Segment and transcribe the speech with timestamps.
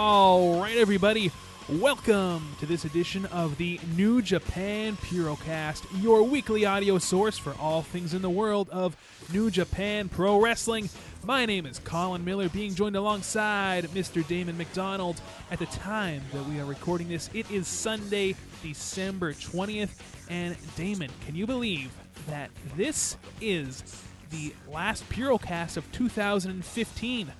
[0.00, 1.32] All right, everybody.
[1.68, 7.82] Welcome to this edition of the New Japan Purocast, your weekly audio source for all
[7.82, 8.96] things in the world of
[9.32, 10.88] New Japan Pro Wrestling.
[11.24, 14.24] My name is Colin Miller, being joined alongside Mr.
[14.24, 15.20] Damon McDonald.
[15.50, 19.98] At the time that we are recording this, it is Sunday, December 20th.
[20.30, 21.90] And Damon, can you believe
[22.28, 23.82] that this is
[24.30, 27.32] the last Purocast of 2015?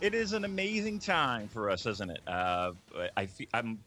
[0.00, 2.20] It is an amazing time for us, isn't it?
[2.26, 2.72] Uh,
[3.16, 3.78] I feel, I'm.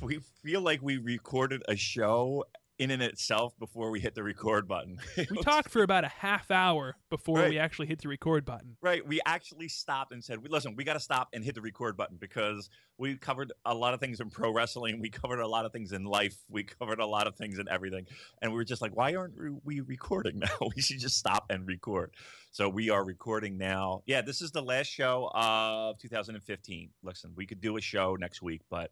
[0.00, 2.44] We feel like we recorded a show
[2.78, 4.98] in and itself before we hit the record button.
[5.30, 7.50] We talked for about a half hour before Right.
[7.50, 8.76] we actually hit the record button.
[8.80, 11.96] Right, we actually stopped and said, "Listen, we got to stop and hit the record
[11.96, 15.00] button because we covered a lot of things in pro wrestling.
[15.00, 16.36] We covered a lot of things in life.
[16.48, 18.06] We covered a lot of things in everything,
[18.40, 20.48] and we were just like, why aren't we recording now?
[20.74, 22.14] We should just stop and record."
[22.52, 24.02] So we are recording now.
[24.06, 26.90] Yeah, this is the last show of 2015.
[27.02, 28.90] Listen, we could do a show next week, but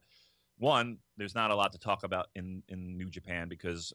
[0.60, 3.92] one, there's not a lot to talk about in in New Japan because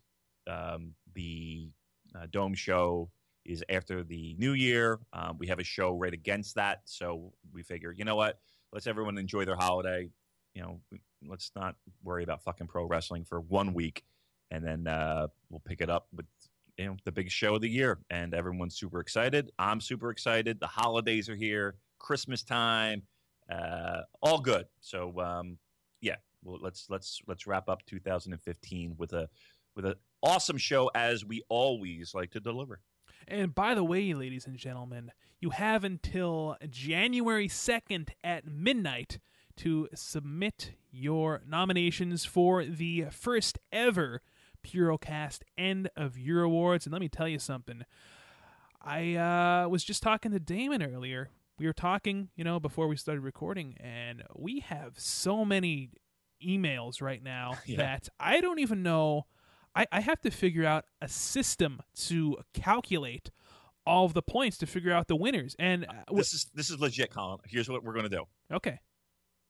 [0.50, 1.70] um, the
[2.16, 3.10] uh, Dome show
[3.46, 5.00] is after the new year.
[5.14, 8.40] Um, we have a show right against that, so we figure, you know what?
[8.74, 10.10] Let's everyone enjoy their holiday.
[10.56, 10.82] You know,
[11.28, 14.04] let's not worry about fucking pro wrestling for one week,
[14.50, 16.26] and then uh, we'll pick it up with
[16.78, 19.52] you know the big show of the year, and everyone's super excited.
[19.60, 20.60] I'm super excited.
[20.60, 23.04] The holidays are here, Christmas time,
[23.52, 24.66] uh, all good.
[24.82, 25.60] So um,
[26.02, 26.16] yeah,
[26.46, 29.28] well, let's let's let's wrap up 2015 with a
[29.76, 32.80] with an awesome show as we always like to deliver.
[33.28, 39.20] And by the way, ladies and gentlemen, you have until January 2nd at midnight
[39.58, 44.22] to submit your nominations for the first ever
[44.64, 46.86] Purocast End of Year Awards.
[46.86, 47.84] And let me tell you something.
[48.82, 51.30] I uh, was just talking to Damon earlier.
[51.58, 55.92] We were talking, you know, before we started recording, and we have so many
[56.44, 57.78] emails right now Yeah.
[57.78, 59.26] that I don't even know.
[59.76, 63.30] I, I have to figure out a system to calculate
[63.86, 65.56] all of the points to figure out the winners.
[65.60, 67.40] And uh, w- This is this is legit, Colin.
[67.46, 68.24] Here's what we're going to do.
[68.54, 68.80] okay,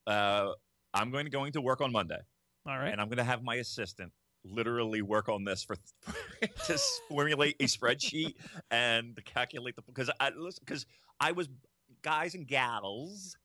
[0.07, 0.51] Uh,
[0.93, 2.19] I'm going to going to work on Monday,
[2.65, 2.91] all right.
[2.91, 4.11] and I'm going to have my assistant
[4.43, 5.75] literally work on this for
[6.67, 6.79] to
[7.09, 8.35] formulate a spreadsheet
[8.71, 10.85] and calculate the because I because
[11.19, 11.49] I was
[12.01, 13.35] guys and gals,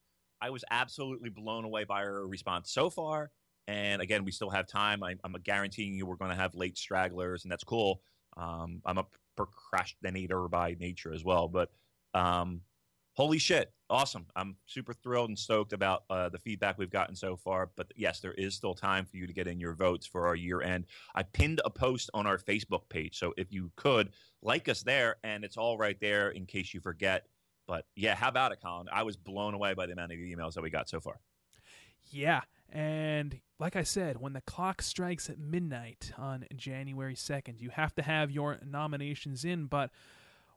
[0.41, 3.31] I was absolutely blown away by our response so far.
[3.67, 5.03] And again, we still have time.
[5.03, 8.01] I, I'm guaranteeing you we're going to have late stragglers, and that's cool.
[8.37, 9.05] Um, I'm a
[9.37, 11.69] procrastinator by nature as well, but
[12.13, 12.61] um,
[13.13, 14.25] holy shit, awesome!
[14.35, 17.69] I'm super thrilled and stoked about uh, the feedback we've gotten so far.
[17.75, 20.35] But yes, there is still time for you to get in your votes for our
[20.35, 20.85] year end.
[21.13, 24.09] I pinned a post on our Facebook page, so if you could
[24.41, 27.27] like us there, and it's all right there in case you forget.
[27.67, 28.87] But yeah, how about it, Colin?
[28.91, 31.19] I was blown away by the amount of emails that we got so far.
[32.09, 37.69] Yeah, and like I said, when the clock strikes at midnight on January 2nd, you
[37.69, 39.91] have to have your nominations in, but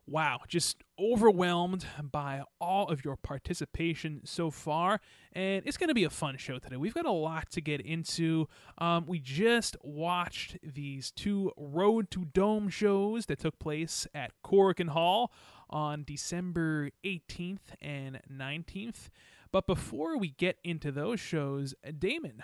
[0.07, 5.01] wow, just overwhelmed by all of your participation so far.
[5.33, 6.77] And it's going to be a fun show today.
[6.77, 8.49] We've got a lot to get into.
[8.79, 14.91] Um, we just watched these two Road to Dome shows that took place at Korakuen
[14.91, 15.33] Hall
[15.75, 19.11] on December 18th and 19th.
[19.53, 22.43] But before we get into those shows, Damon,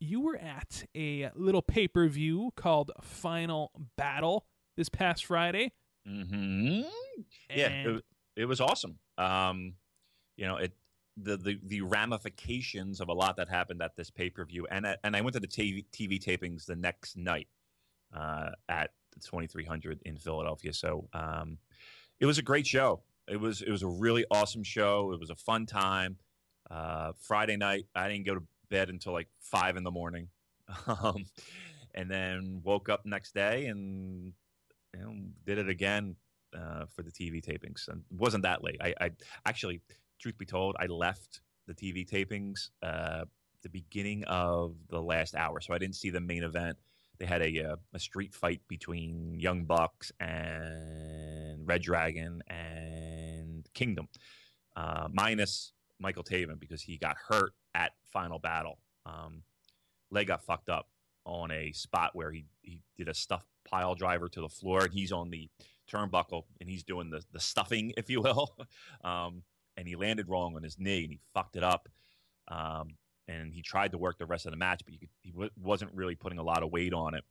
[0.00, 4.46] you were at a little pay per view called Final Battle
[4.76, 5.72] this past Friday.
[6.08, 6.82] Mm-hmm.
[7.54, 8.04] Yeah, it,
[8.36, 8.98] it was awesome.
[9.18, 9.74] Um,
[10.36, 10.72] you know, it
[11.16, 14.86] the, the the ramifications of a lot that happened at this pay per view, and
[14.86, 17.48] I- and I went to the TV, TV tapings the next night
[18.16, 20.72] uh, at the 2300 in Philadelphia.
[20.72, 21.58] So um,
[22.20, 23.02] it was a great show.
[23.28, 25.12] it was it was a really awesome show.
[25.12, 26.18] It was a fun time.
[26.70, 30.28] Uh, Friday night, I didn't go to bed until like five in the morning,
[30.86, 31.24] um,
[31.94, 34.32] and then woke up next day and
[35.44, 36.16] did it again
[36.56, 37.88] uh, for the TV tapings.
[37.88, 38.80] And it wasn't that late.
[38.80, 39.10] I, I
[39.46, 39.80] actually,
[40.18, 43.24] truth be told, I left the TV tapings uh,
[43.62, 46.78] the beginning of the last hour, so I didn't see the main event.
[47.18, 51.39] They had a uh, a street fight between Young Bucks and
[51.70, 54.08] Red Dragon and Kingdom,
[54.74, 58.80] uh, minus Michael Taven because he got hurt at Final Battle.
[59.06, 59.44] Um,
[60.10, 60.88] leg got fucked up
[61.24, 64.92] on a spot where he he did a stuff pile driver to the floor, and
[64.92, 65.48] he's on the
[65.88, 68.56] turnbuckle and he's doing the the stuffing, if you will.
[69.04, 69.44] um,
[69.76, 71.88] and he landed wrong on his knee and he fucked it up.
[72.48, 72.96] Um,
[73.28, 75.94] and he tried to work the rest of the match, but could, he w- wasn't
[75.94, 77.22] really putting a lot of weight on it.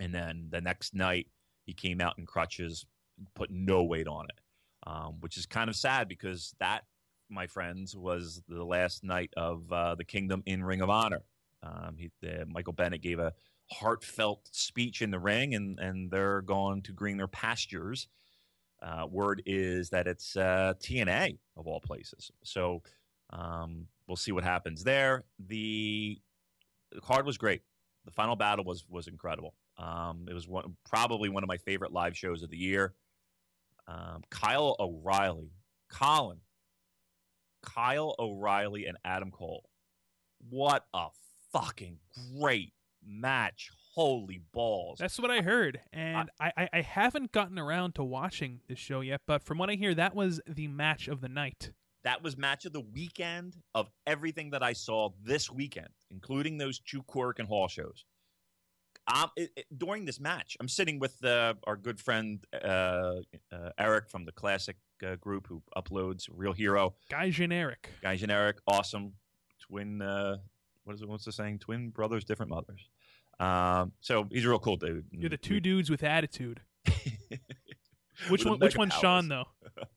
[0.00, 1.28] And then the next night,
[1.64, 2.84] he came out in crutches,
[3.34, 4.40] put no weight on it,
[4.86, 6.84] um, which is kind of sad because that,
[7.28, 11.22] my friends, was the last night of uh, the Kingdom in Ring of Honor.
[11.62, 12.10] Um, he,
[12.46, 13.32] Michael Bennett gave a
[13.70, 18.08] heartfelt speech in the ring, and and they're going to green their pastures.
[18.82, 22.30] Uh, word is that it's uh, TNA of all places.
[22.42, 22.82] So
[23.30, 25.24] um, we'll see what happens there.
[25.38, 26.20] The,
[26.92, 27.62] the card was great.
[28.04, 29.54] The final battle was was incredible.
[29.78, 32.94] Um, it was one, probably one of my favorite live shows of the year.
[33.86, 35.52] Um, Kyle O'Reilly,
[35.90, 36.40] Colin,
[37.62, 39.68] Kyle O'Reilly, and Adam Cole.
[40.48, 41.08] What a
[41.52, 41.98] fucking
[42.36, 42.72] great
[43.06, 43.70] match.
[43.94, 44.98] Holy balls.
[44.98, 45.80] That's what I heard.
[45.92, 49.70] And I, I, I haven't gotten around to watching this show yet, but from what
[49.70, 51.70] I hear, that was the match of the night.
[52.02, 56.80] That was match of the weekend of everything that I saw this weekend, including those
[56.80, 58.04] two Korakuen Hall shows.
[59.06, 63.16] Um, it, it, during this match, I'm sitting with uh, our good friend uh,
[63.52, 66.94] uh, Eric from the Classic uh, group who uploads Real Hero.
[67.10, 67.90] Guy generic.
[68.02, 69.12] Guy generic, awesome.
[69.60, 70.38] Twin, uh,
[70.84, 71.08] what is it?
[71.08, 71.58] What's the saying?
[71.58, 72.88] Twin brothers, different mothers.
[73.40, 75.06] Um, so he's a real cool dude.
[75.10, 76.60] You're the two dudes with attitude.
[78.28, 78.58] which one?
[78.58, 79.00] Which one's powers.
[79.00, 79.44] Shawn though?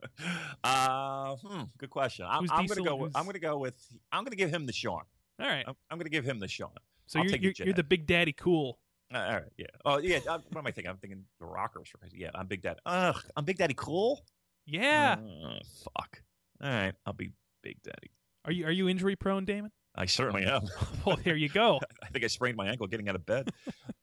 [0.63, 2.25] uh, hmm, good question.
[2.27, 2.95] I'm, I'm gonna go.
[2.95, 3.75] With, I'm gonna go with.
[4.11, 5.03] I'm gonna give him the Shawn.
[5.39, 5.65] All right.
[5.67, 6.71] I'm, I'm gonna give him the Shawn.
[7.05, 8.79] So I'll you're you're, you're, the Big Daddy Cool.
[9.13, 9.43] Uh, all right.
[9.57, 9.65] Yeah.
[9.85, 10.19] Oh yeah.
[10.27, 10.89] Uh, what am I thinking?
[10.89, 11.91] I'm thinking the Rockers.
[12.13, 12.31] Yeah.
[12.35, 12.79] I'm Big Daddy.
[12.85, 13.15] Ugh.
[13.35, 14.21] I'm Big Daddy Cool.
[14.65, 15.15] Yeah.
[15.17, 16.21] Uh, fuck.
[16.61, 16.93] All right.
[17.05, 17.31] I'll be
[17.63, 18.11] Big Daddy.
[18.45, 19.71] Are you Are you injury prone, Damon?
[19.95, 20.63] I certainly am.
[21.05, 21.79] well, there you go.
[22.03, 23.49] I think I sprained my ankle getting out of bed.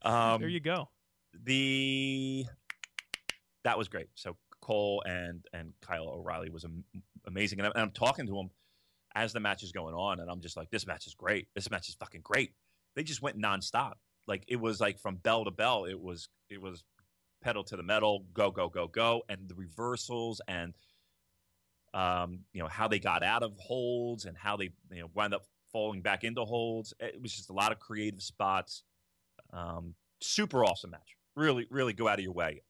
[0.03, 0.89] Um, there you go.
[1.45, 2.47] The
[3.65, 4.09] that was great.
[4.15, 6.85] So Cole and and Kyle O'Reilly was am-
[7.27, 8.51] amazing, and I'm, and I'm talking to him
[9.15, 11.49] as the match is going on, and I'm just like, this match is great.
[11.55, 12.53] This match is fucking great.
[12.97, 13.95] They just went nonstop.
[14.27, 15.85] Like it was like from bell to bell.
[15.85, 16.85] It was it was
[17.43, 20.75] pedal to the metal, go go go go, and the reversals and
[21.93, 25.35] um, you know how they got out of holds and how they you know wound
[25.35, 26.95] up falling back into holds.
[27.01, 28.85] It was just a lot of creative spots.
[29.53, 31.17] Um, super awesome match.
[31.37, 32.63] Really, really go out of your way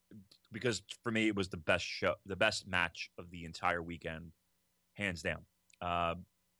[0.51, 4.31] because for me it was the best show, the best match of the entire weekend,
[4.93, 5.41] hands down.
[5.81, 6.15] Uh,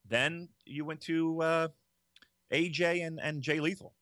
[0.07, 1.67] then you went to uh,
[2.51, 3.93] AJ and, and Jay Lethal.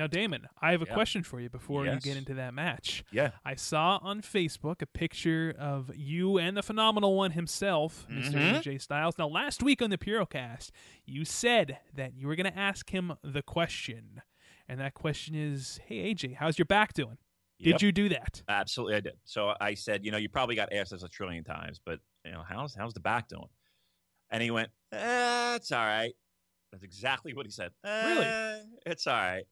[0.00, 1.96] Now, Damon, I have a question for you before yes.
[1.96, 3.04] you get into that match.
[3.12, 3.32] Yeah.
[3.44, 8.34] I saw on Facebook a picture of you and the phenomenal one himself, mm-hmm.
[8.34, 8.62] Mr.
[8.62, 9.18] AJ Styles.
[9.18, 10.70] Now, last week on the Purocast,
[11.04, 14.22] you said that you were going to ask him the question.
[14.66, 17.18] And that question is Hey, AJ, how's your back doing?
[17.58, 17.82] Did yep.
[17.82, 18.42] you do that?
[18.48, 19.18] Absolutely, I did.
[19.26, 22.32] So I said, you know, you probably got asked this a trillion times, but, you
[22.32, 23.50] know, how's, how's the back doing?
[24.30, 26.14] And he went, eh, it's all right.
[26.72, 27.72] That's exactly what he said.
[27.84, 28.62] Eh, really?
[28.86, 29.44] It's all right.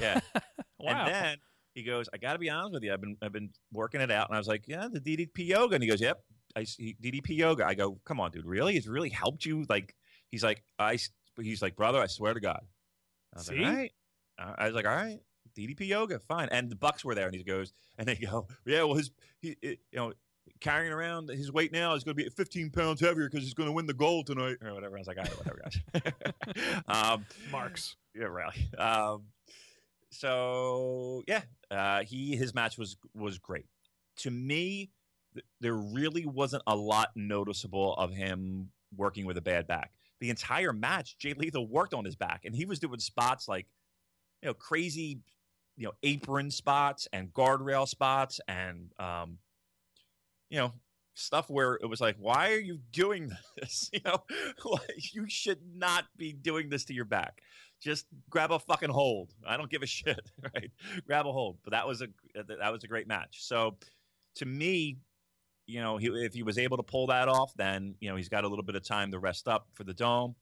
[0.00, 0.20] Yeah.
[0.78, 1.04] wow.
[1.04, 1.36] And then
[1.74, 2.92] he goes, I got to be honest with you.
[2.92, 5.74] I've been I've been working it out, and I was like, yeah, the DDP yoga,
[5.74, 6.22] and he goes, yep,
[6.54, 7.66] I see DDP yoga.
[7.66, 8.76] I go, come on, dude, really?
[8.76, 9.64] It's really helped you?
[9.68, 9.94] Like,
[10.30, 10.98] he's like, I,
[11.40, 12.60] he's like, brother, I swear to God.
[13.34, 13.56] I was See?
[13.56, 13.66] like,
[14.38, 14.54] all right.
[14.58, 15.20] I was like, all right.
[15.56, 16.48] DDP yoga, fine.
[16.50, 19.56] And the Bucks were there, and he goes, and they go, yeah, well, his, he,
[19.62, 20.12] it, you know,
[20.60, 23.68] carrying around his weight now is going to be 15 pounds heavier because he's going
[23.68, 24.96] to win the gold tonight, or whatever.
[24.96, 26.82] I was like, all right, whatever, guys.
[26.88, 27.96] um, Marks.
[28.14, 28.70] Yeah, really.
[28.78, 29.24] Um,
[30.12, 33.66] so yeah, uh, he his match was was great.
[34.18, 34.90] To me,
[35.34, 39.92] th- there really wasn't a lot noticeable of him working with a bad back.
[40.20, 43.66] The entire match, Jay Lethal worked on his back, and he was doing spots like,
[44.42, 45.20] you know, crazy,
[45.76, 49.38] you know, apron spots and guardrail spots, and um,
[50.50, 50.72] you know,
[51.14, 53.90] stuff where it was like, why are you doing this?
[53.92, 54.22] You know,
[55.12, 57.40] you should not be doing this to your back
[57.82, 59.34] just grab a fucking hold.
[59.46, 60.70] I don't give a shit, right?
[61.06, 61.58] grab a hold.
[61.64, 63.44] But that was a that was a great match.
[63.44, 63.76] So
[64.36, 64.98] to me,
[65.66, 68.28] you know, he, if he was able to pull that off, then you know he's
[68.28, 70.36] got a little bit of time to rest up for the dome.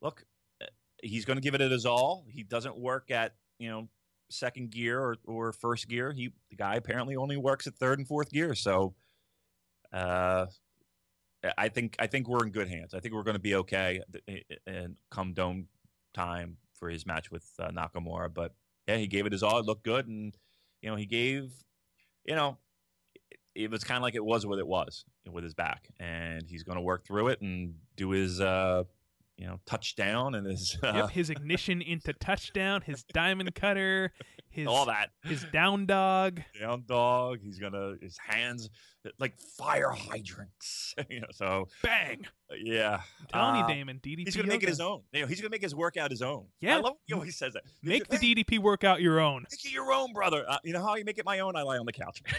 [0.00, 0.24] Look,
[0.62, 0.66] uh,
[1.02, 2.24] he's going to give it his all.
[2.28, 3.88] He doesn't work at you know
[4.30, 6.12] second gear or, or first gear.
[6.12, 8.54] He the guy apparently only works at third and fourth gear.
[8.54, 8.94] So,
[9.92, 10.46] uh,
[11.56, 12.94] I think I think we're in good hands.
[12.94, 14.00] I think we're going to be okay
[14.66, 15.68] and come dome
[16.12, 18.32] time for his match with uh, Nakamura.
[18.32, 18.54] But
[18.86, 19.58] yeah, he gave it his all.
[19.58, 20.36] It looked good, and
[20.82, 21.52] you know he gave,
[22.24, 22.58] you know,
[23.54, 26.62] it was kind of like it was what it was with his back, and he's
[26.62, 28.40] going to work through it and do his.
[28.40, 28.84] Uh,
[29.40, 34.12] you know, touchdown and his uh, yep, his ignition into touchdown, his diamond cutter,
[34.50, 37.38] his all that, his down dog, down dog.
[37.42, 38.68] He's gonna his hands
[39.18, 40.94] like fire hydrants.
[41.08, 42.26] you know, so bang.
[42.62, 44.00] Yeah, I'm telling uh, you, Damon.
[44.02, 44.24] DDP.
[44.26, 45.00] He's gonna make it his own.
[45.12, 46.44] You know, he's gonna make his workout his own.
[46.60, 46.76] Yeah.
[46.76, 47.62] I love he always says that.
[47.82, 49.46] Make the Hey, DDP workout your own.
[49.50, 50.44] Make it your own, brother.
[50.46, 51.56] Uh, you know how you make it my own?
[51.56, 52.22] I lie on the couch.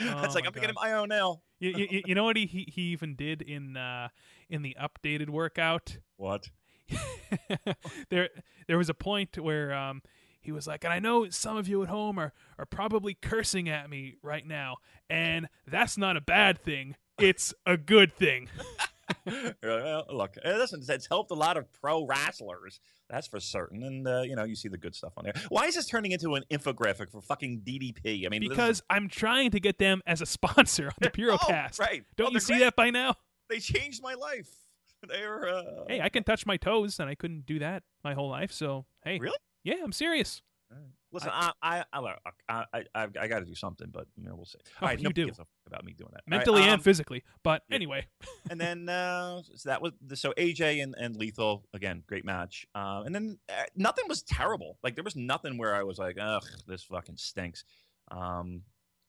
[0.00, 1.40] Oh, like I'm making it my own now.
[1.60, 4.08] You, you, you know what he, he he even did in uh
[4.48, 5.98] in the updated workout.
[6.16, 6.48] What?
[8.10, 8.28] there
[8.68, 10.02] there was a point where um
[10.40, 13.68] he was like, and I know some of you at home are are probably cursing
[13.68, 14.76] at me right now,
[15.08, 16.96] and that's not a bad thing.
[17.18, 18.48] It's a good thing.
[19.62, 22.80] well, look, uh, listen, it's helped a lot of pro wrestlers.
[23.10, 23.82] That's for certain.
[23.82, 25.34] And uh, you know, you see the good stuff on there.
[25.50, 28.24] Why is this turning into an infographic for fucking DDP?
[28.26, 31.08] I mean, this is- Because I'm trying to get them as a sponsor on the
[31.08, 31.78] Oh, Purocast.
[31.78, 32.04] right?
[32.16, 32.60] Don't Oh, you see great.
[32.60, 33.14] that by now?
[33.48, 34.48] They changed my life.
[35.08, 38.30] They're uh, Hey, I can touch my toes, and I couldn't do that my whole
[38.30, 38.52] life.
[38.52, 39.38] So hey, Really?
[39.62, 40.42] Yeah, I'm serious.
[41.12, 42.14] Listen, I I I
[42.48, 44.58] I, I, I, I got to do something, but you know, we'll see.
[44.64, 45.26] Oh, All right, you do.
[45.26, 46.22] gives a fuck about me doing that.
[46.26, 47.22] All right, mentally um, and physically.
[47.44, 47.76] But yeah.
[47.76, 48.06] anyway,
[48.50, 52.66] and then uh, so that was so AJ and, and Lethal again, great match.
[52.74, 54.76] Uh, and then uh, nothing was terrible.
[54.82, 57.62] Like there was nothing where I was like, ugh, this fucking stinks.
[58.10, 58.62] Um,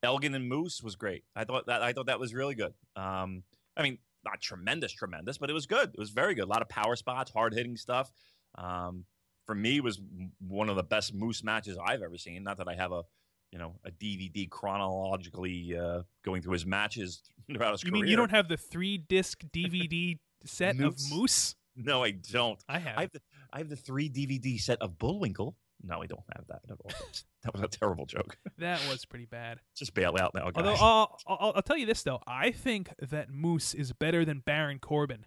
[0.03, 1.23] Elgin and Moose was great.
[1.35, 2.75] I thought that I thought that was really good.
[2.95, 3.41] Um,
[3.75, 5.89] I mean, not tremendous, tremendous, but it was good.
[5.93, 6.45] It was very good.
[6.45, 8.11] A lot of power spots, hard hitting stuff.
[8.57, 9.05] Um,
[9.45, 10.01] for me, was
[10.39, 12.43] one of the best Moose matches I've ever seen.
[12.43, 13.03] Not that I have a
[13.51, 17.21] you know a DVD chronologically uh, going through his matches
[17.53, 18.03] throughout his you career.
[18.03, 21.11] mean you don't have the three disc DVD set Moose?
[21.11, 21.55] of Moose?
[21.75, 22.61] No, I don't.
[22.67, 22.97] I have.
[22.97, 23.21] I have the
[23.53, 25.55] I have the three DVD set of Bullwinkle.
[25.85, 26.91] No, I don't have that at all.
[27.43, 28.37] that was a terrible joke.
[28.57, 29.59] That was pretty bad.
[29.75, 30.65] Just bail out now, guys.
[30.65, 34.39] Although I'll, I'll, I'll tell you this though, I think that Moose is better than
[34.39, 35.25] Baron Corbin.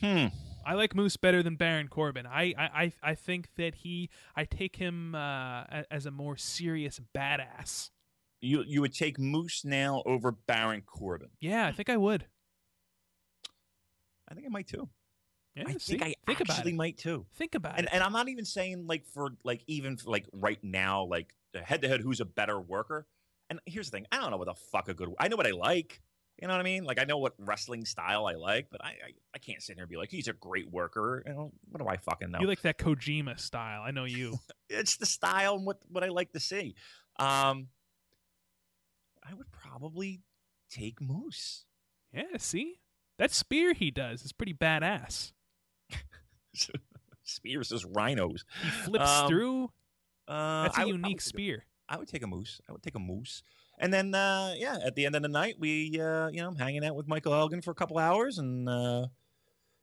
[0.00, 0.26] hmm.
[0.66, 2.26] I like Moose better than Baron Corbin.
[2.26, 7.00] I I, I, I think that he I take him uh, as a more serious
[7.16, 7.90] badass.
[8.40, 11.28] You you would take Moose now over Baron Corbin.
[11.40, 12.26] Yeah, I think I would.
[14.28, 14.88] I think I might too.
[15.54, 15.98] Yeah, I see?
[15.98, 17.26] think I think about actually might too.
[17.34, 17.90] Think about And it.
[17.92, 21.82] and I'm not even saying like for like even for, like right now like head
[21.82, 23.06] to head who's a better worker.
[23.50, 25.10] And here's the thing, I don't know what the fuck a good.
[25.20, 26.00] I know what I like.
[26.40, 26.84] You know what I mean?
[26.84, 29.82] Like I know what wrestling style I like, but I I, I can't sit here
[29.84, 31.22] and be like he's a great worker.
[31.26, 32.40] You know what do I fucking know?
[32.40, 33.82] You like that Kojima style.
[33.82, 34.38] I know you.
[34.70, 36.74] it's the style and what what I like to see.
[37.18, 37.68] Um,
[39.22, 40.22] I would probably
[40.70, 41.66] take Moose.
[42.12, 42.80] yeah, see?
[43.18, 45.32] That spear he does is pretty badass.
[47.24, 48.44] Spears is rhinos.
[48.62, 49.64] He flips Um, through.
[50.28, 51.64] Uh, That's a I would- would unique spear.
[51.88, 52.60] I would take a moose.
[52.68, 53.42] I would take a moose.
[53.78, 56.56] And then, uh, yeah, at the end of the night, we, uh, you know, I'm
[56.56, 59.06] hanging out with Michael Elgin for a couple hours and, uh,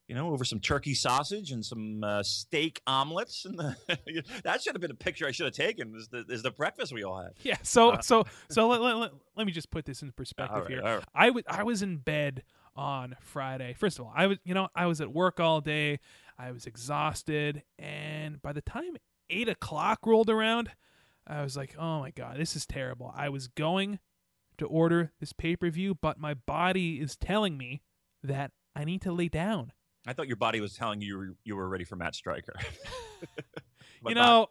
[0.07, 3.45] you know, over some turkey sausage and some uh, steak omelets.
[3.45, 3.75] And the,
[4.43, 5.93] that should have been a picture I should have taken.
[5.95, 7.33] Is the, is the breakfast we all had.
[7.43, 10.63] Yeah, so Uh, so so let, let, let, let me just put this in perspective
[10.63, 10.81] right, here.
[10.81, 11.03] right.
[11.13, 12.43] I was I was in bed
[12.75, 13.73] on Friday.
[13.73, 15.99] First of all, I was you know I was at work all day.
[16.39, 18.95] I was exhausted, and by the time
[19.29, 20.71] eight o'clock rolled around,
[21.27, 23.99] I was like, "Oh my god, this is terrible." I was going
[24.57, 27.81] to order this pay per view, but my body is telling me
[28.23, 29.73] that I need to lay down.
[30.07, 32.55] I thought your body was telling you you were, ready for Matt Striker.
[34.01, 34.47] My you know,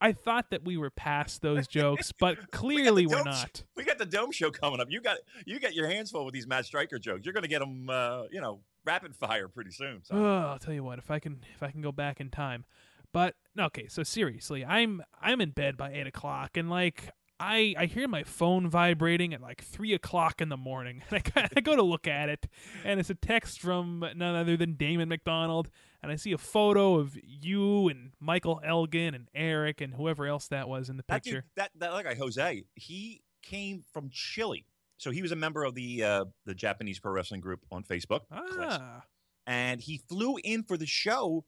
[0.00, 3.24] I thought that we were past those jokes, but clearly we're jokes.
[3.24, 3.64] not.
[3.76, 4.88] we got the Dome Show coming up.
[4.90, 7.24] You got you got your hands full with these Matt Striker jokes.
[7.24, 10.02] You're going to get them, uh, you know, rapid fire pretty soon.
[10.04, 10.14] So.
[10.16, 12.64] Oh, I'll tell you what, if I can if I can go back in time.
[13.12, 17.86] But okay, so seriously, I'm I'm in bed by eight o'clock and like I I
[17.86, 21.02] hear my phone vibrating at like three o'clock in the morning.
[21.10, 22.46] And I, go- I go to look at it
[22.84, 25.68] and it's a text from none other than Damon McDonald
[26.02, 30.48] and I see a photo of you and Michael Elgin and Eric and whoever else
[30.48, 31.46] that was in the that dude, picture.
[31.56, 34.66] that that other guy Jose, he came from Chile.
[34.98, 38.20] So he was a member of the uh, the Japanese pro wrestling group on Facebook,
[38.30, 39.02] Ah,
[39.46, 41.44] and he flew in for the show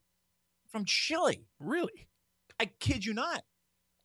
[0.70, 1.46] from Chile.
[1.60, 2.08] really?
[2.58, 3.42] I kid you not.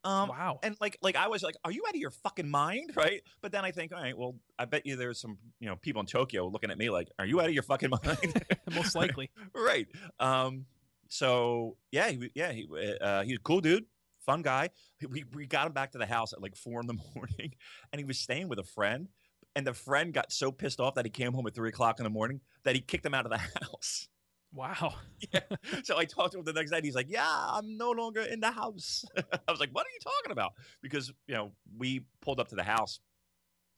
[0.04, 0.60] Um, wow.
[0.64, 3.22] And like, like I was like, "Are you out of your fucking mind?" Right?
[3.42, 6.00] But then I think, all right, well, I bet you there's some, you know, people
[6.02, 8.44] in Tokyo looking at me like, "Are you out of your fucking mind?"
[8.76, 9.30] Most likely.
[9.56, 9.88] right.
[10.20, 10.66] Um.
[11.08, 12.68] So yeah, he, yeah, he,
[13.02, 13.86] uh, he's a cool dude,
[14.26, 14.70] fun guy.
[15.08, 17.54] We we got him back to the house at like four in the morning,
[17.92, 19.08] and he was staying with a friend.
[19.56, 22.04] And the friend got so pissed off that he came home at three o'clock in
[22.04, 24.08] the morning that he kicked him out of the house.
[24.54, 24.96] Wow.
[25.34, 25.40] yeah.
[25.84, 26.84] So I talked to him the next night.
[26.84, 30.00] He's like, "Yeah, I'm no longer in the house." I was like, "What are you
[30.04, 33.00] talking about?" Because you know, we pulled up to the house.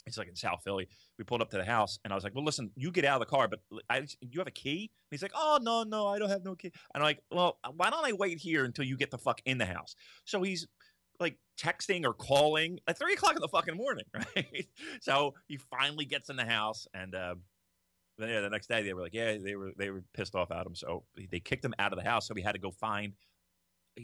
[0.06, 0.90] It's like in South Philly.
[1.18, 3.22] We pulled up to the house, and I was like, "Well, listen, you get out
[3.22, 6.08] of the car, but I, you have a key." And he's like, "Oh no, no,
[6.08, 8.84] I don't have no key." And I'm like, "Well, why don't I wait here until
[8.86, 10.68] you get the fuck in the house?" So he's
[11.20, 14.06] like texting or calling at three o'clock in the fucking morning,
[14.36, 14.68] right?
[15.02, 17.36] so he finally gets in the house, and uh,
[18.18, 20.52] then yeah, the next day they were like, yeah, they were they were pissed off
[20.52, 22.28] at him, so they kicked him out of the house.
[22.28, 23.14] So he had to go find,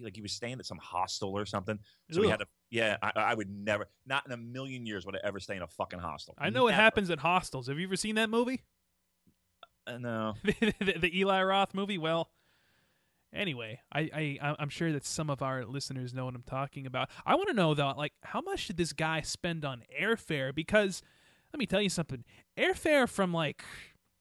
[0.01, 1.79] like he was staying at some hostel or something.
[2.11, 5.15] So he had to, yeah, I, I would never, not in a million years would
[5.15, 6.35] I ever stay in a fucking hostel.
[6.37, 6.81] I know what Never.
[6.81, 7.67] happens at hostels.
[7.67, 8.61] Have you ever seen that movie?
[9.87, 11.97] Uh, no, the, the Eli Roth movie?
[11.97, 12.29] Well,
[13.33, 17.09] anyway, I, I I'm sure that some of our listeners know what I'm talking about.
[17.25, 20.53] I want to know though, like, how much did this guy spend on airfare?
[20.53, 21.01] Because
[21.53, 22.23] let me tell you something,
[22.57, 23.63] airfare from like,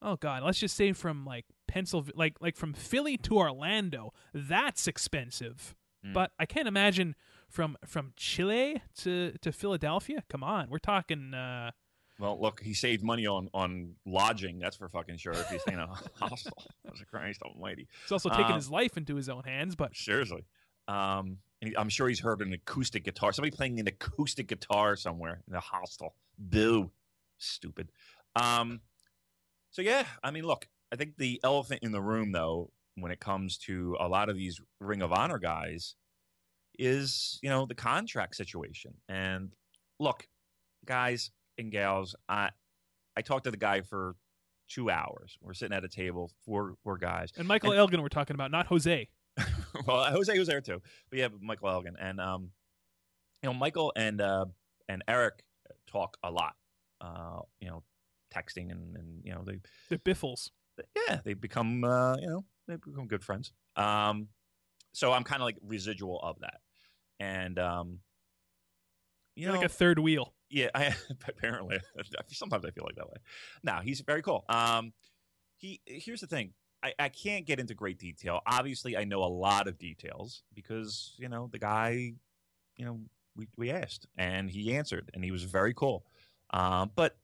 [0.03, 4.87] oh god, let's just say from like Pennsylvania, like like from Philly to Orlando, that's
[4.87, 5.75] expensive.
[6.05, 6.15] Mm.
[6.15, 7.15] But I can't imagine
[7.49, 10.25] from from Chile to to Philadelphia.
[10.29, 11.35] Come on, we're talking.
[11.35, 11.73] uh
[12.19, 14.59] well, look, he saved money on on lodging.
[14.59, 15.33] That's for fucking sure.
[15.33, 16.63] If he's staying in a hostel,
[17.11, 17.87] Christ Almighty.
[18.03, 20.45] He's also taking Um, his life into his own hands, but Seriously.
[20.89, 23.33] Um, he- I'm sure he's heard an acoustic guitar.
[23.33, 26.15] Somebody playing an acoustic guitar somewhere in a hostel.
[26.39, 26.91] Boo.
[27.37, 27.91] Stupid.
[28.35, 28.81] Um,
[29.71, 33.21] so, yeah, I mean, look, I think the elephant in the room, though, when it
[33.21, 35.95] comes to a lot of these Ring of Honor guys,
[36.79, 38.95] is, you know, the contract situation.
[39.09, 39.53] And
[40.01, 40.27] look,
[40.87, 42.51] guys and gals, I,
[43.17, 44.15] I talked to the guy for
[44.69, 45.37] two hours.
[45.41, 47.33] We're sitting at a table, four, four guys.
[47.37, 49.09] and Michael and- Elgin we're talking about, not Jose.
[49.87, 52.51] well, Jose was there too, but yeah, Michael Elgin and um,
[53.43, 54.47] you know, Michael and uh,
[54.89, 55.45] and Eric
[55.87, 56.55] talk a lot.
[57.01, 57.85] Uh, you know,
[58.35, 60.51] texting and and you know they they're Biffles.
[61.09, 63.53] yeah they become uh, you know they become good friends.
[63.77, 64.29] Um,
[64.93, 66.61] so I'm kind of like residual of that,
[67.21, 68.01] and um,
[69.37, 70.35] you know, like a third wheel.
[70.51, 70.95] Yeah, I,
[71.29, 71.79] apparently.
[72.29, 73.17] Sometimes I feel like that way.
[73.63, 74.45] Now he's very cool.
[74.49, 74.93] Um,
[75.57, 76.53] he here's the thing.
[76.83, 78.41] I, I can't get into great detail.
[78.47, 82.13] Obviously, I know a lot of details because you know the guy.
[82.77, 83.01] You know,
[83.37, 86.05] we we asked and he answered, and he was very cool.
[86.51, 87.17] Um, but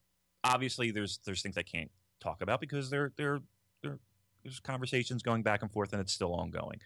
[0.43, 3.39] obviously, there's there's things I can't talk about because there there
[3.81, 3.99] there
[4.43, 6.79] there's conversations going back and forth, and it's still ongoing.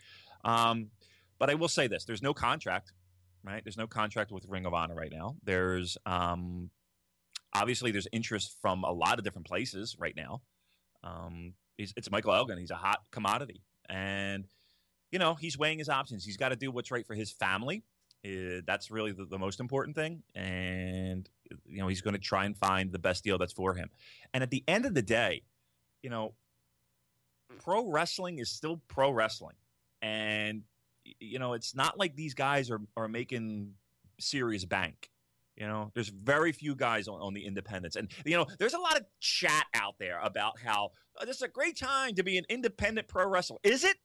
[0.46, 0.92] Um,
[1.40, 2.94] but I will say this: there's no contract
[3.44, 3.64] right?
[3.64, 5.36] There's no contract with Ring of Honor right now.
[5.44, 6.70] There's um,
[7.54, 10.42] obviously there's interest from a lot of different places right now.
[11.04, 12.58] Um, it's, Michael Elgin.
[12.58, 14.46] He's a hot commodity, and
[15.12, 16.26] you know he's weighing his options.
[16.26, 17.84] He's got to do what's right for his family.
[18.26, 21.30] Uh, that's really the, the most important thing, and
[21.66, 23.90] you know he's going to try and find the best deal that's for him.
[24.34, 25.44] And at the end of the day,
[26.04, 26.34] you know,
[27.64, 29.56] pro wrestling is still pro wrestling,
[30.02, 30.64] and
[31.04, 33.74] you know it's not like these guys are are making
[34.20, 35.10] serious bank.
[35.56, 38.80] You know, there's very few guys on, on the independents, and you know, there's a
[38.80, 42.38] lot of chat out there about how oh, this is a great time to be
[42.38, 43.58] an independent pro wrestler.
[43.64, 43.98] Is it?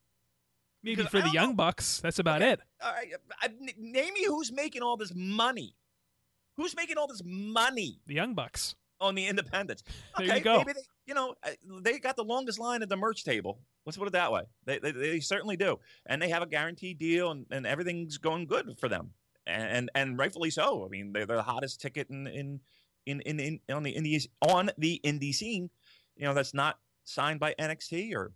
[0.83, 1.55] Maybe for the Young know.
[1.55, 2.01] Bucks.
[2.01, 2.61] That's about it.
[2.83, 3.09] All right,
[3.41, 5.77] I, n- name me who's making all this money.
[6.57, 8.75] Who's making all this money The Young Bucks.
[9.05, 9.83] On the independents?
[10.19, 10.59] There Okay, you go.
[10.59, 11.51] maybe they, you know, uh,
[11.83, 13.59] they got the longest line at the merch table.
[13.85, 14.43] Let's put it that way.
[14.65, 18.47] They, they, they certainly do, and they have a guaranteed deal, and, and everything's going
[18.47, 19.11] good for them,
[19.47, 20.85] and and rightfully so.
[20.85, 22.61] I mean, they're, they're the hottest ticket in in
[23.07, 25.69] in, in, in on the indies on the indie scene.
[26.17, 28.33] You know, that's not signed by NXT or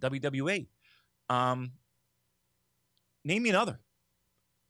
[0.00, 0.66] WWE.
[1.28, 1.72] Um,
[3.24, 3.80] name me another.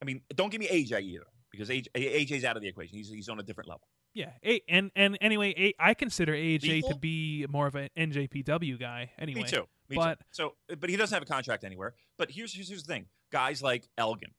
[0.00, 2.96] I mean, don't give me AJ either because AJ, AJ's out of the equation.
[2.96, 3.86] He's he's on a different level.
[4.14, 4.32] Yeah.
[4.44, 9.12] A- and and anyway, a- I consider AJ to be more of an NJPW guy.
[9.18, 9.42] Anyway.
[9.42, 9.66] Me too.
[9.88, 10.24] Me but- too.
[10.30, 11.94] So, but he doesn't have a contract anywhere.
[12.18, 14.32] But here's here's, here's the thing: guys like Elgin,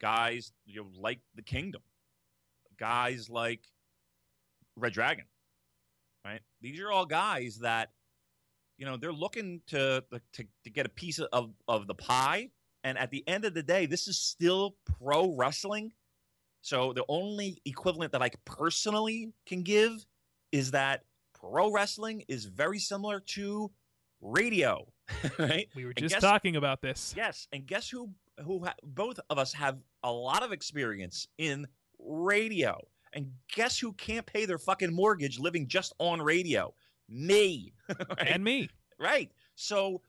[0.00, 1.82] guys you know, like the Kingdom,
[2.78, 3.60] guys like
[4.76, 5.26] Red Dragon,
[6.24, 6.40] right?
[6.60, 7.90] These are all guys that
[8.78, 12.50] you know they're looking to to, to get a piece of of the pie.
[12.84, 15.92] And at the end of the day, this is still pro wrestling.
[16.60, 20.04] So the only equivalent that I personally can give
[20.52, 23.70] is that pro wrestling is very similar to
[24.20, 24.86] radio,
[25.38, 25.68] right?
[25.74, 27.14] We were just guess- talking about this.
[27.16, 28.10] Yes, and guess who?
[28.44, 31.66] Who ha- both of us have a lot of experience in
[31.98, 32.80] radio.
[33.12, 36.72] And guess who can't pay their fucking mortgage living just on radio?
[37.08, 37.72] Me.
[37.88, 38.28] right?
[38.28, 38.68] And me.
[38.98, 39.32] Right.
[39.56, 40.02] So,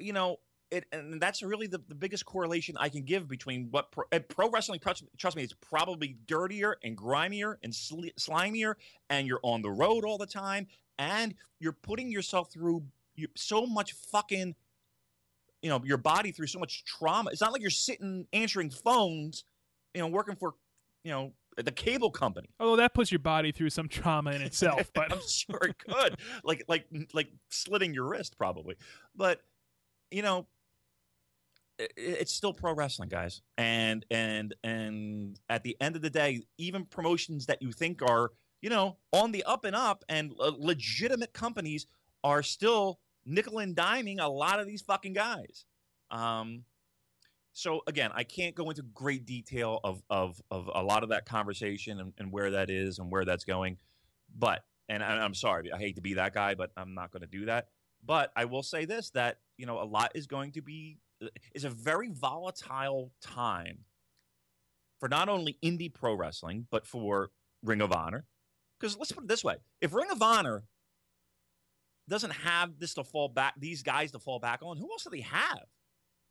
[0.00, 0.38] you know,
[0.70, 4.50] it, and that's really the, the biggest correlation I can give between what pro, pro
[4.50, 8.74] wrestling, trust, trust me, it's probably dirtier and grimier and sli- slimier,
[9.08, 10.66] and you're on the road all the time,
[10.98, 12.82] and you're putting yourself through
[13.16, 14.54] you, so much fucking,
[15.62, 17.30] you know, your body through so much trauma.
[17.30, 19.44] It's not like you're sitting answering phones,
[19.94, 20.54] you know, working for,
[21.02, 22.48] you know, the cable company.
[22.60, 26.16] Although that puts your body through some trauma in itself, but I'm sure it could,
[26.44, 28.76] like like like slitting your wrist probably,
[29.16, 29.40] but
[30.10, 30.46] you know
[31.78, 33.42] it's still pro wrestling, guys.
[33.56, 38.32] And and and at the end of the day, even promotions that you think are
[38.60, 41.86] you know on the up and up and uh, legitimate companies
[42.24, 45.64] are still nickel and diming a lot of these fucking guys.
[46.10, 46.64] Um,
[47.52, 51.26] so again, I can't go into great detail of of of a lot of that
[51.26, 53.78] conversation and, and where that is and where that's going,
[54.36, 57.20] but and I, I'm sorry, I hate to be that guy, but I'm not going
[57.22, 57.68] to do that.
[58.04, 60.98] But I will say this: that you know a lot is going to be
[61.54, 63.80] is a very volatile time
[65.00, 67.30] for not only indie pro wrestling, but for
[67.62, 68.26] Ring of Honor.
[68.78, 70.64] Because let's put it this way if Ring of Honor
[72.08, 75.10] doesn't have this to fall back, these guys to fall back on, who else do
[75.10, 75.64] they have?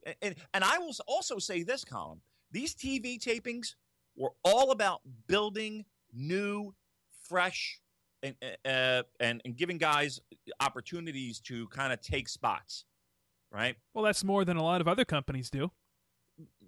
[0.05, 2.19] And, and, and I will also say this, Colin
[2.51, 3.75] these TV tapings
[4.15, 6.73] were all about building new,
[7.27, 7.79] fresh,
[8.23, 10.19] and, uh, and, and giving guys
[10.59, 12.85] opportunities to kind of take spots
[13.51, 13.75] right?
[13.93, 15.71] Well, that's more than a lot of other companies do.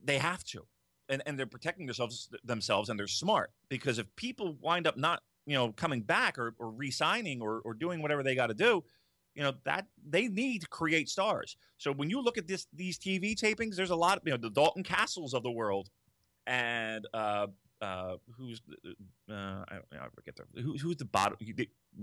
[0.03, 0.65] They have to,
[1.07, 5.21] and and they're protecting themselves themselves, and they're smart because if people wind up not
[5.45, 8.83] you know coming back or, or re-signing or, or doing whatever they got to do
[9.35, 12.97] you know that they need to create stars so when you look at this these
[12.97, 15.89] tv tapings there's a lot of you know the dalton castles of the world
[16.45, 17.47] and uh
[17.81, 18.61] uh who's
[19.29, 21.37] uh i, I forget the, who, who's the bottom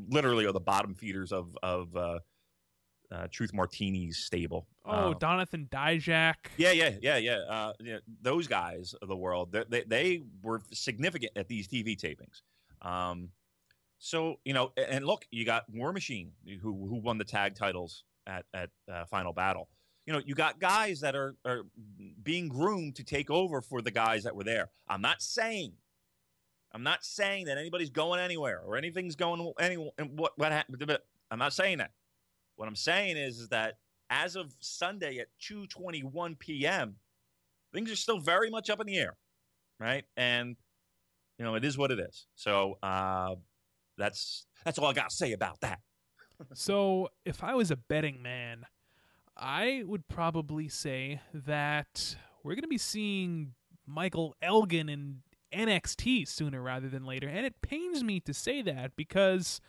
[0.08, 2.18] literally are the bottom feeders of of uh
[3.12, 4.66] uh, Truth Martini's stable.
[4.84, 6.34] Oh, um, Donovan Dijak.
[6.56, 7.38] Yeah, yeah, yeah, yeah.
[7.48, 7.98] Uh, yeah.
[8.22, 12.42] Those guys of the world, they, they, they were significant at these TV tapings.
[12.82, 13.30] Um,
[13.98, 18.04] so you know, and look, you got War Machine who who won the tag titles
[18.26, 19.68] at at uh, Final Battle.
[20.06, 21.62] You know, you got guys that are are
[22.22, 24.70] being groomed to take over for the guys that were there.
[24.88, 25.72] I'm not saying.
[26.72, 30.98] I'm not saying that anybody's going anywhere or anything's going any what what happened.
[31.30, 31.92] I'm not saying that.
[32.56, 33.74] What I'm saying is, is that
[34.10, 36.96] as of Sunday at 2:21 p.m.,
[37.72, 39.16] things are still very much up in the air,
[39.78, 40.04] right?
[40.16, 40.56] And
[41.38, 42.26] you know, it is what it is.
[42.34, 43.34] So uh,
[43.98, 45.80] that's that's all I got to say about that.
[46.54, 48.66] so, if I was a betting man,
[49.36, 53.54] I would probably say that we're going to be seeing
[53.86, 58.96] Michael Elgin in NXT sooner rather than later, and it pains me to say that
[58.96, 59.60] because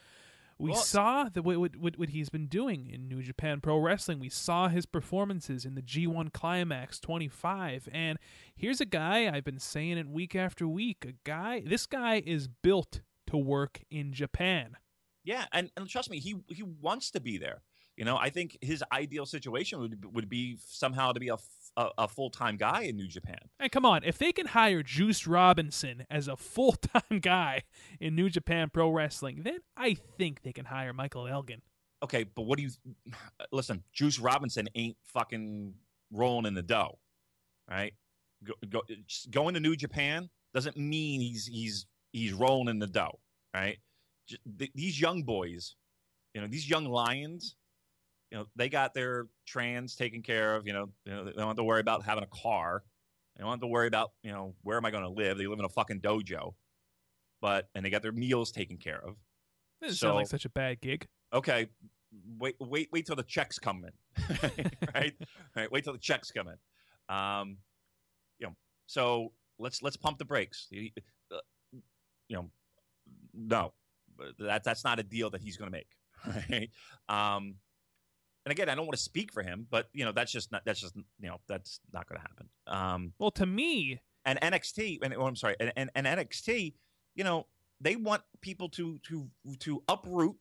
[0.60, 4.20] we well, saw the what, what, what he's been doing in New Japan Pro Wrestling.
[4.20, 7.88] We saw his performances in the G1 Climax 25.
[7.91, 8.17] And
[8.56, 11.06] here's a guy, I've been saying it week after week.
[11.08, 14.78] A guy, this guy is built to work in Japan.
[15.24, 17.62] Yeah, and, and trust me, he he wants to be there.
[17.98, 21.38] You know, I think his ideal situation would would be somehow to be a,
[21.77, 23.39] a, a full time guy in New Japan.
[23.59, 27.63] And come on, if they can hire Juice Robinson as a full time guy
[28.01, 31.61] in New Japan Pro Wrestling, then I think they can hire Michael Elgin.
[32.03, 32.71] Okay, but what do you
[33.51, 33.83] listen?
[33.93, 35.73] Juice Robinson ain't fucking
[36.11, 36.97] rolling in the dough,
[37.69, 37.93] right?
[38.43, 38.81] Go, go,
[39.31, 43.19] going to New Japan doesn't mean he's he's he's rolling in the dough,
[43.53, 43.77] right?
[44.27, 44.41] Just,
[44.75, 45.75] these young boys,
[46.33, 47.55] you know, these young lions
[48.31, 50.67] you know, they got their trans taken care of.
[50.67, 52.83] You know, you know they don't have to worry about having a car.
[53.35, 55.37] They don't have to worry about, you know, where am I going to live?
[55.37, 56.55] They live in a fucking dojo,
[57.39, 59.15] but and they got their meals taken care of.
[59.81, 61.07] Doesn't so, sound like such a bad gig.
[61.31, 61.67] Okay,
[62.39, 64.39] wait, wait, wait till the checks come in,
[64.95, 65.13] right?
[65.55, 67.15] right, wait till the checks come in.
[67.15, 67.57] Um,
[68.39, 68.55] you know,
[68.87, 70.67] so let's let's pump the brakes.
[70.71, 70.89] You,
[71.31, 71.37] uh,
[72.27, 72.49] you know,
[73.33, 73.73] no,
[74.39, 75.87] that that's not a deal that he's going to make.
[76.49, 76.69] Right?
[77.07, 77.55] Um,
[78.47, 80.62] and again, I don't want to speak for him, but you know that's just not
[80.63, 82.47] that's just you know that's not going to happen.
[82.65, 86.73] Um, well, to me, and NXT, and oh, I'm sorry, and, and, and NXT,
[87.13, 87.45] you know,
[87.81, 89.27] they want people to to
[89.60, 90.38] to uproot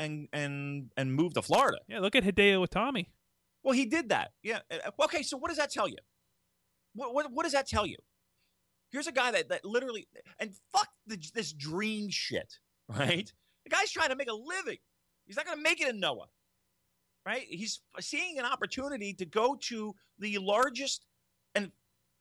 [0.00, 1.78] and and and move to Florida.
[1.86, 3.06] Yeah, look at Hideo Itami.
[3.62, 4.32] Well, he did that.
[4.42, 4.58] Yeah.
[4.68, 5.98] Uh, okay, so what does that tell you?
[6.96, 7.98] What what, what does that tell you?
[8.90, 10.08] Here's a guy that, that literally
[10.40, 12.54] and fuck the, this dream shit,
[12.88, 13.32] right?
[13.62, 14.78] The guy's trying to make a living.
[15.24, 16.26] He's not going to make it in Noah
[17.26, 17.44] right?
[17.48, 21.04] He's seeing an opportunity to go to the largest
[21.54, 21.72] and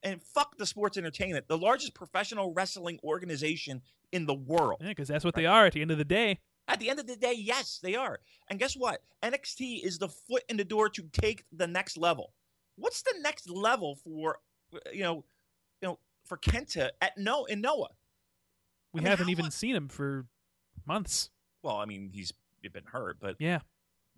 [0.04, 4.80] and fuck the sports entertainment, the largest professional wrestling organization in the world.
[4.82, 6.40] Yeah, because that's what they are at the end of the day.
[6.68, 8.20] At the end of the day, yes, they are.
[8.50, 9.02] And guess what?
[9.24, 12.34] NXT is the foot in the door to take the next level.
[12.76, 14.40] What's the next level for
[14.92, 15.24] you know,
[15.82, 17.90] you know, for Kenta at no in Noah?
[18.94, 20.26] We I mean, haven't even mu- seen him for
[20.86, 21.30] months.
[21.64, 23.60] Well, I mean, he's been hurt, but Yeah.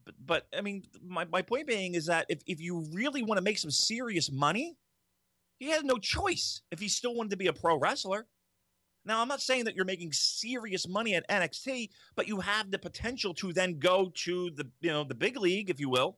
[0.07, 3.37] But, but I mean, my, my point being is that if, if you really want
[3.37, 4.77] to make some serious money,
[5.59, 8.27] he has no choice if he still wanted to be a pro wrestler.
[9.05, 12.79] Now, I'm not saying that you're making serious money at NXT, but you have the
[12.79, 16.17] potential to then go to the you know the big league, if you will,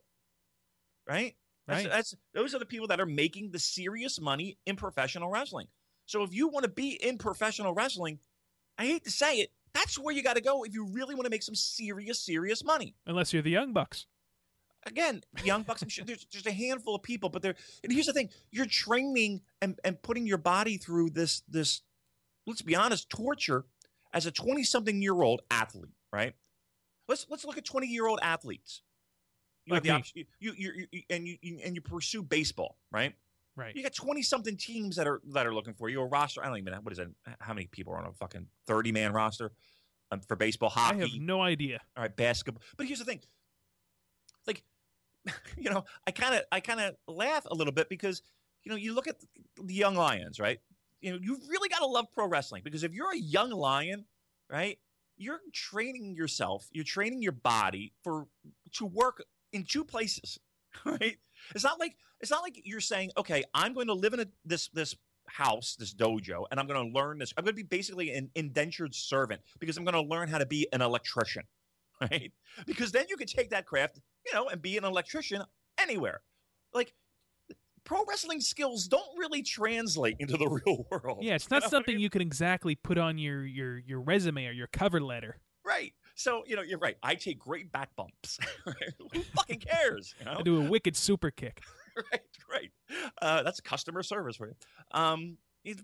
[1.08, 1.36] right?
[1.66, 1.92] That's, Right.
[1.92, 5.68] that's those are the people that are making the serious money in professional wrestling.
[6.06, 8.18] So if you want to be in professional wrestling,
[8.76, 11.24] I hate to say it, that's where you got to go if you really want
[11.26, 14.06] to make some serious, serious money Unless you're the Young Bucks.
[14.86, 15.84] again, young bucks.
[15.88, 17.54] Sure there's just a handful of people, but there.
[17.84, 21.82] And here's the thing: you're training and, and putting your body through this this.
[22.46, 23.66] Let's be honest, torture
[24.12, 26.34] as a 20 something year old athlete, right?
[27.08, 28.82] Let's let's look at 20 year old athletes.
[29.66, 32.22] You Like have the option, you, you, you, you and you, you and you pursue
[32.22, 33.14] baseball, right?
[33.56, 33.74] Right.
[33.74, 36.00] You got 20 something teams that are that are looking for you.
[36.00, 36.42] A roster.
[36.42, 37.08] I don't even know what is it.
[37.40, 39.52] How many people are on a fucking 30 man roster
[40.10, 40.98] um, for baseball, hockey?
[40.98, 41.80] I have no idea.
[41.96, 42.62] all right, basketball.
[42.76, 43.20] But here's the thing,
[44.46, 44.62] like,
[45.58, 48.22] you know, I kind of, I kind of laugh a little bit because,
[48.62, 49.16] you know, you look at
[49.62, 50.58] the young lions, right?
[51.00, 54.04] You know, you really got to love pro wrestling because if you're a young lion,
[54.50, 54.78] right,
[55.16, 58.26] you're training yourself, you're training your body for
[58.74, 60.38] to work in two places,
[60.84, 61.18] right?
[61.54, 64.26] It's not like it's not like you're saying, okay, I'm going to live in a,
[64.44, 64.94] this this
[65.26, 67.32] house, this dojo, and I'm going to learn this.
[67.36, 70.46] I'm going to be basically an indentured servant because I'm going to learn how to
[70.46, 71.44] be an electrician,
[72.00, 72.32] right?
[72.66, 75.42] Because then you can take that craft, you know, and be an electrician
[75.78, 76.20] anywhere.
[76.74, 76.92] Like
[77.84, 81.18] pro wrestling skills don't really translate into the real world.
[81.22, 82.02] Yeah, it's You not know what I something mean?
[82.02, 85.38] you can exactly put on your your your resume or your cover letter.
[85.64, 85.92] right.
[86.20, 86.98] So you know, you're right.
[87.02, 88.38] I take great back bumps.
[89.12, 90.14] Who fucking cares?
[90.18, 90.36] You know?
[90.38, 91.62] I do a wicked super kick.
[92.12, 92.20] right,
[92.52, 92.70] right.
[93.22, 94.54] Uh, that's customer service for you.
[94.92, 95.38] Um,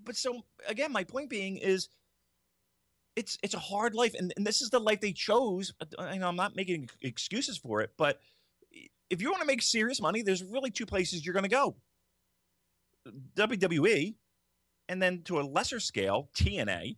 [0.05, 1.89] but so again, my point being is,
[3.17, 5.73] it's it's a hard life, and, and this is the life they chose.
[5.99, 8.21] I know I'm not making excuses for it, but
[9.09, 11.77] if you want to make serious money, there's really two places you're going to go:
[13.37, 14.17] WWE,
[14.91, 16.97] and then to a lesser scale, TNA.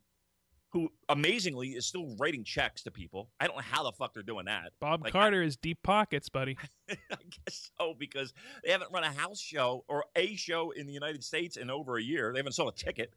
[0.72, 3.31] Who amazingly is still writing checks to people.
[3.40, 4.72] I don't know how the fuck they're doing that.
[4.81, 6.59] Bob Like, Carter is deep pockets, buddy.
[6.90, 6.96] I
[7.46, 11.24] guess so because they haven't run a house show or a show in the United
[11.24, 12.33] States in over a year.
[12.33, 13.12] They haven't sold a ticket.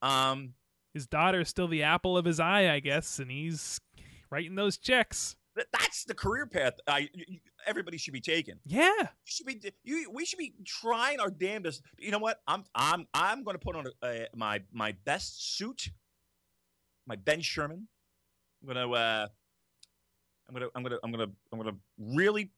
[0.00, 0.54] Um,
[0.94, 3.80] His daughter is still the apple of his eye, I guess, and he's
[4.30, 5.36] writing those checks.
[5.72, 7.08] that's the career path I,
[7.66, 8.54] everybody should be taking.
[8.64, 8.90] Yeah.
[8.98, 11.82] You should be you, we should be trying our damnedest.
[11.98, 12.40] You know what?
[12.48, 15.90] I'm I'm I'm going to put on a, a, my my best suit,
[17.06, 17.88] my Ben Sherman.
[18.62, 19.26] I'm going to uh,
[20.48, 22.50] I'm to I'm to I'm to I'm to really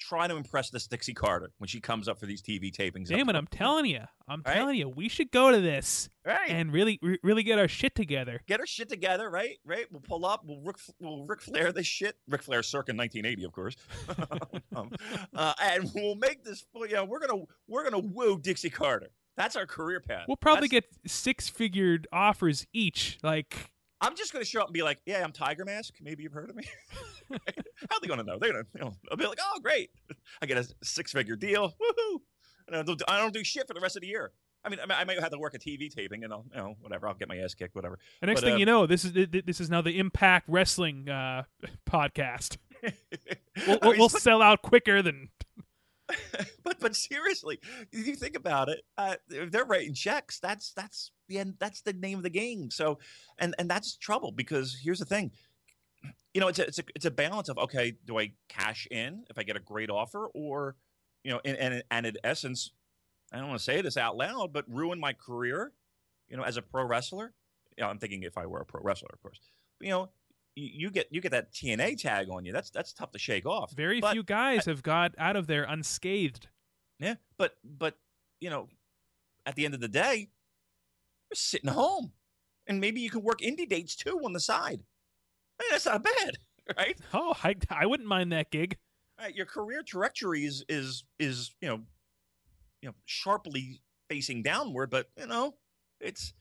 [0.00, 3.06] try to impress this Dixie Carter when she comes up for these TV tapings.
[3.06, 3.36] Damon, front.
[3.36, 4.00] I'm telling you.
[4.28, 4.54] I'm Right?
[4.56, 6.48] telling you, we should go to this right.
[6.50, 8.40] and really re- really get our shit together.
[8.48, 9.58] get our shit together, right?
[9.64, 9.86] Right?
[9.92, 10.42] We'll pull up.
[10.44, 12.16] We'll Rick, we'll Ric Flair this shit.
[12.28, 13.76] Ric Flair circa 1980, of course.
[14.76, 14.90] um,
[15.34, 16.64] uh, and we'll make this.
[16.74, 19.08] You know, we're gonna we're gonna woo Dixie Carter.
[19.36, 20.24] That's our career path.
[20.28, 23.18] We'll probably That's- get six figured offers each.
[23.22, 25.94] Like I'm just gonna show up and be like, "Yeah, I'm Tiger Mask.
[26.00, 26.64] Maybe you've heard of me."
[27.30, 28.38] How are they gonna know?
[28.38, 28.64] They're gonna.
[28.74, 29.90] You know, be like, "Oh, great!
[30.42, 31.68] I get a six figure deal.
[31.70, 32.18] Woohoo!"
[32.66, 34.32] And I don't, I don't do shit for the rest of the year.
[34.64, 37.08] I mean, I might- have to work a TV taping, and I'll, you know, whatever.
[37.08, 37.98] I'll get my ass kicked, whatever.
[38.20, 39.98] the next But, thing uh, you know, this is th- th- this is now the
[39.98, 41.44] Impact Wrestling uh,
[41.90, 42.58] podcast.
[43.66, 45.28] We'll, we'll, mean, we'll sell out quicker than
[46.64, 47.58] but but seriously,
[47.92, 51.54] if you think about it, uh, if they're writing checks, that's that's the end.
[51.58, 52.70] That's the name of the game.
[52.70, 52.98] So,
[53.38, 55.30] and and that's trouble because here's the thing,
[56.34, 59.24] you know, it's a it's a it's a balance of okay, do I cash in
[59.30, 60.76] if I get a great offer, or
[61.24, 62.72] you know, and and, and in essence,
[63.32, 65.72] I don't want to say this out loud, but ruin my career,
[66.28, 67.34] you know, as a pro wrestler.
[67.76, 69.40] You know, I'm thinking if I were a pro wrestler, of course.
[69.78, 70.10] But, you know,
[70.54, 72.52] you, get you get that TNA tag on you.
[72.52, 73.72] That's that's tough to shake off.
[73.72, 76.48] very But- few guys have got out of there unscathed.
[76.98, 77.96] Yeah, but but
[78.40, 78.68] you know,
[79.46, 80.28] at the end of the day,
[81.30, 82.12] you're sitting home,
[82.66, 84.80] and maybe you can work indie dates too on the side.
[85.58, 86.38] Hey, that's not bad,
[86.76, 86.98] right?
[87.14, 88.76] Oh, I, I wouldn't mind that gig.
[89.18, 91.80] Right, Your career trajectory is is is you know,
[92.82, 95.54] you know, sharply facing downward, but you know,
[96.00, 96.34] it's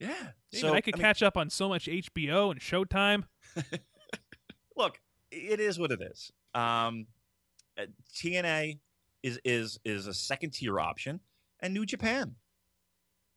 [0.00, 0.14] yeah.
[0.50, 3.24] David, I could mean, catch up on so much HBO and Showtime.
[4.76, 4.98] look,
[5.30, 6.32] it is what it is.
[6.54, 7.06] Um,
[7.78, 8.78] uh, TNA
[9.22, 11.20] is is is a second tier option,
[11.60, 12.34] and New Japan.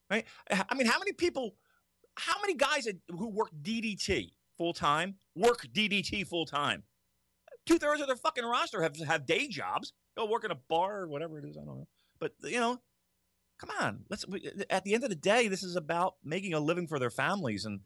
[0.10, 0.26] right?
[0.49, 1.56] I mean, how many people,
[2.17, 6.84] how many guys who work DDT full time work DDT full time?
[7.65, 9.93] Two thirds of their fucking roster have have day jobs.
[10.15, 11.58] They'll work in a bar or whatever it is.
[11.58, 11.88] I don't know,
[12.19, 12.80] but you know,
[13.65, 14.06] come on.
[14.10, 14.26] Let's.
[14.69, 17.65] At the end of the day, this is about making a living for their families,
[17.65, 17.82] and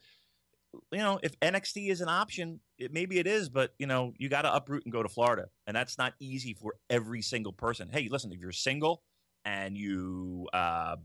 [0.91, 4.29] you know, if NXT is an option, it, maybe it is, but you know, you
[4.29, 7.89] got to uproot and go to Florida, and that's not easy for every single person.
[7.91, 9.03] Hey, listen, if you're single
[9.45, 10.97] and you, uh,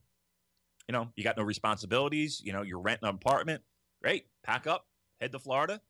[0.89, 3.63] you know, you got no responsibilities, you know, you're renting an apartment,
[4.03, 4.87] great, pack up,
[5.21, 5.81] head to Florida,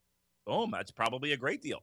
[0.47, 1.83] boom, that's probably a great deal.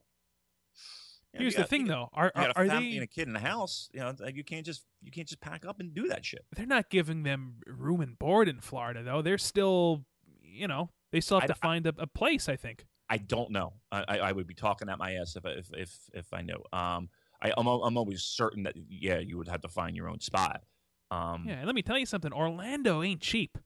[1.33, 3.35] You know, Here's the thing, you, though: are are, are they and a kid in
[3.35, 3.89] a house?
[3.93, 6.43] You know, you can't just you can't just pack up and do that shit.
[6.55, 9.21] They're not giving them room and board in Florida, though.
[9.21, 10.05] They're still,
[10.41, 12.49] you know, they still have I, to find a, a, place.
[12.49, 12.85] I think.
[13.11, 13.73] I don't know.
[13.91, 16.63] I, I would be talking at my ass if if if, if I knew.
[16.73, 17.09] Um,
[17.41, 20.63] I, I'm I'm always certain that yeah, you would have to find your own spot.
[21.11, 22.33] Um, yeah, let me tell you something.
[22.33, 23.57] Orlando ain't cheap.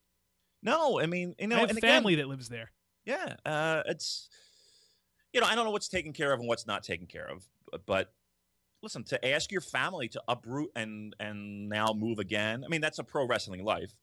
[0.61, 2.71] No, I mean, you know, I have and family again, that lives there.
[3.05, 4.29] Yeah, uh, it's
[5.33, 7.43] you know, I don't know what's taken care of and what's not taken care of,
[7.85, 8.13] but
[8.81, 12.63] listen, to ask your family to uproot and and now move again.
[12.63, 13.93] I mean, that's a pro wrestling life,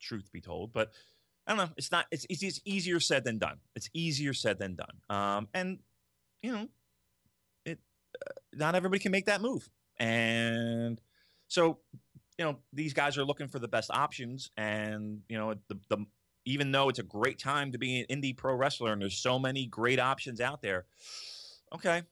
[0.00, 0.92] truth be told, but
[1.46, 1.72] I don't know.
[1.76, 2.06] It's not.
[2.10, 3.58] It's, it's easier said than done.
[3.74, 5.00] It's easier said than done.
[5.10, 5.78] Um, and
[6.42, 6.68] you know,
[7.64, 7.78] it
[8.14, 11.00] uh, not everybody can make that move, and
[11.48, 11.78] so
[12.38, 16.06] you know these guys are looking for the best options, and you know the the
[16.44, 19.38] even though it's a great time to be an indie pro wrestler and there's so
[19.38, 20.84] many great options out there,
[21.74, 22.02] okay,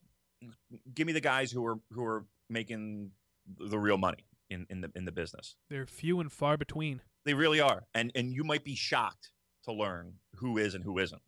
[0.93, 3.11] give me the guys who are who are making
[3.57, 5.55] the real money in, in the in the business.
[5.69, 7.01] They're few and far between.
[7.25, 9.31] They really are, and and you might be shocked
[9.65, 11.21] to learn who is and who isn't.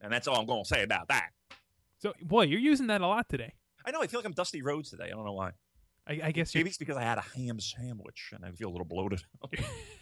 [0.00, 1.30] And that's all I'm going to say about that.
[1.98, 3.52] So, boy, you're using that a lot today.
[3.86, 4.02] I know.
[4.02, 5.04] I feel like I'm Dusty Rhodes today.
[5.04, 5.52] I don't know why.
[6.06, 8.72] I, I guess maybe it's because I had a ham sandwich and I feel a
[8.72, 9.22] little bloated.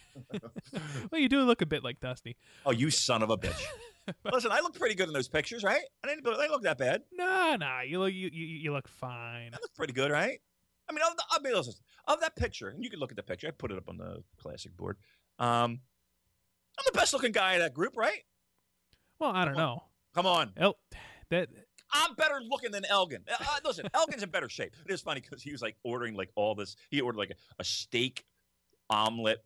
[1.10, 2.36] well, you do look a bit like Dusty.
[2.64, 3.62] Oh, you son of a bitch!
[4.32, 5.82] Listen, I look pretty good in those pictures, right?
[6.04, 6.24] I didn't.
[6.24, 7.02] They look that bad.
[7.12, 9.50] No, no, you look you, you, you look fine.
[9.52, 10.40] I look pretty good, right?
[10.88, 11.74] I mean, of, the, I mean, listen,
[12.08, 13.46] of that picture, and you can look at the picture.
[13.46, 14.96] I put it up on the classic board.
[15.38, 15.80] Um,
[16.78, 18.24] I'm the best looking guy in that group, right?
[19.20, 19.82] Well, I don't Come know.
[20.14, 20.52] Come on.
[20.56, 20.78] El-
[21.30, 21.48] that
[21.92, 23.22] I'm better looking than Elgin.
[23.30, 24.72] Uh, uh listen, Elgin's in better shape.
[24.86, 26.76] It is funny because he was like ordering like all this.
[26.90, 28.24] He ordered like a, a steak
[28.88, 29.44] omelet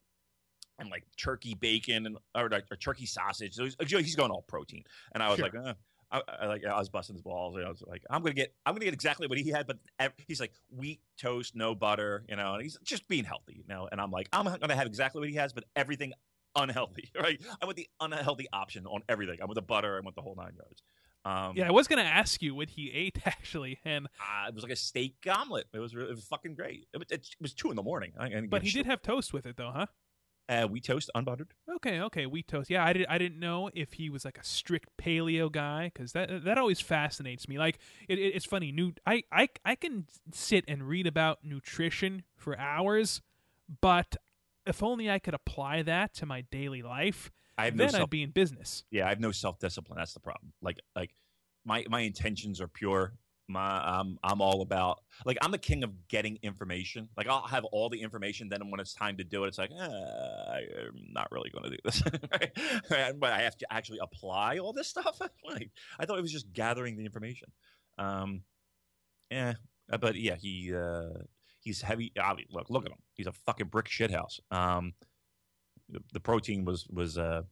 [0.78, 3.54] and like turkey bacon and or, or turkey sausage.
[3.54, 5.46] So he's, he's, going all protein, and I was sure.
[5.46, 5.74] like, uh,
[6.10, 7.56] I, I, like I was busting his balls.
[7.56, 9.78] I was like, I'm gonna get, I'm gonna get exactly what he had, but
[10.26, 12.54] he's like wheat toast, no butter, you know.
[12.54, 13.88] And he's just being healthy, you know.
[13.90, 16.12] And I'm like, I'm gonna have exactly what he has, but everything
[16.56, 17.40] unhealthy, right?
[17.60, 19.38] I want the unhealthy option on everything.
[19.40, 19.96] I want the butter.
[19.96, 20.82] I want the whole nine yards.
[21.26, 24.62] Um, yeah, I was gonna ask you what he ate actually, and uh, it was
[24.62, 25.66] like a steak omelet.
[25.72, 26.86] It was really, it was fucking great.
[26.92, 28.12] It, it, it was two in the morning.
[28.50, 29.86] But he did have toast with it though, huh?
[30.46, 31.54] Uh, wheat toast, unbuttered.
[31.76, 32.68] Okay, okay, wheat toast.
[32.68, 33.06] Yeah, I did.
[33.08, 36.80] I didn't know if he was like a strict paleo guy because that that always
[36.80, 37.58] fascinates me.
[37.58, 37.78] Like
[38.08, 38.70] it, it, it's funny.
[38.70, 43.22] New, I, I I can sit and read about nutrition for hours,
[43.80, 44.16] but
[44.66, 48.02] if only I could apply that to my daily life, I have then no self-
[48.02, 48.84] I'd be in business.
[48.90, 49.96] Yeah, I have no self discipline.
[49.96, 50.52] That's the problem.
[50.60, 51.14] Like like
[51.64, 53.14] my my intentions are pure.
[53.46, 57.10] My I'm I'm all about like I'm the king of getting information.
[57.16, 58.48] Like I'll have all the information.
[58.48, 61.70] Then when it's time to do it, it's like eh, I'm not really going to
[61.70, 62.02] do this.
[62.90, 63.12] right?
[63.20, 65.20] But I have to actually apply all this stuff.
[65.46, 67.48] like I thought it was just gathering the information.
[67.98, 68.42] Um,
[69.30, 69.54] yeah,
[70.00, 71.24] but yeah, he uh,
[71.60, 72.12] he's heavy.
[72.20, 72.98] I mean, look, look at him.
[73.14, 74.40] He's a fucking brick shithouse.
[74.50, 74.94] Um,
[75.88, 77.42] the, the protein was was uh,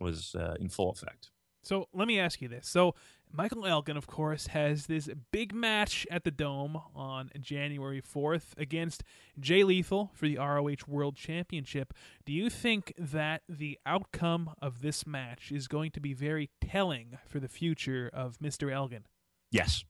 [0.00, 1.30] was uh, in full effect.
[1.62, 2.68] So let me ask you this.
[2.68, 2.94] So
[3.32, 9.04] Michael Elgin, of course, has this big match at the Dome on January 4th against
[9.38, 11.94] Jay Lethal for the ROH World Championship.
[12.24, 17.18] Do you think that the outcome of this match is going to be very telling
[17.26, 18.72] for the future of Mr.
[18.72, 19.04] Elgin?
[19.50, 19.84] Yes.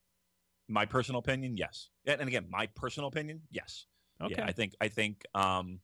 [0.68, 1.88] My personal opinion, yes.
[2.07, 3.87] And again, my personal opinion, yes.
[4.20, 4.35] Okay.
[4.37, 5.81] Yeah, I think I think um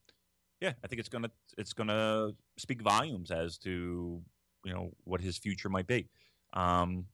[0.61, 4.21] yeah, I think it's gonna it's gonna speak volumes as to
[4.65, 6.09] you know what his future might be.
[6.52, 7.07] Um,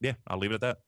[0.00, 0.78] yeah, I'll leave it at that.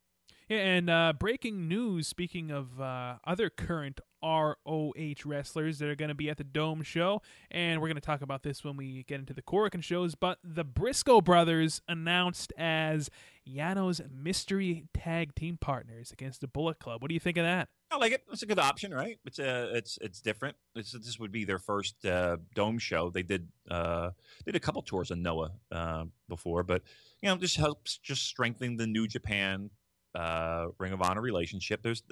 [0.48, 2.08] Yeah, and uh, breaking news.
[2.08, 6.82] Speaking of uh, other current ROH wrestlers that are going to be at the Dome
[6.82, 7.20] show,
[7.50, 10.14] and we're going to talk about this when we get into the Korakuen shows.
[10.14, 13.10] But the Briscoe brothers announced as
[13.46, 17.02] Yano's mystery tag team partners against the Bullet Club.
[17.02, 17.68] What do you think of that?
[17.90, 18.22] I like it.
[18.32, 19.18] It's a good option, right?
[19.26, 20.56] It's uh, it's it's different.
[20.74, 23.10] It's, this would be their first uh, dome show.
[23.10, 24.10] They did uh,
[24.46, 26.82] did a couple tours on Noah uh, before, but
[27.20, 29.70] you know, this helps just strengthen the New Japan
[30.14, 31.82] uh, Ring of Honor relationship.
[31.82, 32.02] There's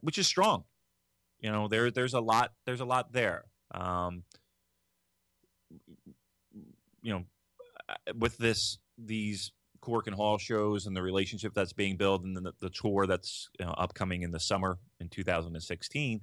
[0.00, 0.64] which is strong.
[1.40, 3.44] You know, there there's a lot there's a lot there.
[3.72, 4.22] Um,
[7.02, 7.24] you know,
[7.88, 12.52] uh, with this these Korakuen Hall shows and the relationship that's being built and the,
[12.60, 16.20] the tour that's you know, upcoming in the summer in 2016.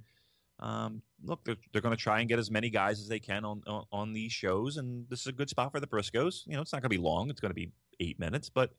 [0.60, 3.44] Um, look, they're, they're going to try and get as many guys as they can
[3.44, 6.46] on, on, on these shows, and this is a good spot for the Briscoes.
[6.46, 8.70] You know, it's not going to be long; it's going to be eight minutes, but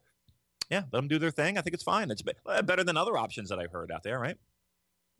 [0.69, 1.57] yeah, let them do their thing.
[1.57, 2.11] I think it's fine.
[2.11, 4.37] It's uh, better than other options that I've heard out there, right?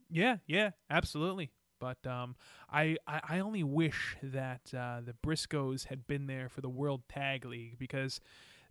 [0.09, 1.51] Yeah, yeah, absolutely.
[1.79, 2.35] But um,
[2.71, 7.03] I, I, I only wish that uh, the Briscoes had been there for the World
[7.09, 8.19] Tag League because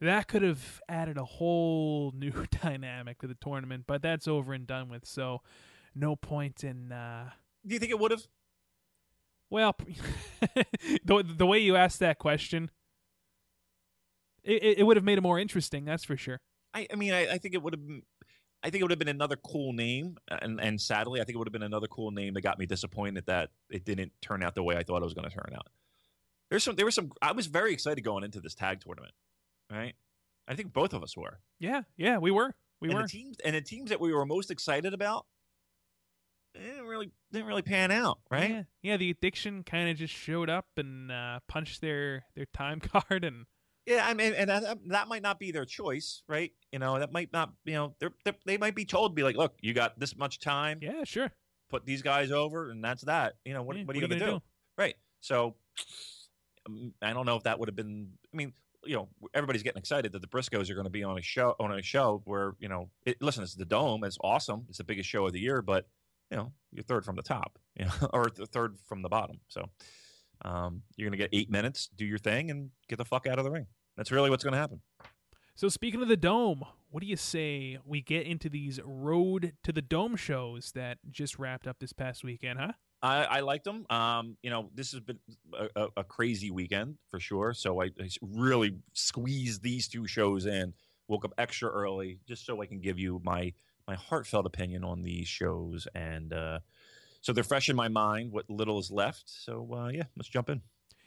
[0.01, 3.85] that could have added a whole new dynamic to the tournament.
[3.87, 5.07] But that's over and done with.
[5.07, 5.43] So
[5.95, 6.93] no point in.
[6.93, 7.31] Uh,
[7.67, 8.27] Do you think it would have?
[9.51, 9.77] Well,
[11.05, 12.71] the the way you asked that question,
[14.43, 15.85] it, it would have made it more interesting.
[15.85, 16.41] That's for sure.
[16.75, 17.83] I, I mean, I, I think it would have.
[18.63, 21.39] I think it would have been another cool name, and and sadly, I think it
[21.39, 24.55] would have been another cool name that got me disappointed that it didn't turn out
[24.55, 25.69] the way I thought it was going to turn out.
[26.51, 26.75] There's some.
[26.75, 27.13] There was some.
[27.23, 29.13] I was very excited going into this tag tournament,
[29.71, 29.95] right?
[30.49, 31.41] I think both of us were.
[31.59, 32.55] Yeah, yeah, we were.
[32.81, 33.03] We and were.
[33.03, 35.27] The teams and the teams that we were most excited about
[36.55, 38.51] didn't really didn't really pan out, right?
[38.51, 42.81] Yeah, yeah the addiction kind of just showed up and uh, punched their their time
[42.81, 43.47] card and
[43.87, 46.53] yeah, I mean, and that, that might not be their choice, right?
[46.73, 49.37] You know, that might not, you know, they're, they're, they might be told, be like,
[49.37, 50.79] look, you got this much time.
[50.81, 51.31] Yeah, sure.
[51.71, 53.35] Put these guys over, and that's that.
[53.45, 54.33] You know, what, yeah, what are you going to do?
[54.33, 54.43] do?
[54.79, 54.95] Right.
[55.21, 55.57] So,
[56.67, 58.09] um, I don't know if that would have been.
[58.33, 58.53] I mean,
[58.87, 61.55] you know, everybody's getting excited that the Briscoes are going to be on a show
[61.59, 64.85] on a show where you know, it, listen, it's the Dome, it's awesome, it's the
[64.85, 65.87] biggest show of the year, but
[66.31, 69.41] you know, you're third from the top, you know, or third from the bottom.
[69.49, 69.69] So,
[70.45, 73.39] um, you're going to get eight minutes, do your thing, and get the fuck out
[73.39, 73.67] of the ring.
[73.97, 74.81] That's really what's going to happen.
[75.55, 79.73] So speaking of the dome, what do you say we get into these road to
[79.73, 82.73] the dome shows that just wrapped up this past weekend, huh?
[83.03, 83.87] I, I liked them.
[83.91, 85.19] Um, you know, this has been
[85.77, 87.53] a, a crazy weekend for sure.
[87.53, 90.73] So I, I, really squeezed these two shows in.
[91.07, 93.53] Woke up extra early just so I can give you my
[93.87, 96.61] my heartfelt opinion on these shows, and uh,
[97.25, 98.33] so they're fresh in my mind.
[98.33, 99.25] What little is left.
[99.27, 100.61] So uh, yeah, let's jump in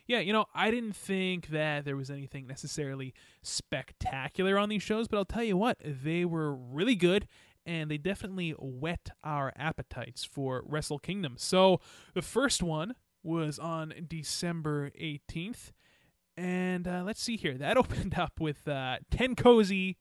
[0.07, 5.07] yeah, you know, I didn't think that there was anything necessarily spectacular on these shows,
[5.07, 7.27] but I'll tell you what, they were really good
[7.65, 11.35] and they definitely whet our appetites for Wrestle Kingdom.
[11.37, 11.81] So
[12.13, 15.71] the first one was on December 18th.
[16.37, 17.57] And uh, let's see here.
[17.57, 19.97] That opened up with uh, TenCozy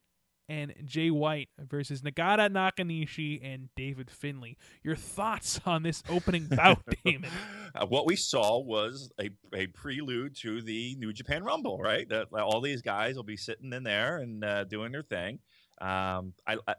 [0.49, 4.57] and Jay White versus Nagata Nakanishi and David Finlay.
[4.83, 7.31] Your thoughts on this opening bout, Damon?
[7.75, 12.09] Uh, what we saw was a, a prelude to the New Japan Rumble, right?
[12.09, 15.41] That all these guys will be sitting in there and uh, doing their thing.
[15.81, 16.75] Um, I, I,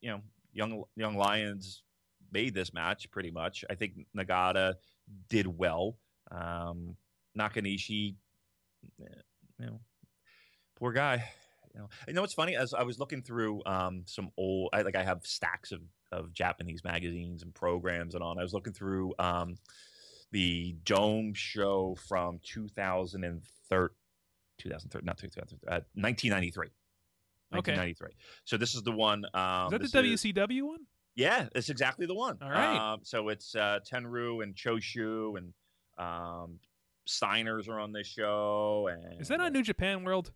[0.00, 0.20] you know,
[0.52, 1.82] young young lions
[2.32, 3.64] made this match pretty much.
[3.70, 4.74] I think Nagata
[5.28, 5.96] did well.
[6.30, 6.96] Um,
[7.38, 8.16] Nakanishi,
[9.00, 9.04] eh,
[9.60, 9.80] you know,
[10.76, 11.24] poor guy
[11.74, 12.56] you know, you know what's funny?
[12.56, 15.80] As I was looking through um, some old, I, like I have stacks of,
[16.12, 18.38] of Japanese magazines and programs and on.
[18.38, 19.56] I was looking through um,
[20.32, 23.94] the Dome show from 2013,
[24.58, 26.68] 2013, not 2013, uh, 1993.
[27.50, 28.06] 1993.
[28.06, 28.14] Okay.
[28.44, 29.24] So this is the one.
[29.34, 30.80] Um, is that the WCW is, one?
[31.14, 32.38] Yeah, it's exactly the one.
[32.42, 32.92] All right.
[32.92, 35.52] Um, so it's uh, Tenryu and Choshu and
[35.98, 36.58] um,
[37.08, 38.88] Steiners are on this show.
[38.92, 40.30] And is that on New Japan World?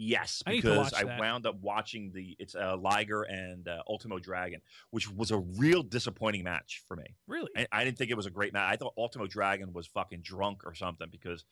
[0.00, 4.60] Yes, because I, I wound up watching the it's uh, Liger and uh, Ultimo Dragon,
[4.92, 7.16] which was a real disappointing match for me.
[7.26, 8.72] Really, I, I, didn't think it was a great match.
[8.72, 11.44] I thought Ultimo Dragon was fucking drunk or something because,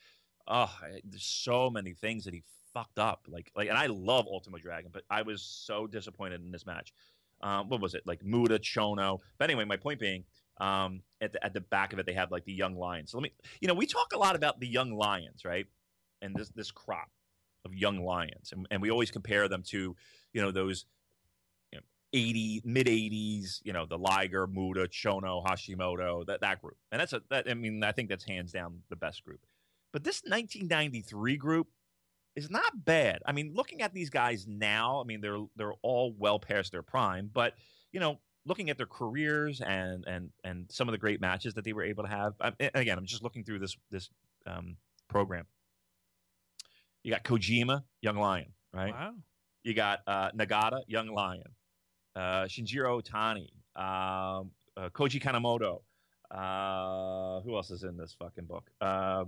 [0.47, 0.73] oh,
[1.03, 3.27] there's so many things that he fucked up.
[3.27, 6.93] Like, like, and I love Ultimo Dragon, but I was so disappointed in this match.
[7.41, 9.19] Um, what was it like Muta Chono?
[9.39, 10.23] But anyway, my point being,
[10.61, 13.11] um, at the at the back of it, they have like the young lions.
[13.11, 15.67] So let me, you know, we talk a lot about the young lions, right?
[16.23, 17.09] And this this crop
[17.67, 19.95] of young lions, and, and we always compare them to,
[20.33, 20.87] you know, those
[21.71, 26.79] you know, 80 mid 80s, you know, the Liger, Muta, Chono, Hashimoto, that that group,
[26.91, 29.41] and that's a that I mean I think that's hands down the best group.
[29.93, 31.69] But this 1993 group
[32.35, 33.23] is not bad.
[33.27, 36.83] I mean, looking at these guys now, I mean they're they're all well past their
[36.83, 37.55] prime, but
[37.93, 41.65] you know, looking at their careers and and and some of the great matches that
[41.65, 42.35] they were able to have.
[42.41, 44.09] I, again, I'm just looking through this this
[44.47, 44.77] um,
[45.09, 45.47] program.
[47.07, 48.93] You got Kojima, Young Lion, right?
[48.93, 49.13] Wow.
[49.63, 51.45] You got uh, Nagata, Young Lion,
[52.17, 53.47] uh, Shinjiro Otani,
[53.81, 55.83] um, uh, Koji Kanemoto.
[56.29, 58.69] Uh, who else is in this fucking book?
[58.81, 59.25] Uh,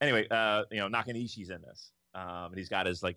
[0.00, 3.16] anyway, uh, you know Nakanishi's in this, um, and he's got his like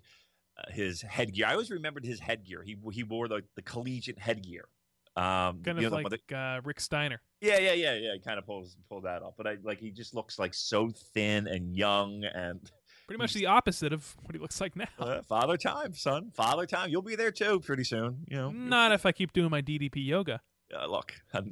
[0.57, 1.45] uh, his headgear.
[1.45, 2.63] I always remembered his headgear.
[2.63, 4.67] He he wore the, the collegiate headgear.
[5.15, 7.21] Um, kind of know, like the, uh, Rick Steiner.
[7.41, 8.13] Yeah, yeah, yeah, yeah.
[8.13, 10.89] He kind of pulls pull that off, but I like he just looks like so
[11.13, 12.71] thin and young and
[13.07, 14.87] Pretty much the opposite of what he looks like now.
[14.99, 16.31] Uh, father time, son.
[16.35, 16.89] Father time.
[16.89, 18.25] You'll be there too pretty soon.
[18.27, 18.51] You know.
[18.51, 20.41] Not if I keep doing my DDP yoga.
[20.77, 21.13] Uh, look.
[21.33, 21.43] All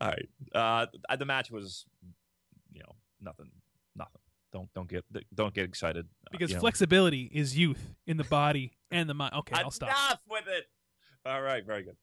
[0.00, 0.28] right.
[0.54, 0.86] Uh,
[1.18, 1.84] the match was,
[2.72, 3.50] you know, nothing.
[3.96, 4.20] Nothing.
[4.52, 5.04] Don't don't get
[5.34, 6.60] don't get excited uh, Because you know.
[6.60, 9.34] flexibility is youth in the body and the mind.
[9.34, 9.88] Okay, I'll stop.
[9.88, 10.66] Enough with it.
[11.26, 11.66] All right.
[11.66, 11.96] Very good.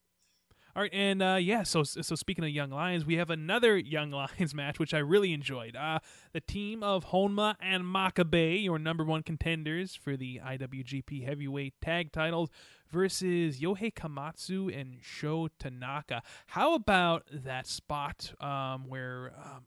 [0.74, 4.11] All right, and uh, yeah, so so speaking of young lions, we have another young
[4.11, 5.76] lions match which I really enjoyed.
[5.76, 5.99] Uh,
[6.32, 12.13] the team of Honma and Makabe, your number one contenders for the IWGP Heavyweight Tag
[12.13, 12.49] Titles,
[12.89, 16.22] versus Yohei Komatsu and Sho Tanaka.
[16.47, 19.34] How about that spot um, where?
[19.38, 19.65] Um,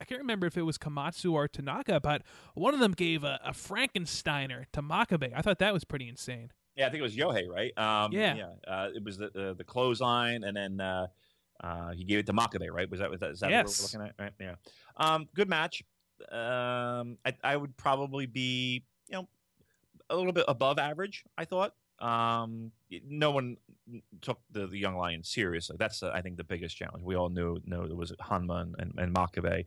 [0.00, 2.22] I can't remember if it was Komatsu or Tanaka, but
[2.54, 5.30] one of them gave a, a Frankensteiner to Makabe.
[5.36, 6.52] I thought that was pretty insane.
[6.76, 7.76] Yeah, I think it was Yohei, right?
[7.78, 8.34] Um, Yeah.
[8.36, 8.46] yeah.
[8.66, 11.06] Uh, it was the uh, the clothesline, and then uh,
[11.62, 12.88] uh, he gave it to Makabe, right?
[12.90, 13.80] Was that was that, is that Yes.
[13.82, 14.22] what we're looking at?
[14.24, 14.32] Right?
[14.40, 14.54] Yeah.
[14.96, 15.82] Um, good match.
[16.30, 19.28] Um, I, I would probably be, you know,
[20.10, 21.24] a little bit above average.
[21.36, 21.74] I thought.
[21.98, 22.72] Um,
[23.06, 23.58] no one
[24.22, 25.76] took the, the young lion seriously.
[25.78, 27.04] That's uh, I think the biggest challenge.
[27.04, 29.66] We all knew knew there was Honma and, and, and Makabe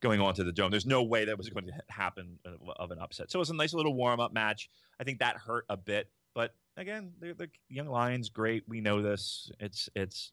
[0.00, 0.70] going on to the dome.
[0.70, 3.30] There's no way that was going to happen of- of an upset.
[3.30, 4.68] So it was a nice little warm up match.
[4.98, 6.10] I think that hurt a bit.
[6.34, 7.34] But again, they're
[7.68, 8.28] young lions.
[8.28, 9.50] Great, we know this.
[9.60, 10.32] It's it's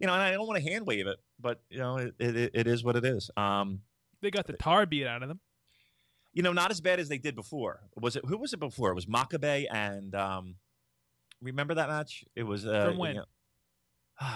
[0.00, 2.50] you know, and I don't want to hand wave it, but you know, it, it,
[2.54, 3.30] it is what it is.
[3.36, 3.80] Um,
[4.22, 5.40] They got the tar beat out of them.
[6.32, 7.80] you know, not as bad as they did before.
[7.96, 8.90] Was it who was it before?
[8.90, 10.56] It was Makabe and um,
[11.42, 12.24] remember that match?
[12.34, 13.14] It was uh, From when?
[13.14, 13.26] you know,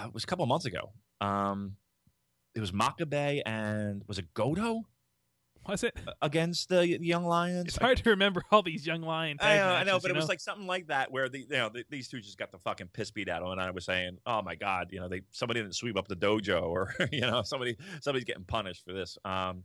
[0.05, 0.91] it was a couple of months ago.
[1.19, 1.75] Um,
[2.55, 4.83] it was Makabe and was it Goto
[5.69, 5.97] Was it?
[6.21, 7.67] against the, Young Lions?
[7.67, 10.27] It's hard to remember all these young lion I know, I know, but it was
[10.27, 12.89] like something like that where the you know the, these two just got the fucking
[12.93, 15.61] piss beat out of and I was saying, oh my god, you know they somebody
[15.61, 19.17] didn't sweep up the dojo, or you know somebody somebody's getting punished for this.
[19.23, 19.63] Um,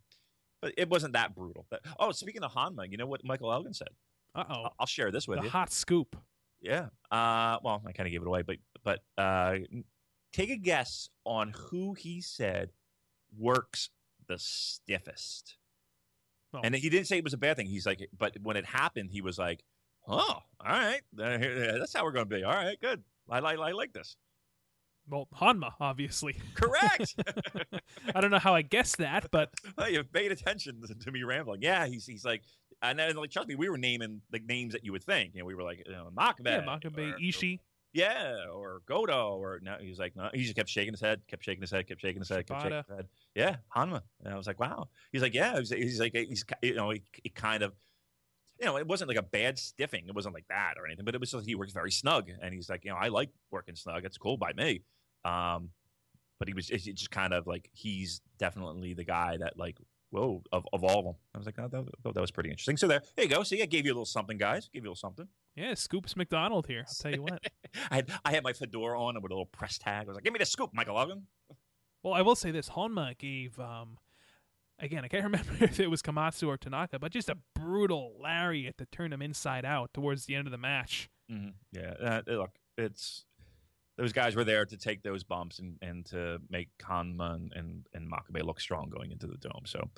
[0.61, 1.67] but it wasn't that brutal.
[1.71, 3.89] But, oh, speaking of Honma, you know what Michael Elgin said?
[4.35, 5.51] uh oh, I'll, I'll share this with the you.
[5.51, 6.17] hot scoop.
[6.61, 6.87] Yeah.
[7.11, 9.57] Uh, well, I kind of gave it away, but but uh,
[10.33, 12.71] take a guess on who he said
[13.37, 13.91] works
[14.27, 15.57] the stiffest.
[16.55, 16.61] Oh.
[16.63, 17.67] And he didn't say it was a bad thing.
[17.67, 19.65] He's like, but when it happened, he was like,
[20.07, 21.39] "Oh, all right, Uh,
[21.79, 22.45] that's how we're going to be.
[22.45, 23.03] All right, good.
[23.29, 24.17] I like I like this.
[25.09, 26.37] Well, Honma, obviously.
[26.55, 27.15] Correct.
[28.15, 31.61] I don't know how I guessed that, but well, you paid attention to- me rambling.
[31.63, 32.43] Yeah, he's he's like,
[32.83, 35.35] and then like trust me, we were naming the names that you would think.
[35.35, 37.61] You know, we were like, you know, Makabe, yeah, Makabe, or- Ishii,
[37.95, 39.77] Yeah, or Goto, or no.
[39.81, 40.29] He's like, no.
[40.35, 42.61] He just kept shaking his head, kept shaking his head, kept shaking his head, kept
[42.61, 43.07] shaking his head.
[43.37, 44.03] Yeah, Honma.
[44.25, 44.89] And I was like, wow.
[45.13, 45.59] He's like, yeah.
[45.61, 47.73] He's, he's like, he's you know, he, he kind of,
[48.61, 50.09] you know, it wasn't like a bad stiffing.
[50.09, 52.53] It wasn't like that or anything, but it was just he works very snug, and
[52.53, 54.05] he's like, you know, I like working snug.
[54.05, 54.83] It's cool by me.
[55.25, 55.71] Um,
[56.41, 59.79] but he was it's just kind of like he's definitely the guy that like.
[60.11, 60.45] Whoa!
[60.53, 62.77] Of, of all of them, I was like, oh, that, that was pretty interesting.
[62.77, 63.43] So there, there you go.
[63.43, 64.69] See, I gave you a little something, guys.
[64.73, 65.27] Gave you a little something.
[65.57, 66.85] yeah, Scoops McDonald here.
[66.87, 67.43] I'll tell you what.
[67.91, 70.05] I had I had my fedora on and with a little press tag.
[70.05, 71.27] I was like, "Give me the scoop, Michael Logan."
[72.03, 73.99] Well, I will say this: Honma gave, um,
[74.79, 78.79] again, I can't remember if it was Komatsu or Tanaka, but just a brutal lariat
[78.79, 81.09] to turn him inside out towards the end of the match.
[81.31, 81.51] Mm-hmm.
[81.73, 83.25] Yeah, uh, look, it's
[83.97, 87.87] those guys were there to take those bumps and, and to make Honma and, and
[87.95, 89.63] and Makabe look strong going into the dome.
[89.65, 89.89] So,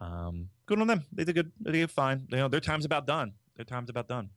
[0.00, 1.04] um, good on them.
[1.12, 1.52] They did good.
[1.60, 2.26] They did fine.
[2.30, 3.34] You know, their time's about done.
[3.56, 4.30] Their time's about done.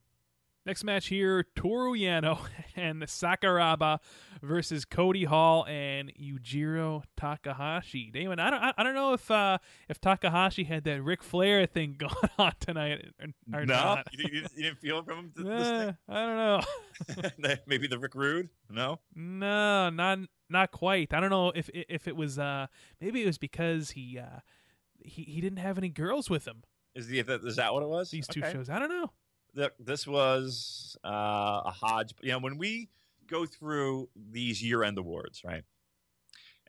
[0.66, 2.40] Next match here: Toru Yano
[2.76, 4.00] and the Sakuraba
[4.42, 8.12] versus Cody Hall and Yujiro Takahashi.
[8.12, 9.58] Damon, I don't, I, don't know if uh,
[9.88, 14.08] if Takahashi had that Ric Flair thing going on tonight or, or no, not.
[14.12, 15.48] you, you, you didn't feel it from him.
[15.50, 17.50] Eh, I don't know.
[17.66, 18.50] Maybe the Rick Rude.
[18.70, 19.00] No.
[19.16, 21.14] No, not not quite.
[21.14, 22.68] I don't know if if it was uh
[23.00, 24.40] maybe it was because he uh
[25.00, 26.64] he, he didn't have any girls with him
[26.96, 28.12] Is the is that what it was?
[28.12, 28.52] these two Okay.
[28.52, 28.70] shows.
[28.70, 29.12] I don't know.
[29.56, 32.14] Th- this was uh, a hodge.
[32.22, 32.90] You know, when we
[33.28, 35.64] go through these year-end awards, right?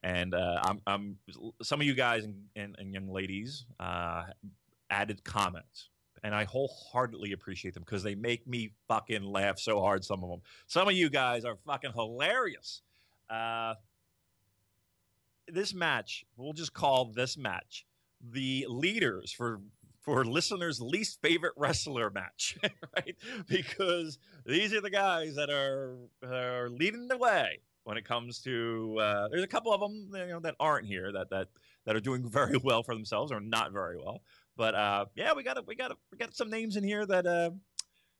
[0.03, 1.19] And uh, I'm, I'm
[1.63, 4.25] some of you guys and, and, and young ladies uh,
[4.89, 5.91] added comments,
[6.23, 10.05] and I wholeheartedly appreciate them because they make me fucking laugh so hard.
[10.05, 10.41] Some of them.
[10.67, 12.83] Some of you guys are fucking hilarious.
[13.29, 13.75] Uh,
[15.47, 17.85] this match, we'll just call this match
[18.33, 19.61] the leaders for
[20.03, 22.59] for listeners' least favorite wrestler match,
[22.97, 23.17] right?
[23.49, 28.97] Because these are the guys that are are leading the way when it comes to.
[29.01, 31.49] Uh, there's a couple of them, you know, that aren't here that that
[31.87, 34.23] that are doing very well for themselves or not very well.
[34.57, 37.51] But uh, yeah, we got we got we got some names in here that uh,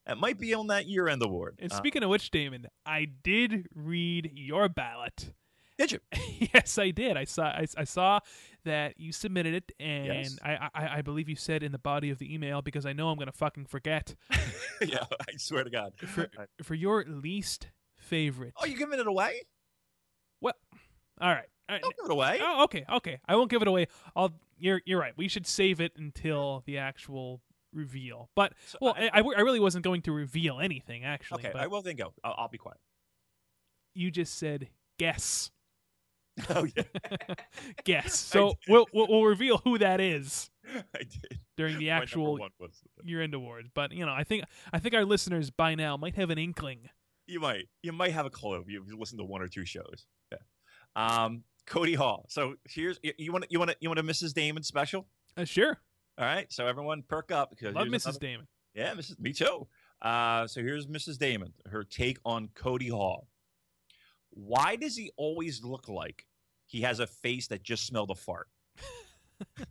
[0.05, 1.57] that might be on that year end award.
[1.59, 5.33] And Uh, speaking of which, Damon, I did read your ballot,
[5.81, 5.99] Did you?
[6.53, 7.17] yes, I did.
[7.17, 7.43] I saw.
[7.45, 8.19] I, I saw
[8.65, 10.37] that you submitted it, and Yes.
[10.43, 13.09] I, I I believe you said in the body of the email because I know
[13.09, 14.15] I'm gonna fucking forget
[14.81, 15.93] yeah, I swear to God.
[15.97, 16.29] for
[16.63, 17.67] for your least
[17.97, 18.53] favorite.
[18.61, 19.41] Oh, you're giving it away?
[20.41, 20.53] Well,
[21.19, 21.45] all right.
[21.69, 21.81] All right.
[21.81, 22.39] Don't give it away.
[22.41, 23.19] Oh, okay, okay.
[23.27, 23.87] I won't give it away.
[24.15, 24.33] I'll.
[24.59, 25.13] You're you're right.
[25.17, 27.41] We should save it until the actual
[27.73, 28.29] reveal.
[28.35, 31.39] But So well, I- I, I, I really wasn't going to reveal anything actually.
[31.43, 32.13] okay, but I will then go.
[32.23, 32.77] I'll, I'll be quiet.
[33.95, 34.67] you just said
[34.99, 35.49] guess,
[36.49, 36.83] Oh yeah,
[37.83, 38.13] guess.
[38.31, 40.49] So we'll, we'll we'll reveal who that is
[40.95, 41.39] I did.
[41.57, 43.69] during the actual one was- year-end awards.
[43.73, 46.89] But you know, I think I think our listeners by now might have an inkling.
[47.27, 47.67] You might.
[47.83, 48.59] You might have a clue.
[48.61, 50.05] if You listen to one or two shows.
[50.31, 50.37] Yeah.
[50.95, 52.25] Um, Cody Hall.
[52.29, 54.33] So here's you- you want you want you want a Mrs.
[54.33, 55.07] Damon special.
[55.37, 55.79] Uh, sure,
[56.17, 56.51] All right.
[56.51, 58.05] So everyone perk up because love Mrs.
[58.05, 58.47] another- Damon.
[58.73, 59.19] Yeah, Mrs.
[59.19, 59.67] Me too.
[60.01, 61.17] Uh, so here's Mrs.
[61.17, 61.53] Damon.
[61.69, 63.27] Her take on Cody Hall.
[64.31, 66.25] Why does he always look like
[66.65, 68.47] he has a face that just smelled a fart?
[69.57, 69.67] and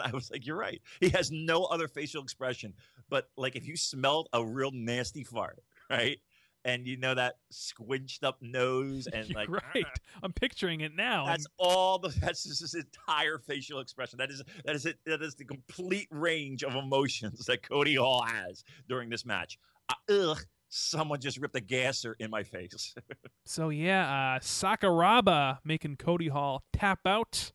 [0.00, 0.80] I was like, you're right.
[1.00, 2.74] He has no other facial expression,
[3.08, 6.18] but like if you smelled a real nasty fart, right?
[6.64, 9.86] And you know that squinched up nose and like right.
[10.22, 11.24] I'm picturing it now.
[11.26, 14.18] that's all the that's just his entire facial expression.
[14.18, 14.98] That is that is it.
[15.06, 19.60] That is the complete range of emotions that Cody Hall has during this match.
[19.88, 20.44] Uh, ugh,
[20.76, 22.94] someone just ripped a gasser in my face.
[23.48, 27.52] So yeah, uh, Sakuraba making Cody Hall tap out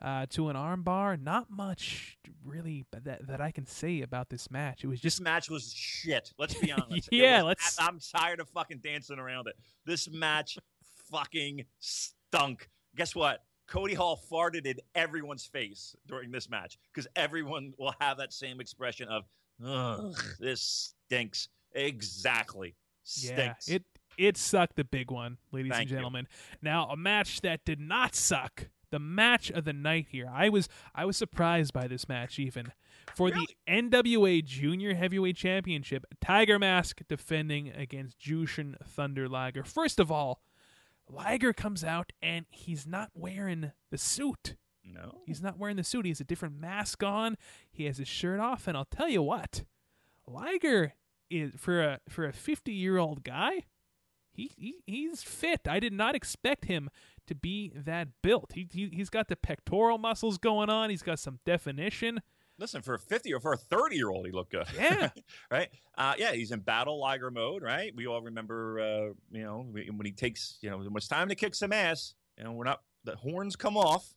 [0.00, 1.20] uh, to an armbar.
[1.20, 4.84] Not much really that that I can say about this match.
[4.84, 6.32] It was just this match was shit.
[6.38, 7.08] Let's be honest.
[7.10, 9.54] Yeah, was- let's- I'm tired of fucking dancing around it.
[9.84, 10.58] This match
[11.10, 12.68] fucking stunk.
[12.96, 13.42] Guess what?
[13.66, 18.60] Cody Hall farted in everyone's face during this match because everyone will have that same
[18.60, 19.24] expression of,
[19.64, 21.48] ugh, this stinks.
[21.74, 22.74] Exactly.
[23.16, 23.84] yeah, it
[24.18, 25.96] it sucked the big one, ladies Thank and you.
[25.96, 26.28] gentlemen.
[26.60, 28.68] Now a match that did not suck.
[28.90, 30.30] The match of the night here.
[30.30, 32.72] I was I was surprised by this match even.
[33.16, 39.64] For the NWA Junior Heavyweight Championship, Tiger Mask defending against Jushin Thunder Liger.
[39.64, 40.42] First of all,
[41.08, 44.56] Liger comes out and he's not wearing the suit.
[44.84, 45.22] no.
[45.26, 46.04] He's not wearing the suit.
[46.04, 47.36] He has a different mask on.
[47.70, 49.64] He has his shirt off, and I'll tell you what,
[50.26, 50.94] Liger
[51.32, 53.64] is for a for a fifty year old guy.
[54.34, 55.68] He, he he's fit.
[55.68, 56.88] I did not expect him
[57.26, 58.52] to be that built.
[58.54, 60.90] He, he he's got the pectoral muscles going on.
[60.90, 62.20] He's got some definition.
[62.58, 64.66] Listen, for a 50 or for a 30 year old, he looked good.
[64.76, 65.10] Yeah.
[65.50, 65.68] right?
[65.96, 67.92] Uh, yeah, he's in battle Liger mode, right?
[67.94, 71.34] We all remember, uh, you know, when he takes, you know, when it's time to
[71.34, 74.14] kick some ass, you know, we're not, the horns come off.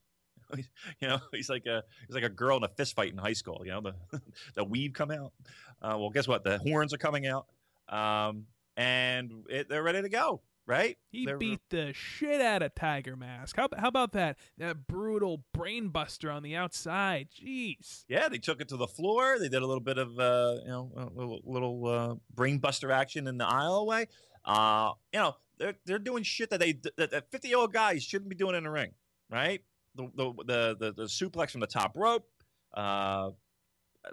[0.58, 3.34] you know, he's like a he's like a girl in a fist fight in high
[3.34, 3.62] school.
[3.66, 4.22] You know, the
[4.56, 5.34] the weave come out.
[5.82, 6.43] Uh, well, guess what?
[6.43, 7.48] The horns are coming out,
[7.89, 8.46] um,
[8.78, 10.41] and it, they're ready to go.
[10.68, 10.98] Right?
[11.12, 13.56] He They're- beat the shit out of Tiger Mask.
[13.56, 17.28] How how about that that brutal brainbuster on the outside?
[17.39, 18.04] Jeez.
[18.08, 19.38] Yeah, they took it to the floor.
[19.38, 22.91] They did a little bit of uh, you know a little, little uh, brain buster
[22.91, 24.08] action in the aisleway.
[24.43, 28.04] Uh, you know they're they're doing shit that they that, that fifty year old guys
[28.04, 28.93] shouldn't be doing in the ring,
[29.30, 29.62] right?
[29.96, 32.28] The the the the, the suplex from the top rope.
[32.74, 33.32] Uh,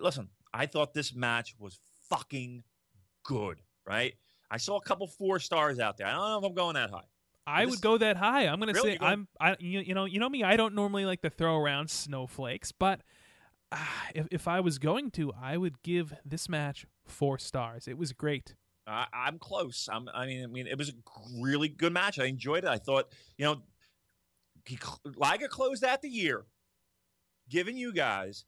[0.00, 2.62] listen, I thought this match was fucking
[3.24, 4.14] good, right?
[4.50, 6.06] I saw a couple four stars out there.
[6.06, 7.04] I don't know if I'm going that high.
[7.46, 8.46] I This- would go that high.
[8.46, 8.92] I'm gonna Really?
[8.92, 9.26] say I'm.
[9.40, 10.44] I you, you know you know me.
[10.44, 13.00] I don't normally like to throw around snowflakes, but
[13.72, 17.88] ah, if if I was going to, I would give this match four stars.
[17.88, 18.54] It was great.
[18.86, 19.88] I, I'm close.
[19.90, 20.92] I'm, I mean, I mean, it was a
[21.40, 22.18] really good match.
[22.18, 22.68] I enjoyed it.
[22.70, 23.08] I thought,
[23.38, 23.62] you know,
[24.64, 24.78] he,
[25.16, 26.44] Liger closed out the year,
[27.48, 28.44] giving you guys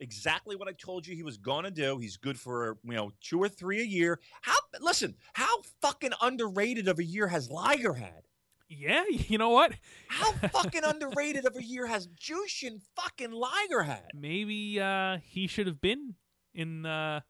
[0.00, 1.98] exactly what I told you he was going to do.
[1.98, 4.20] He's good for you know two or three a year.
[4.42, 5.14] How listen?
[5.34, 8.22] How fucking underrated of a year has Liger had?
[8.68, 9.72] Yeah, you know what?
[10.08, 14.10] How fucking underrated of a year has Jushin fucking Liger had?
[14.14, 16.14] Maybe uh, he should have been
[16.54, 16.84] in.
[16.84, 17.20] Uh,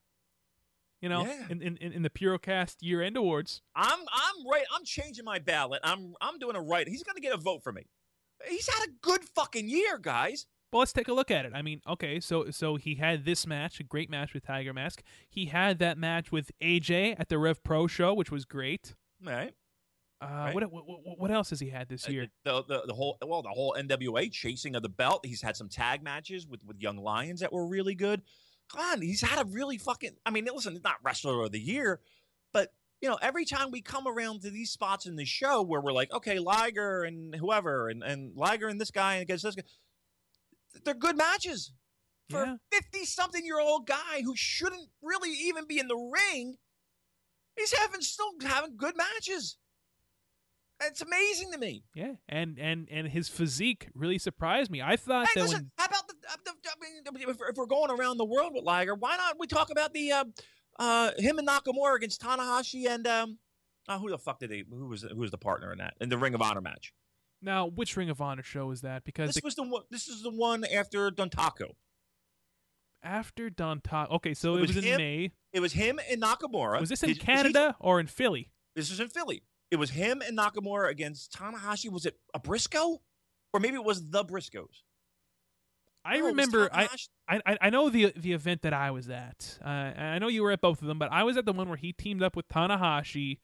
[1.03, 1.45] you know, Yeah.
[1.51, 3.61] in, in in the Purocast year end awards.
[3.77, 4.65] I'm I'm right.
[4.75, 5.81] I'm changing my ballot.
[5.85, 6.89] I'm I'm doing it right.
[6.89, 7.83] He's gonna get a vote for me.
[8.49, 10.47] He's had a good fucking year, guys.
[10.73, 11.53] Well, let's take a look at it.
[11.55, 15.03] I mean, okay, so so he had this match, a great match with Tiger Mask.
[15.29, 18.95] He had that match with AJ at the Rev Pro show, which was great.
[19.27, 19.55] All right.
[20.21, 20.55] Uh, Right.
[20.55, 22.27] what, what what else has he had this year?
[22.45, 25.25] The, the the whole well the whole NWA chasing of the belt.
[25.25, 28.23] He's had some tag matches with with Young Lions that were really good.
[28.75, 30.17] God, he's had a really fucking.
[30.27, 32.01] I mean, listen, not wrestler of the year,
[32.53, 35.81] but you know, every time we come around to these spots in the show where
[35.81, 39.63] we're like, okay, Liger and whoever, and and Liger and this guy against this guy,
[40.85, 41.73] they're good matches
[42.31, 42.55] for Yeah.
[42.55, 46.57] a fifty-something year old guy who shouldn't really even be in the ring.
[47.57, 49.57] He's having still having good matches.
[50.83, 51.85] It's amazing to me.
[51.95, 54.83] Yeah, and and and his physique really surprised me.
[54.83, 57.91] I thought Hey, that listen, when how about the, uh, the, if, if we're going
[57.91, 60.25] around the world with Liger, why not we talk about the uh,
[60.79, 63.39] uh, him and Nakamura against Tanahashi and um,
[63.89, 64.65] uh, who the fuck did he?
[64.69, 66.93] Who was who was the partner in that in the Ring of Honor match?
[67.43, 69.05] now which Ring of Honor show is that?
[69.05, 69.83] Because This the- was the one.
[69.91, 71.71] This is the one after Dontaku.
[73.03, 75.33] after Dontaku, okay, so It it, was was, in him- May.
[75.53, 76.81] It was him and Nakamura.
[76.81, 78.51] Was this in Canada or in Philly?
[78.75, 79.43] This was in Philly.
[79.71, 81.91] It was him and Nakamura against Tanahashi.
[81.91, 83.01] Was it a Briscoe,
[83.53, 84.83] or maybe it was the Briscoes?
[86.07, 86.69] I No, remember.
[86.73, 86.89] I,
[87.29, 89.59] I I- I know the the event that I was at.
[89.65, 91.69] Uh, I know you were at both of them, but I was at the one
[91.69, 93.39] where he teamed up with Tanahashi,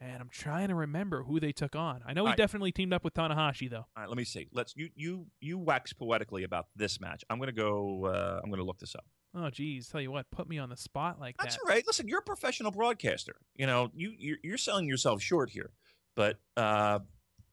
[0.00, 2.02] and I'm trying to remember who they took on.
[2.06, 2.36] I know he Alright.
[2.38, 3.86] definitely teamed up with Tanahashi though.
[3.96, 4.48] All right, let me see.
[4.52, 7.24] Let's you you you wax poetically about this match.
[7.30, 8.06] I'm gonna go.
[8.06, 9.04] Uh, I'm gonna look this up.
[9.34, 11.62] Oh, geez, tell you what, put me on the spot like That's that.
[11.64, 11.82] all right.
[11.86, 13.36] Listen, you're a professional broadcaster.
[13.56, 15.70] You know, you you're, you're selling yourself short here.
[16.14, 16.98] But uh,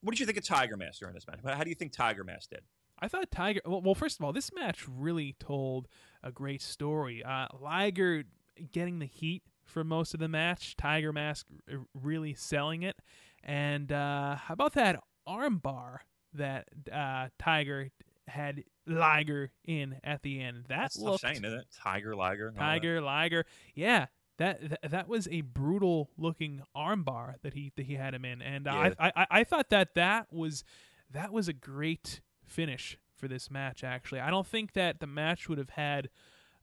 [0.01, 1.39] what did you think of Tiger Mask during this match?
[1.45, 2.59] How do you think Tiger Mask did?
[3.01, 3.61] I thought Tiger.
[3.65, 5.87] Well, well, first of all, this match really told
[6.23, 7.23] a great story.
[7.23, 8.23] Uh, Liger
[8.71, 10.75] getting the heat for most of the match.
[10.75, 12.97] Tiger Mask r- really selling it.
[13.43, 15.99] And uh, how about that armbar
[16.33, 17.89] that uh, Tiger
[18.27, 20.65] had Liger in at the end?
[20.67, 21.65] That That's tough looked saying, isn't it?
[21.81, 22.59] Tiger, Liger, all that.
[22.59, 23.45] Tiger Liger.
[23.75, 24.07] Yeah.
[24.37, 28.41] That, that that was a brutal looking armbar that he that he had him in,
[28.41, 28.93] and Yeah.
[28.97, 30.63] I, I I thought that that was
[31.11, 33.83] that was a great finish for this match.
[33.83, 36.09] Actually, I don't think that the match would have had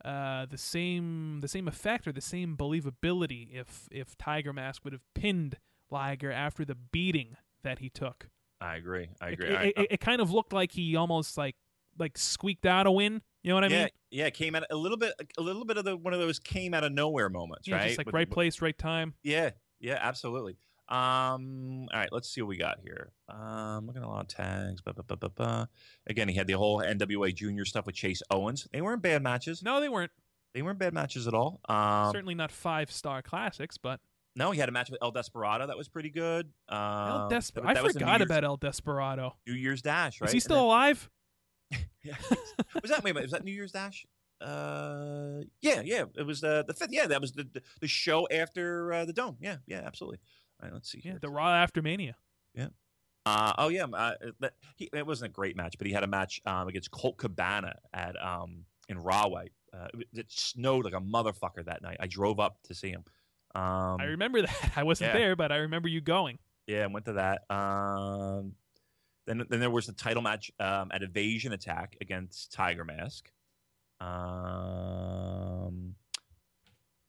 [0.05, 4.93] uh, the same the same effect or the same believability if if Tiger Mask would
[4.93, 5.59] have pinned
[5.91, 8.29] Liger after the beating that he took.
[8.61, 9.09] I agree.
[9.21, 9.49] I It- agree.
[9.49, 11.57] It, I- it, it kind of looked like he almost like
[11.99, 13.23] like squeaked out a win.
[13.43, 13.89] You know what I yeah, mean?
[14.11, 14.31] yeah.
[14.31, 16.83] Came out a little bit, a little bit of the one of those came out
[16.85, 17.87] of nowhere moments, Yeah, right?
[17.87, 19.15] just like With- right place, right time.
[19.23, 20.57] Yeah, yeah, absolutely.
[20.89, 23.13] Um, all right, let's see what we got here.
[23.29, 24.81] Um, looking at a lot of tags.
[24.81, 25.69] Ba, ba, ba, ba, ba.
[26.07, 28.69] Again, he had the whole NWA Junior stuff with Chase Owens.
[28.73, 29.63] They weren't bad matches.
[29.63, 30.13] No, they weren't.
[30.55, 31.61] They weren't bad matches at all.
[31.69, 34.01] Um, Certainly not five star classics, but
[34.37, 36.47] no, he had a match with El Desperado that was pretty good.
[36.69, 39.35] Um, El Desper- that- I that was forgot about El Desperado.
[39.47, 40.29] New Year's Dash, right?
[40.29, 41.11] Is he still then- alive?
[42.05, 42.15] Yeah.
[42.81, 44.07] was that wait a minute, was that New Year's Dash?
[44.41, 46.05] Uh, yeah, yeah.
[46.17, 46.93] It was the the fifth.
[46.93, 49.37] Yeah, that was the the, the show after uh, the dome.
[49.41, 50.21] Yeah, yeah, absolutely.
[50.61, 51.19] All right, let's see Yeah, here.
[51.21, 52.17] the Raw after Mania.
[53.27, 54.15] Uh, oh yeah, uh,
[54.77, 57.75] he, it wasn't a great match, but he had a match um, against Colt Cabana
[57.93, 59.51] at um, in Rahway.
[59.75, 61.97] Uh, it, it snowed like a motherfucker that night.
[61.99, 63.03] I drove up to see him.
[63.57, 64.73] Um, I remember that.
[64.77, 65.19] I wasn't yeah.
[65.19, 66.39] there, but I remember you going.
[66.69, 67.43] yeah, I went to that.
[67.51, 68.53] Um,
[69.27, 73.29] then then there was the title match um, at Invasion Attack against Tiger Mask.
[74.01, 75.97] Um,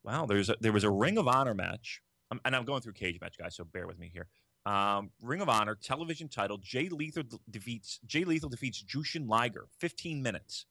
[0.03, 2.01] wow, there's a, there was a Ring of Honor match,
[2.31, 4.27] um, and I'm going through cage match guys, so bear with me here.
[4.65, 9.67] Um, Ring of Honor television title: Jay Lethal defeats Jay Lethal defeats Jushin Liger.
[9.79, 10.65] 15 minutes.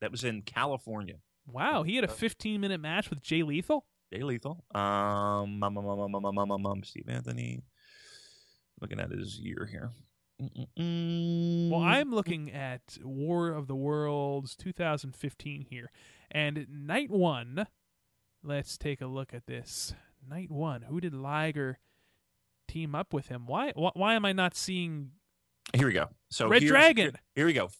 [0.00, 1.16] That was in California.
[1.46, 3.84] Wow, he had a 15 minute match with Jay Lethal.
[4.12, 4.64] Jay Lethal.
[4.74, 7.62] Um, um, um, um, um, um, um, um, Steve Anthony.
[8.80, 9.90] Looking at his year here.
[10.42, 11.70] Mm-mm-mm.
[11.70, 15.90] Well, I'm looking at War of the Worlds 2015 here,
[16.30, 17.66] and night one.
[18.42, 19.94] Let's take a look at this.
[20.28, 20.82] Night one.
[20.82, 21.78] Who did Liger
[22.68, 23.46] team up with him?
[23.46, 23.72] Why?
[23.74, 25.10] Why, why am I not seeing?
[25.74, 26.08] Here we go.
[26.30, 27.04] So Red Dragon.
[27.06, 27.70] Here, here we go.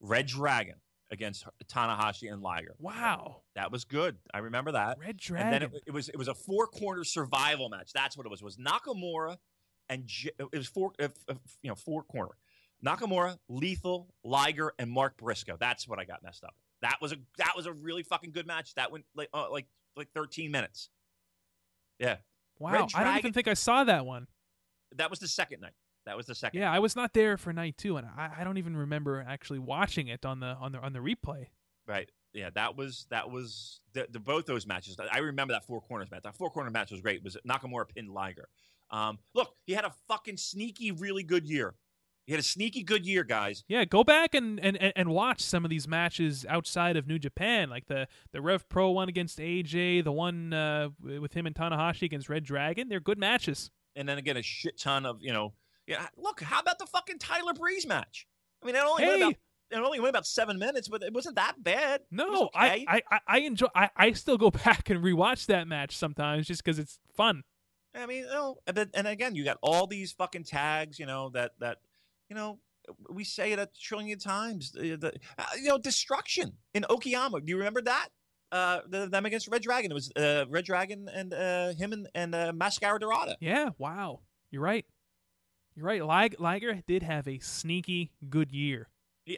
[0.00, 0.76] Red Dragon
[1.10, 2.74] against Tanahashi and Liger.
[2.78, 4.16] Wow, That was good.
[4.32, 4.98] I remember that.
[4.98, 5.46] Red Dragon.
[5.46, 7.92] And then it, it was it was a four corner survival match.
[7.92, 8.40] That's what it was.
[8.40, 9.36] It was Nakamura
[9.88, 12.32] and J- it was four uh, uh, you know four corner.
[12.84, 15.56] Nakamura, Lethal, Liger, and Mark Briscoe.
[15.58, 16.54] That's what I got messed up.
[16.82, 18.74] That was a that was a really fucking good match.
[18.74, 20.90] That went like uh, like like 13 minutes.
[21.98, 22.16] Yeah,
[22.58, 24.26] wow, I don't even think I saw that one.
[24.96, 25.74] that was the second night.
[26.06, 26.60] That was the second.
[26.60, 29.58] Yeah, I was not there for night two, and I, I don't even remember actually
[29.58, 31.46] watching it on the on the on the replay.
[31.86, 32.10] Right.
[32.32, 34.96] Yeah, that was that was the, the both those matches.
[35.12, 36.22] I remember that four corners match.
[36.24, 37.16] That four corner match was great.
[37.18, 38.48] It was Nakamura pinned Liger.
[38.90, 41.74] Um, look, he had a fucking sneaky, really good year.
[42.26, 43.64] He had a sneaky good year, guys.
[43.68, 47.68] Yeah, go back and, and, and- watch some of these matches outside of New Japan,
[47.68, 52.02] like the the Rev Pro one against AJ, the one uh, with him and Tanahashi
[52.02, 52.88] against Red Dragon.
[52.88, 53.70] They're good matches.
[53.94, 55.52] And then again, a shit ton of you know.
[55.86, 58.26] Yeah, look, how about the fucking Tyler Breeze match?
[58.62, 59.34] I mean, it only went about
[59.70, 62.00] it only went about seven minutes, but it wasn't that bad.
[62.10, 62.86] No, okay.
[62.86, 63.66] I, I I- I enjoy.
[63.74, 67.42] I, I still go back and rewatch that match sometimes just because it's fun.
[67.94, 71.04] I mean, you know, and then- and again, you got all these fucking tags, you
[71.06, 71.78] know, that that
[72.34, 72.58] you know,
[73.08, 74.72] we say it a trillion times.
[74.76, 77.44] uh, The, uh, you know, destruction in Okayama.
[77.44, 78.08] Do you remember that?
[78.52, 79.90] Uh, the, them against Red Dragon.
[79.90, 83.36] It was uh, Red Dragon and uh, him and and uh, Mascara Dorada.
[83.40, 84.20] Yeah, wow,
[84.50, 84.84] you're right.
[85.74, 86.04] You're right.
[86.04, 88.88] Lig- Liger did have a sneaky good year.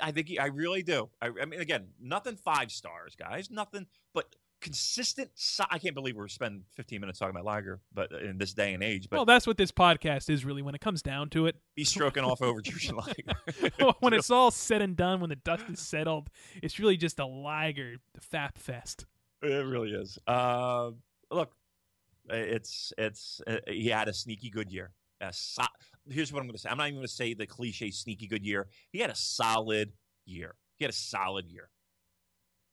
[0.02, 1.08] I think he, I really do.
[1.22, 3.50] I, I mean, again, nothing five stars, guys.
[3.50, 5.30] Nothing, but consistent.
[5.34, 8.52] So- I can't believe we're spending 15 minutes talking about Liger, but uh, in this
[8.54, 11.30] day and age, but well, that's what this podcast is really when it comes down
[11.30, 11.56] to it.
[11.74, 13.92] be stroking off over Jushin Liger.
[14.00, 16.28] when it's all said and done, when the dust is settled,
[16.62, 17.96] it's really just a Liger
[18.32, 19.06] fap fest.
[19.42, 20.18] It really is.
[20.26, 20.92] Uh,
[21.30, 21.52] look,
[22.28, 24.92] it's it's uh, he had a sneaky good year.
[25.32, 25.62] So-
[26.08, 26.68] Here's what I'm going to say.
[26.70, 28.68] I'm not even going to say the cliche sneaky good year.
[28.92, 29.92] He had a solid
[30.24, 30.54] year.
[30.76, 31.68] He had a solid year.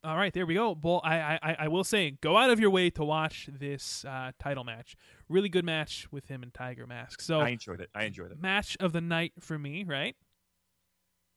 [0.03, 0.77] All right, there we go.
[0.81, 4.31] Well, I, I, I will say, go out of your way to watch this uh,
[4.37, 4.97] title match.
[5.29, 7.21] Really good match with him and Tiger Mask.
[7.21, 7.89] So, I enjoyed it.
[7.95, 8.41] I enjoyed it.
[8.41, 10.15] match of the night for me, right?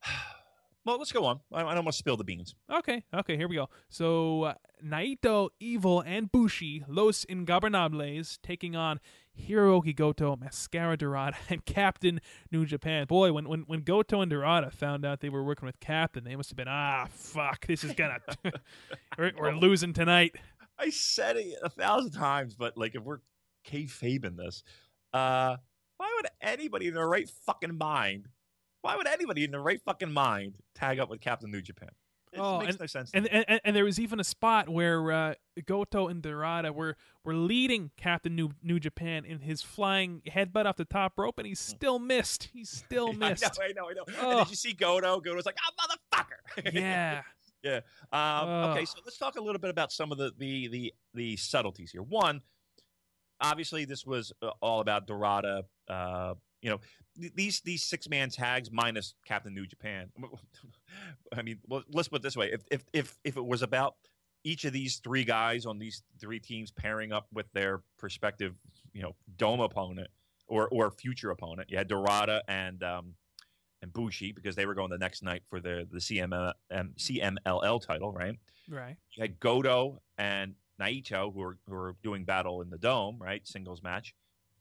[0.87, 1.41] Well, let's go on.
[1.53, 2.55] I, I don't want to spill the beans.
[2.73, 3.69] Okay, okay, here we go.
[3.89, 9.01] So, uh, Naito, Evil, and Bushi, Los Ingobernables, taking on
[9.37, 12.21] Hiroki Goto, Mascara Dorada, and Captain
[12.53, 13.07] New Japan.
[13.07, 16.37] Boy, when, when, when Goto and Dorada found out they were working with Captain, they
[16.37, 18.19] must have been, ah, fuck, this is gonna,
[19.19, 20.37] we're, we're losing tonight.
[20.79, 23.23] I said it a thousand times, but like if we're
[23.67, 24.63] kayfabing this,
[25.13, 25.57] uh,
[25.97, 28.29] why would anybody in their right fucking mind?
[28.87, 31.91] Why would anybody in their right fucking mind tag up with Captain New Japan?
[32.33, 33.13] It Oh, makes no sense.
[33.13, 35.35] to And, and and there was even a spot where uh,
[35.65, 40.77] Goto and Dorada were were leading Captain New New Japan in his flying headbutt off
[40.77, 42.51] the top rope, and he still missed.
[42.53, 43.45] He still missed.
[43.61, 44.19] I know, I know, I know.
[44.19, 44.39] And Oh.
[44.41, 45.21] did you see Goto?
[45.21, 47.23] Goto's like, "Ah, motherfucker!" yeah.
[48.13, 51.37] Um, okay, so let's talk a little bit about some of the the the, the
[51.37, 52.03] subtleties here.
[52.03, 52.43] One,
[53.41, 55.63] obviously, this was uh, all about Dorada.
[55.89, 56.81] Uh, you know,
[57.21, 60.11] th- these these six man tags minus Captain New Japan.
[61.37, 63.97] I mean, well, let's put it this way: if if if if it was about
[64.45, 68.55] each of these three guys on these three teams pairing up with their prospective,
[68.93, 70.09] you know, dome opponent
[70.47, 73.15] or or future opponent, you had Dorada and um,
[73.83, 77.85] and Bushi because they were going the next night for the the CM, um, CMLL
[77.85, 78.37] title, right?
[78.69, 78.97] Right.
[79.15, 83.47] You had Goto and Naito who are who are doing battle in the dome, right?
[83.47, 84.15] Singles match.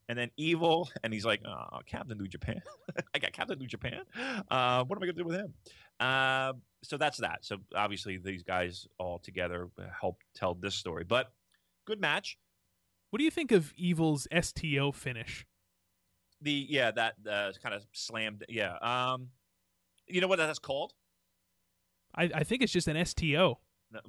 [0.08, 2.62] And then Evil, and he's like, oh, Captain New Japan.
[3.14, 4.02] I got Captain New Japan.
[4.48, 5.54] Uh, what am I going to do with him?
[5.98, 6.52] Uh,
[6.84, 7.38] so that's that.
[7.44, 9.68] So obviously, these guys all together
[10.00, 11.04] help tell this story.
[11.04, 11.32] But
[11.86, 12.38] good match.
[13.10, 15.46] What do you think of Evil's STO finish?
[16.40, 18.44] The yeah, that uh, kind of slammed.
[18.48, 18.76] Yeah.
[18.76, 19.28] Um,
[20.06, 20.92] you know what that's called?
[22.14, 23.58] I, I think it's just an STO.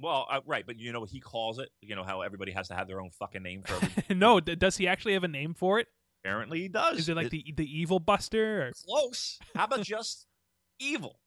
[0.00, 1.70] Well, uh, right, but you know what he calls it?
[1.80, 4.16] You know how everybody has to have their own fucking name for it.
[4.16, 5.86] no, d- does he actually have a name for it?
[6.24, 6.98] Apparently, he does.
[6.98, 9.38] Is it like It's the the Evil Buster or close?
[9.54, 10.26] How about just
[10.80, 11.20] evil?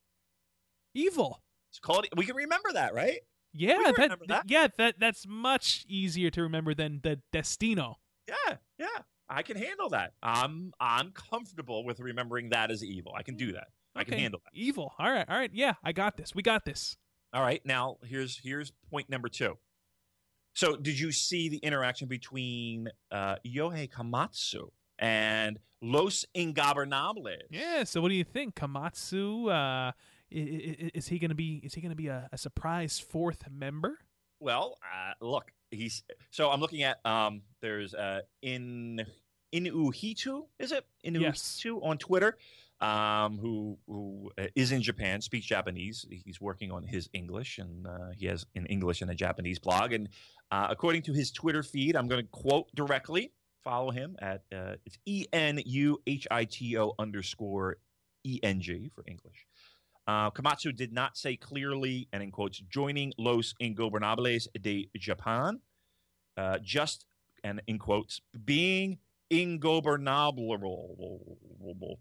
[0.93, 1.41] Evil?
[1.72, 2.08] It's called.
[2.16, 3.20] We can remember that, right?
[3.54, 4.43] Yeah, that, that.
[4.47, 7.97] yeah that that's much easier to remember than the Destino.
[8.28, 8.88] Yeah, yeah.
[9.30, 10.14] I can handle that.
[10.22, 13.14] I'm I'm comfortable with remembering that as evil.
[13.16, 13.68] I can do that.
[13.95, 14.58] I can handle that.
[14.58, 14.93] Evil.
[14.99, 15.52] All right, all right.
[15.54, 16.36] Yeah, I got this.
[16.36, 16.97] We got this.
[17.34, 17.61] All right.
[17.65, 19.57] Now here's here's point number two.
[20.53, 24.69] So did you see the interaction between uh, Yohei Komatsu
[24.99, 27.38] and Los Ingobernables?
[27.49, 27.86] Yeah.
[27.86, 29.47] So, what do you think, Komatsu?
[29.47, 29.93] Uh, i-
[30.34, 31.61] i- is he gonna be?
[31.63, 33.97] Is he gonna be a, a surprise fourth member?
[34.41, 37.43] Well, uh, look, he's so I'm looking at um.
[37.61, 39.05] There's uh in
[39.55, 41.65] Enuhito, is it Enuhito Yes.
[41.82, 42.38] on Twitter,
[42.82, 46.05] um, who who uh, in Japan, speaks Japanese.
[46.09, 49.93] He's working on his English, and uh, he has an English and a Japanese blog.
[49.93, 50.09] And
[50.51, 53.32] uh, according to his Twitter feed, I'm going to quote directly.
[53.63, 57.77] Follow him at uh, it's E N U H I T O underscore
[58.23, 59.45] E N G for English.
[60.07, 65.59] Uh, Komatsu did not say clearly, and in quotes, joining Los Ingobernables de Japan,
[66.38, 67.05] uh, just,
[67.43, 68.97] and in quotes, being
[69.32, 70.47] ingobernable,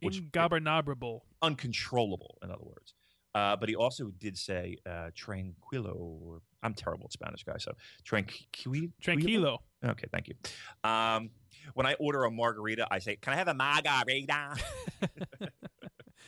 [0.01, 1.21] which Ingobernabrable.
[1.43, 2.95] uncontrollable, in other words.
[3.35, 5.95] Uh, but he also did say uh, tranquilo.
[5.95, 7.63] Or, I'm terrible at Spanish, guys.
[7.63, 7.73] So
[8.05, 8.91] tranquilo.
[9.03, 9.59] Tranquilo.
[9.85, 10.35] Okay, thank you.
[10.83, 11.31] Um,
[11.75, 14.57] when I order a margarita, I say, "Can I have a margarita?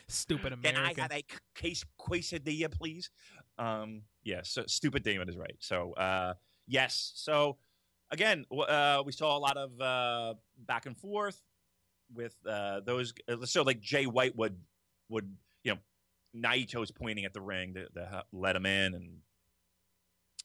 [0.09, 0.85] Stupid American.
[0.95, 1.01] Can.
[1.01, 1.25] I have a
[1.57, 3.11] case quesadilla, please?"
[3.59, 5.57] Um, yes, so stupid Damon is right.
[5.59, 6.35] So uh,
[6.69, 7.59] yes, so
[8.13, 10.35] again, uh, we saw a lot of uh,
[10.67, 11.43] back and forth
[12.15, 13.13] with uh, those.
[13.29, 14.57] uh, So like Jay White would
[15.09, 15.35] would
[15.65, 15.81] you know
[16.51, 19.17] Naito's pointing at the ring to, to let him in, and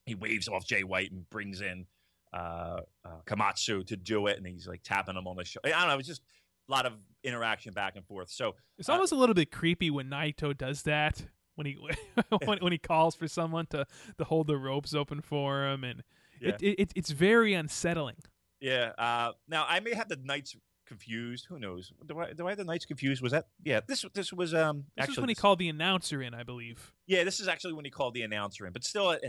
[0.06, 1.86] he waves off Jay White and brings in
[2.34, 5.70] uh, uh, Komatsu to do it, and he's like tapping him on the shoulder.
[5.76, 6.00] I don't know.
[6.00, 6.24] It's just
[6.68, 6.94] a lot of
[7.24, 8.30] interaction back and forth.
[8.30, 11.78] So It's Uh, almost a little bit creepy when Naito does that when he
[12.46, 13.86] when, when he calls for someone to
[14.18, 16.04] to hold the ropes open for him, and
[16.42, 16.50] Yeah.
[16.60, 18.18] it, it, it's very unsettling.
[18.60, 18.92] Yeah.
[18.98, 20.56] Uh, now I may have the nights
[20.88, 21.46] confused.
[21.50, 21.92] Who knows?
[22.06, 23.22] Do I do I have the nights confused?
[23.22, 23.82] Was that yeah?
[23.88, 26.94] This this was um This actually is when he called the announcer in, I believe.
[27.08, 29.22] Yeah, this is actually when he called the announcer in, but still, it,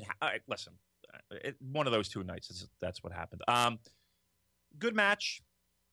[0.47, 0.75] listen,
[1.13, 2.51] uh, it, one of those two nights.
[2.51, 3.43] Is, that's what happened.
[3.49, 3.79] Um,
[4.79, 5.43] good match.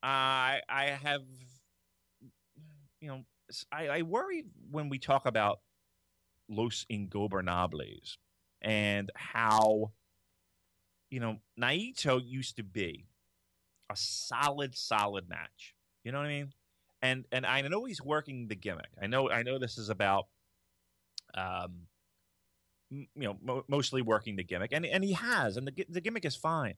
[0.03, 1.21] I I have,
[3.01, 3.23] you know,
[3.71, 5.59] I worry when we talk about
[6.49, 8.17] Los Ingobernables
[8.61, 9.91] and how,
[11.09, 13.05] you know, Naito used to be
[13.91, 15.73] a solid, solid match.
[16.03, 16.53] You know what I mean?
[17.01, 18.89] And and I know he's working the gimmick.
[19.01, 20.25] I know I know this is about
[21.33, 21.87] um,
[22.91, 26.01] m- you know, mo- mostly working the gimmick, and and he has, and the the
[26.01, 26.75] gimmick is fine.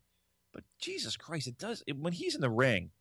[0.54, 2.92] But Jesus Christ, it does it, when he's in the ring.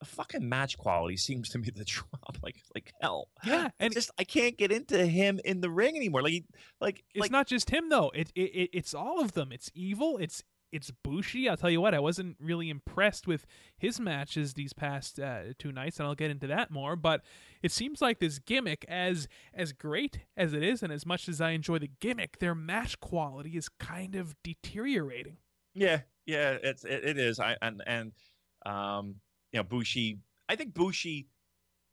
[0.00, 3.28] The fucking match quality seems to me to drop like like hell.
[3.44, 6.20] Yeah, And and just I can't get into him in the ring anymore.
[6.22, 6.44] Like
[6.82, 8.10] like it's like not just him though.
[8.14, 9.52] It, it it it's all of them.
[9.52, 10.18] It's evil.
[10.18, 10.44] It's
[10.76, 11.48] it's Bushi.
[11.48, 11.94] I'll tell you what.
[11.94, 13.46] I wasn't really impressed with
[13.78, 16.94] his matches these past uh, two nights, and I'll get into that more.
[16.94, 17.22] But
[17.62, 21.40] it seems like this gimmick, as as great as it is, and as much as
[21.40, 25.38] I enjoy the gimmick, their match quality is kind of deteriorating.
[25.74, 27.40] Yeah, yeah, it's it, it is.
[27.40, 28.12] I and and
[28.64, 29.16] um,
[29.52, 30.18] you know, Bushi.
[30.48, 31.26] I think Bushi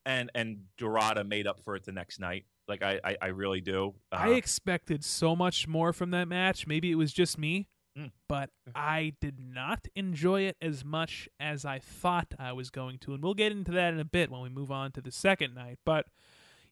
[0.05, 2.45] and and Dorada made up for it the next night.
[2.67, 3.93] Like I I, I really do.
[4.11, 6.67] Uh, I expected so much more from that match.
[6.67, 7.67] Maybe it was just me,
[7.97, 8.11] Mm.
[8.27, 13.13] but I did not enjoy it as much as I thought I was going to.
[13.13, 15.53] And we'll get into that in a bit when we move on to the second
[15.53, 15.77] night.
[15.85, 16.07] But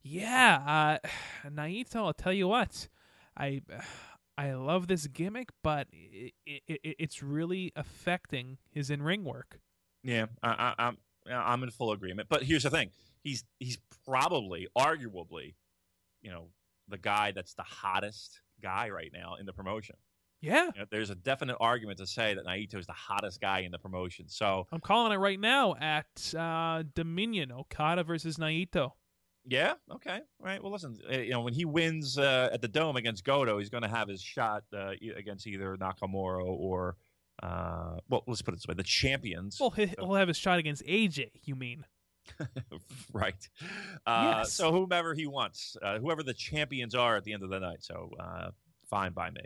[0.02, 1.08] yeah, uh,
[1.48, 2.88] Naito, I'll tell you what,
[3.38, 3.62] I.
[4.38, 9.60] I love this gimmick, but it, it, it, it's really affecting his in ring work.
[10.04, 10.98] yeah, I, I, I'm
[11.30, 12.28] I'm in full agreement.
[12.30, 12.90] But here's the thing:
[13.24, 15.56] he's he's probably, arguably,
[16.22, 16.48] you know,
[16.88, 19.96] the guy that's the hottest guy right now in the promotion.
[20.42, 23.60] Yeah, You know, there's a definite argument to say that Naito is the hottest guy
[23.60, 24.28] in the promotion.
[24.28, 28.92] So I'm calling it right now at uh, Dominion Okada versus Naito.
[29.46, 29.74] Yeah.
[29.92, 30.20] Okay.
[30.40, 30.62] Right.
[30.62, 30.98] Well, listen.
[31.12, 33.90] uh, You know, when he wins uh, at the Dome against Goto, he's going to
[33.90, 36.96] have his shot uh, against either Nakamura or,
[37.44, 39.58] uh, well, let's put it this way: the champions.
[39.60, 41.32] Well, he- he'll have his shot against AJ.
[41.44, 41.86] You mean?
[43.14, 43.50] right.
[44.06, 44.54] Uh, Yes.
[44.54, 47.84] So whomever he wants, uh, whoever the champions are at the end of the night.
[47.84, 48.52] So uh,
[48.90, 49.42] fine by me.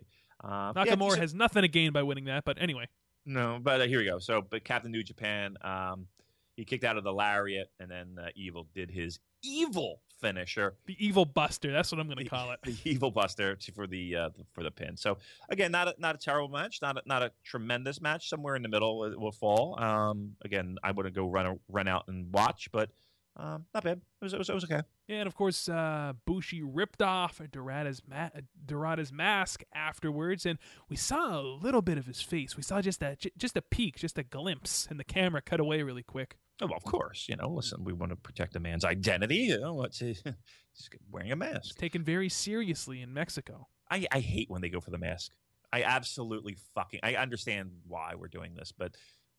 [0.45, 2.87] Uh, yeah, Nakamura decent- has nothing to gain by winning that, but anyway.
[3.25, 4.19] No, but uh, here we go.
[4.19, 6.07] So, but Captain New Japan, um,
[6.55, 10.75] he kicked out of the lariat, and then uh, Evil did his evil finisher.
[10.85, 12.59] The evil buster, that's what I'm going to call it.
[12.63, 14.95] the evil buster to, for the uh, for the pin.
[14.95, 15.17] So
[15.49, 18.29] again, not a, not a terrible match, not a, not a tremendous match.
[18.29, 19.79] Somewhere in the middle it will fall.
[19.81, 22.89] Um, again, I wouldn't go run run out and watch, but
[23.37, 23.97] um, not bad.
[24.21, 24.81] It was, it was it was okay.
[25.07, 28.29] Yeah, and of course, uh, Bushi ripped off Dorada's, ma-
[28.65, 30.57] Dorada's mask afterwards, and
[30.89, 32.55] we saw a little bit of his face.
[32.57, 35.59] We saw just a j- just a peek, just a glimpse, and the camera cut
[35.59, 36.37] away really quick.
[36.61, 37.49] Oh, well, of course, you know.
[37.49, 39.35] Listen, we want to protect a man's identity.
[39.35, 40.13] You know, what's he,
[40.73, 41.77] he's wearing a It's mask.
[41.77, 43.67] taken very seriously in Mexico.
[43.91, 45.33] I, I hate when they go for the mask.
[45.73, 47.01] I absolutely fucking.
[47.03, 48.95] I understand why we're doing this, but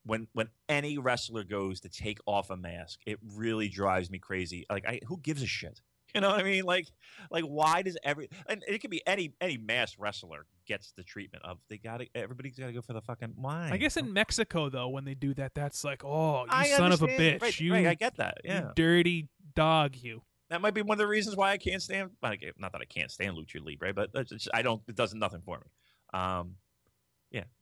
[0.06, 4.64] when when any wrestler goes to take off a mask, it really drives me crazy.
[4.70, 5.80] Like, I who gives a shit?
[6.14, 6.64] You know what I mean?
[6.64, 6.86] Like,
[7.30, 11.44] like why does every and it could be any any masked wrestler gets the treatment
[11.44, 13.68] of they got to everybody's got to go for the fucking why?
[13.70, 16.92] I guess in Mexico, though, when they do that, that's like, oh, you I son
[16.92, 18.38] of a bitch, Right, you, right, I get that.
[18.44, 20.22] you Yeah, dirty dog, you.
[20.48, 22.10] that might be one of the reasons why I can't stand.
[22.22, 22.38] Not
[22.72, 24.80] that I can't stand lucha libre, but it's just- I don't.
[24.88, 26.18] It does nothing for me.
[26.18, 26.54] Um,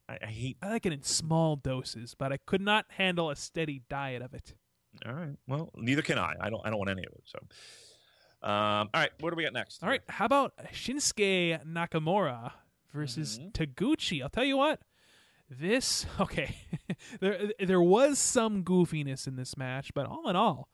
[0.08, 3.36] I, I hate I like it in small doses, but I could not handle a
[3.36, 4.54] steady diet of it.
[5.06, 5.36] All right.
[5.48, 6.34] Well, neither can I.
[6.40, 6.60] I don't.
[6.64, 7.22] I don't want any of it.
[7.24, 7.38] So,
[8.48, 9.10] um, all right.
[9.20, 9.82] What do we got next?
[9.82, 12.52] All right, how about Shinsuke Nakamura
[12.92, 13.52] versus Mhm.
[13.52, 14.22] Taguchi?
[14.22, 14.80] I'll tell you what.
[15.50, 16.56] This okay.
[17.20, 20.68] there there was some goofiness in this match, but all in all,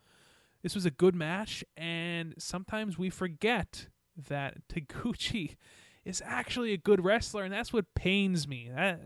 [0.63, 3.87] this was a good match and sometimes we forget
[4.29, 5.57] that Taguchi
[6.05, 8.71] is actually a good wrestler and that's what pains me.
[8.75, 9.01] That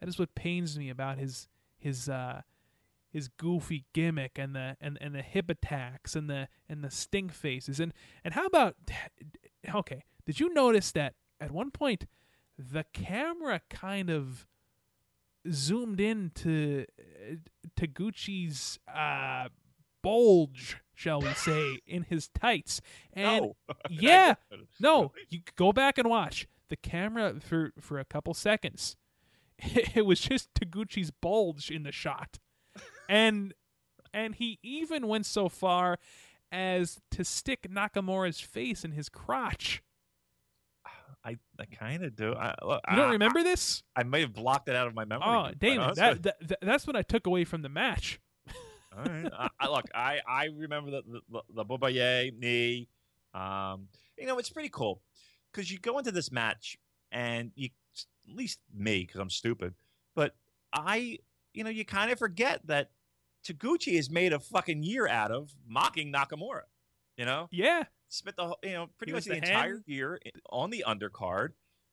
[0.00, 2.42] that is what pains me about his his uh
[3.14, 7.32] his goofy gimmick and the and, and the hip attacks and the and the stink
[7.32, 8.74] faces and and how about
[9.74, 12.06] okay did you notice that at one point
[12.58, 14.46] the camera kind of
[15.50, 17.34] zoomed in to uh,
[17.78, 19.48] Taguchi's uh
[20.02, 22.80] bulge shall we say in his tights
[23.12, 23.56] and no.
[23.90, 24.34] yeah
[24.80, 28.96] no you go back and watch the camera for for a couple seconds
[29.58, 32.38] it was just Taguchi's bulge in the shot
[33.08, 33.52] and
[34.12, 35.98] and he even went so far
[36.52, 39.82] as to stick Nakamura's face in his crotch.
[41.24, 42.32] I, I kind of do.
[42.32, 43.82] I, look, You don't I- remember this?
[43.96, 45.26] I, may have blocked it out of my memory.
[45.26, 48.20] Oh, Damon, that, that, that- that's what I took away from the match.
[48.96, 49.30] All right.
[49.38, 52.88] I, I, look, I, I remember the the, the Boma Ye knee.
[53.34, 53.88] Um,
[54.18, 55.02] you know, it's pretty cool
[55.52, 56.76] because you go into this match
[57.10, 57.70] and you,
[58.28, 59.74] at least me, because I'm stupid,
[60.14, 60.34] but
[60.72, 61.18] I,
[61.52, 62.90] you know, you kind of forget that
[63.46, 66.62] Taguchi has made a fucking year out of mocking Nakamura.
[67.16, 67.84] You know, Yeah.
[68.08, 70.18] spent the whole- you know pretty much the, the entire year
[70.50, 71.50] on the undercard,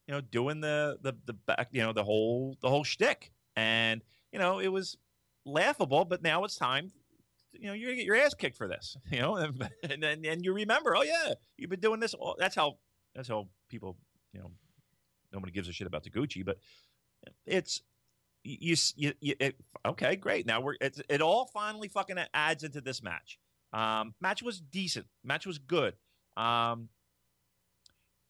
[0.08, 4.02] you know, doing the the the back, you know, the whole the whole shtick, and
[4.32, 4.98] you know it was
[5.46, 6.06] laughable.
[6.06, 6.92] But now it's time,
[7.54, 10.26] you know, you're gonna get your ass kicked for this, you know, and and then
[10.26, 12.14] and you remember, oh yeah, you've been doing this.
[12.14, 12.78] All, that's how
[13.16, 13.98] that's how people,
[14.34, 14.52] you know,
[15.34, 16.58] nobody gives a shit about Taguchi, but
[17.46, 17.82] it's.
[18.44, 20.48] You, you, you it, okay, great.
[20.48, 23.38] Now we're it's, it all finally fucking adds into this match.
[23.72, 25.06] Um, match was decent.
[25.24, 25.94] Match was good.
[26.36, 26.90] Um,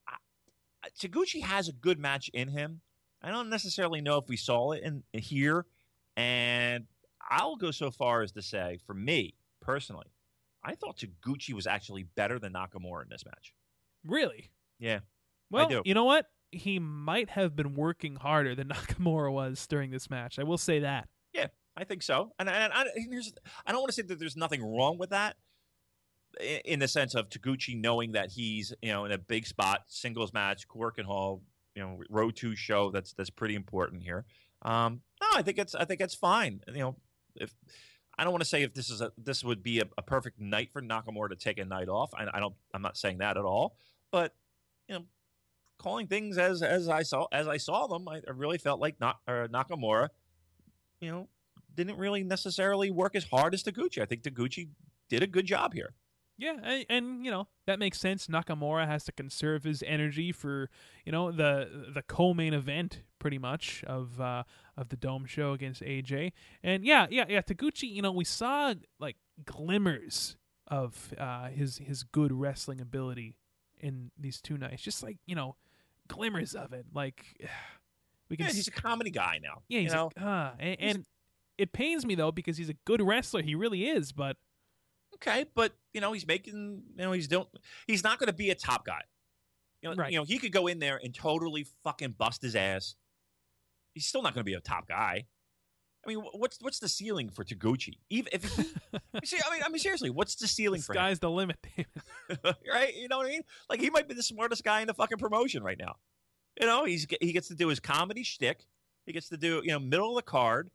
[0.05, 2.81] I- Taguchi has a good match in him.
[3.21, 5.65] I don't necessarily know if we saw it in here,
[6.17, 6.87] and
[7.31, 10.07] I'll go so far as to say, for me personally,
[10.63, 13.53] I thought Taguchi was actually better than Nakamura in this match.
[14.05, 14.51] Really?
[14.79, 14.99] Yeah,
[15.49, 16.27] Well, you know what?
[16.51, 20.37] He might have been working harder than Nakamura was during this match.
[20.37, 21.07] I will say that.
[21.33, 22.33] Yeah, I think so.
[22.37, 23.33] And, and, I, and here's,
[23.65, 25.37] I don't want to say that there's nothing wrong with that,
[26.39, 29.81] i- in the sense of Taguchi knowing that he's you know in a big spot,
[29.87, 31.41] singles match, Korakuen Hall,
[31.75, 32.91] you know, row two show.
[32.91, 34.25] That's that's pretty important here.
[34.63, 36.61] Um, no, I think it's I think it's fine.
[36.67, 36.95] You know,
[37.35, 37.53] if
[38.17, 40.39] I don't want to say if this is a this would be a, a perfect
[40.39, 42.11] night for Nakamura to take a night off.
[42.13, 42.55] I, I don't.
[42.73, 43.77] I'm not saying that at all.
[44.11, 44.35] But
[44.87, 45.05] you know,
[45.79, 48.99] calling things as as I saw as I saw them, I, I really felt like
[48.99, 50.09] not Nakamura,
[50.99, 51.29] you know,
[51.75, 54.01] didn't really necessarily work as hard as Taguchi.
[54.01, 54.69] I think Taguchi
[55.09, 55.93] did a good job here.
[56.41, 58.25] Yeah, and, and you know that makes sense.
[58.25, 60.69] Nakamura has to conserve his energy for
[61.05, 64.43] you know the the co-main event, pretty much of uh,
[64.75, 66.31] of the Dome show against AJ.
[66.63, 67.41] And yeah, yeah, yeah.
[67.41, 70.35] Taguchi, you know, we saw like glimmers
[70.67, 73.37] of uh, his his good wrestling ability
[73.79, 75.55] in these two nights, just like you know,
[76.07, 76.87] glimmers of it.
[76.93, 77.23] Like
[78.29, 79.61] we can Yeah, he's a comedy guy now.
[79.67, 81.05] Yeah, he's you know, like, ah, and, he's- and
[81.57, 83.43] it pains me though because he's a good wrestler.
[83.43, 84.37] He really is, but
[85.21, 87.47] okay, but you know he's making you know he's don't
[87.87, 89.01] he's not going to be a top guy.
[89.81, 90.11] You know, Right.
[90.11, 92.95] you know he could go in there and totally fucking bust his ass.
[93.93, 95.25] He's still not going to be a top guy.
[96.05, 97.99] I mean, what's what's the ceiling for Taguchi?
[98.09, 98.63] Even if he,
[99.23, 100.97] see, I mean, I mean, seriously, what's the ceiling the for him?
[100.97, 101.57] sky's the limit.
[101.75, 101.87] David.
[102.71, 102.95] right?
[102.95, 103.41] You know what I mean?
[103.69, 105.97] Like he might be the smartest guy in the fucking promotion right now.
[106.59, 108.65] You know, he's he gets to do his comedy shtick.
[109.05, 110.71] He gets to do you know middle of the card.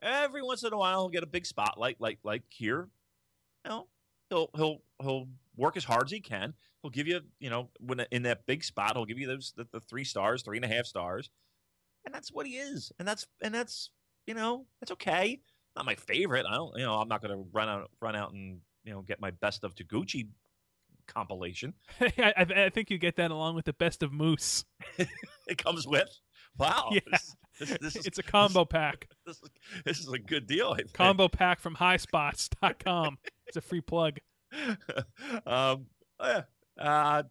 [0.00, 2.88] Every once in a while, he'll get a big spotlight, like like here.
[3.64, 3.86] You know,
[4.30, 6.54] he'll he'll he'll work as hard as he can.
[6.82, 9.66] He'll give you you know when in that big spot, he'll give you those the,
[9.72, 11.30] the three stars, three and a half stars,
[12.04, 12.92] and that's what he is.
[12.98, 13.90] And that's and that's
[14.26, 15.40] you know that's okay.
[15.76, 16.46] Not my favorite.
[16.48, 19.02] I don't you know I'm not going to run out run out and you know
[19.02, 20.28] get my best of Taguchi
[21.08, 21.74] compilation.
[22.00, 24.64] I, I, think you get that along with the best of Moose.
[25.48, 26.08] it comes with.
[26.56, 26.90] Wow.
[26.92, 27.00] Yeah.
[27.10, 29.08] This, this, this is, it's a combo pack.
[29.26, 29.50] This, is,
[29.84, 30.76] this is a good deal.
[30.92, 33.18] Combo pack from highspots.com.
[33.48, 34.18] It's a free plug.
[35.46, 35.86] um,
[36.20, 36.42] oh, yeah.
[36.78, 37.22] Uh,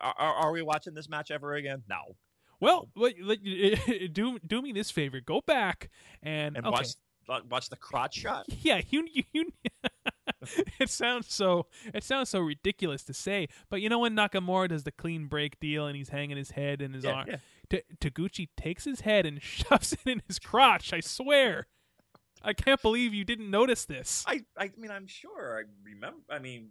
[0.00, 1.82] are, are we watching this match ever again?
[1.88, 2.16] No.
[2.60, 5.20] Well, do do me this favor.
[5.20, 5.90] Go back
[6.22, 6.72] and, And okay.
[6.72, 6.88] watch
[7.28, 8.46] uh, watch the crotch shot.
[8.60, 9.24] Yeah, you you.
[9.32, 9.52] you
[10.80, 14.84] it sounds so it sounds so ridiculous to say, but you know when Nakamura does
[14.84, 17.36] the clean break deal and he's hanging his head in his Yeah, arm, yeah.
[17.70, 20.92] Ta Taguchi takes his head and shoves it in his crotch.
[20.92, 21.66] I swear,
[22.42, 24.24] I can't believe you didn't notice this.
[24.26, 26.20] I, I mean, I'm sure I remember.
[26.30, 26.70] I mean,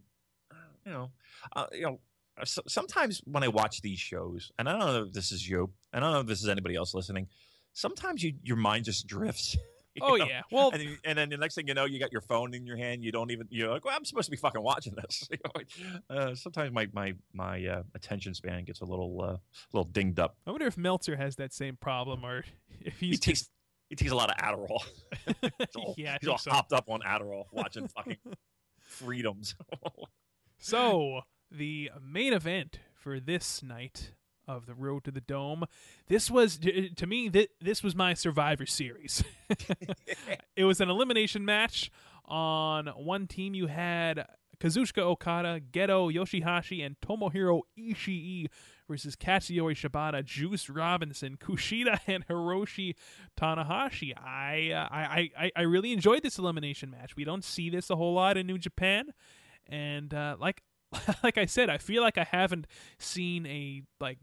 [0.51, 1.11] uh, you know,
[1.55, 1.99] uh, you know.
[2.39, 5.47] uh, So, sometimes when I watch these shows, and I don't know if this is
[5.47, 7.27] you, I don't know if this is anybody else listening.
[7.73, 9.57] Sometimes you, your mind just drifts.
[9.99, 10.25] Oh know?
[10.27, 12.53] yeah, well, and, you- and then the next thing you know, you got your phone
[12.53, 13.03] in your hand.
[13.03, 15.27] You don't even you're like, well, I'm supposed to be fucking watching this.
[15.31, 19.37] You know, uh, sometimes my my my uh, attention span gets a little uh,
[19.73, 20.37] little dinged up.
[20.45, 22.45] I wonder if Meltzer has that same problem, or
[22.79, 23.49] if He he's takes
[23.89, 24.83] he takes a lot of Adderall.
[25.59, 26.51] He's all, yeah, he's all so.
[26.51, 28.17] hopped up on Adderall, watching fucking
[28.79, 29.55] freedoms.
[30.59, 34.13] So, the main event for this night
[34.47, 35.65] of the Road to the Dome,
[36.07, 39.23] this was uh, to me th- this was my Survivor Series.
[40.55, 41.91] it was an elimination match.
[42.25, 44.25] On one team, you had
[44.59, 48.47] Kazuchika Okada, Gedo Yoshihashi, and Tomohiro Ishii
[48.87, 52.95] versus Katsuyori Shibata, Juice Robinson, Kushida, and Hiroshi
[53.39, 54.13] Tanahashi.
[54.17, 57.15] I, uh, I, I, I really enjoyed this elimination match.
[57.15, 59.13] We don't see this a whole lot in New Japan,
[59.67, 60.61] and uh, like
[61.23, 62.67] like I said, I feel like I haven't
[62.99, 64.19] seen a like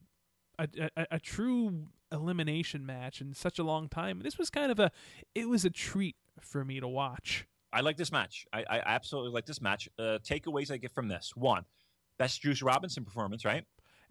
[0.58, 4.20] a, a, a true elimination match in such a long time.
[4.22, 4.90] This was kind of a
[5.34, 7.46] it was a treat for me to watch.
[7.72, 8.46] I like this match.
[8.52, 9.88] I, I absolutely like this match.
[9.98, 11.64] Uh, takeaways I get from this: one,
[12.18, 13.64] best Juice Robinson performance, right?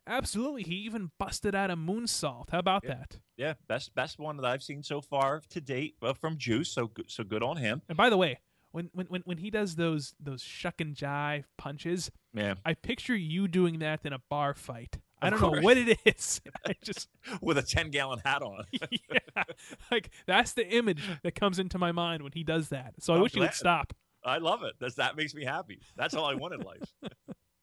[0.06, 0.64] Absolutely.
[0.64, 2.50] He even busted out a moonsault.
[2.52, 2.96] How about Yeah.
[2.96, 3.20] that?
[3.38, 6.70] Yeah, best best one that I've seen so far to date uh, from Juice.
[6.70, 7.82] So good, so good on him.
[7.90, 8.40] And by the way,
[8.72, 13.16] when when when, when he does those those shuck and jive punches, Yeah, I picture
[13.16, 15.00] you doing that in a bar fight.
[15.22, 16.42] I don't know what it is.
[16.68, 17.08] I just
[17.42, 18.66] with a ten gallon hat on.
[18.92, 19.44] yeah,
[19.90, 22.96] like that's the image that comes into my mind when he does that.
[23.00, 23.94] So I I'm wish he would stop.
[24.26, 24.74] I love it.
[24.80, 25.80] That's that makes me happy.
[25.96, 26.94] That's all I want in life.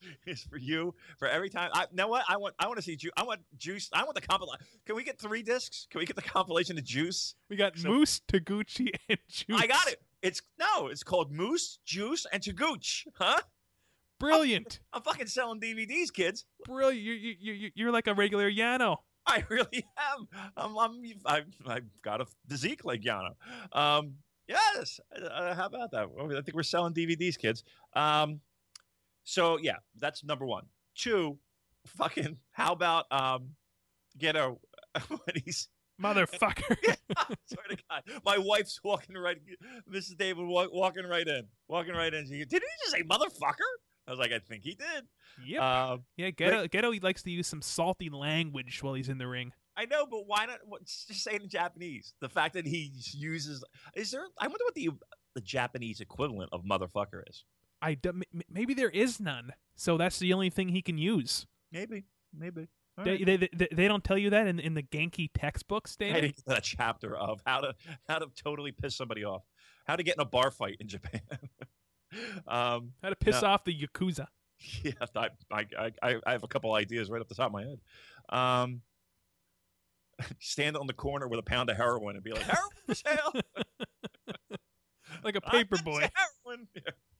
[0.26, 1.70] Is for you for every time.
[1.74, 2.54] I you know what I want.
[2.58, 3.12] I want to see Juice.
[3.16, 3.88] I want Juice.
[3.92, 4.64] I want the compilation.
[4.86, 5.86] Can we get three discs?
[5.90, 7.34] Can we get the compilation of Juice?
[7.48, 9.60] We got So- Moose, Taguchi, and Juice.
[9.60, 10.02] I got it.
[10.22, 10.88] It's no.
[10.88, 13.06] It's called Moose, Juice, and Tagooch.
[13.16, 13.40] Huh?
[14.18, 16.44] Brilliant, I'm fucking selling DVDs, kids.
[16.66, 17.00] brilliant.
[17.02, 18.98] You you you you're like a regular Yano.
[19.26, 20.28] I really am.
[20.56, 23.30] I'm, I'm, I've, I've got a physique like Yano.
[23.72, 24.16] Um,
[24.46, 25.00] yes.
[25.16, 26.08] Uh, how about that?
[26.20, 27.64] I think we're selling DVDs, kids.
[27.94, 28.40] Um,
[29.24, 30.64] so yeah, that's number one.
[30.94, 31.38] Two,
[31.86, 32.38] fucking.
[32.52, 33.50] How about um,
[34.18, 34.54] get a
[35.08, 35.68] when he's.
[36.02, 36.76] Motherfucker.
[37.44, 39.36] Swear to God, my wife's walking right.
[39.92, 40.16] Mrs.
[40.16, 42.24] David walk, walking right in, walking right in.
[42.24, 43.68] She, did he just say motherfucker?
[44.08, 45.04] I was like, I think he did.
[45.46, 45.62] yep.
[45.62, 49.26] Um, yeah, Gedo, Gedo, he likes to use some salty language while he's in the
[49.26, 49.52] ring.
[49.76, 50.58] I know, but why not?
[50.66, 52.14] What, just say it in Japanese.
[52.20, 53.62] The fact that he uses
[53.94, 54.24] is there?
[54.38, 54.90] I wonder what the
[55.34, 57.44] the Japanese equivalent of motherfucker is.
[57.82, 60.98] I d- m- m- maybe there is none, so that's the only thing he can
[60.98, 61.46] use.
[61.72, 62.04] Maybe,
[62.36, 62.68] maybe.
[63.02, 63.24] They, right.
[63.26, 66.20] they, they, they don't tell you that in, in the Genki textbooks, I David.
[66.20, 67.74] didn't get that chapter of how to
[68.08, 69.42] how to totally piss somebody off,
[69.86, 71.20] how to get in a bar fight in Japan.
[72.46, 73.48] um, How to piss No.
[73.48, 74.26] off the yakuza.
[74.82, 77.62] yeah, I, I I I have a couple ideas right off the top of my
[77.62, 77.80] head.
[78.28, 78.82] Um,
[80.38, 83.32] stand on the corner with a pound of heroin and be like, heroin for sale.
[85.24, 86.00] like a paper think boy.
[86.02, 86.68] it's heroin.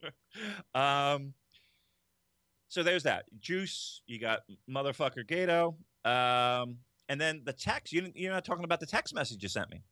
[0.74, 1.34] um,
[2.68, 4.02] so there's that juice.
[4.06, 5.74] You got motherfucker Gedo.
[6.04, 6.78] Um,
[7.08, 7.92] and then the text.
[7.92, 9.82] You, you're not talking about the text message you sent me.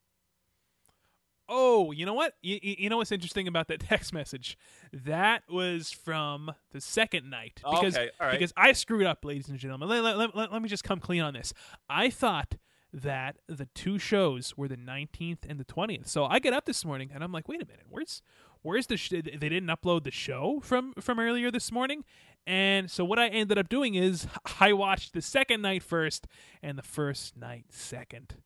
[1.50, 2.34] Oh, you know what?
[2.42, 4.58] You, you know what's interesting about that text message?
[4.92, 8.38] That was from the second night because okay, all right.
[8.38, 9.88] because I screwed up, ladies and gentlemen.
[9.88, 11.54] Let, let, let, let me just come clean on this.
[11.88, 12.56] I thought
[12.92, 16.08] that the two shows were the 19th and the 20th.
[16.08, 18.22] So I get up this morning and I'm like, wait a minute, where's
[18.62, 22.04] where's the sh- they didn't upload the show from from earlier this morning
[22.46, 24.26] and so what i ended up doing is
[24.60, 26.26] i watched the second night first
[26.62, 28.36] and the first night second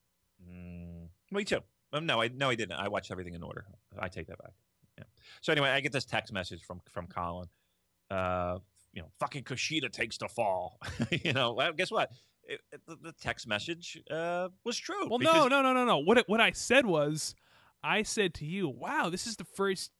[0.51, 1.61] Mm, me too.
[1.93, 2.73] Um, no, I no, I didn't.
[2.73, 3.65] I watched everything in order.
[3.97, 4.53] I take that back.
[4.99, 5.05] Yeah.
[5.41, 7.47] So anyway, I get this text message from from Colin.
[8.11, 8.59] Uh,
[8.93, 10.81] you know, fucking Kushida takes the fall.
[11.25, 12.11] you know, well, guess what?
[12.45, 15.09] It, it- the, text message uh, was true.
[15.09, 17.37] well because- no no no no no what it, what i said was
[17.85, 19.93] i said to you wow this is the first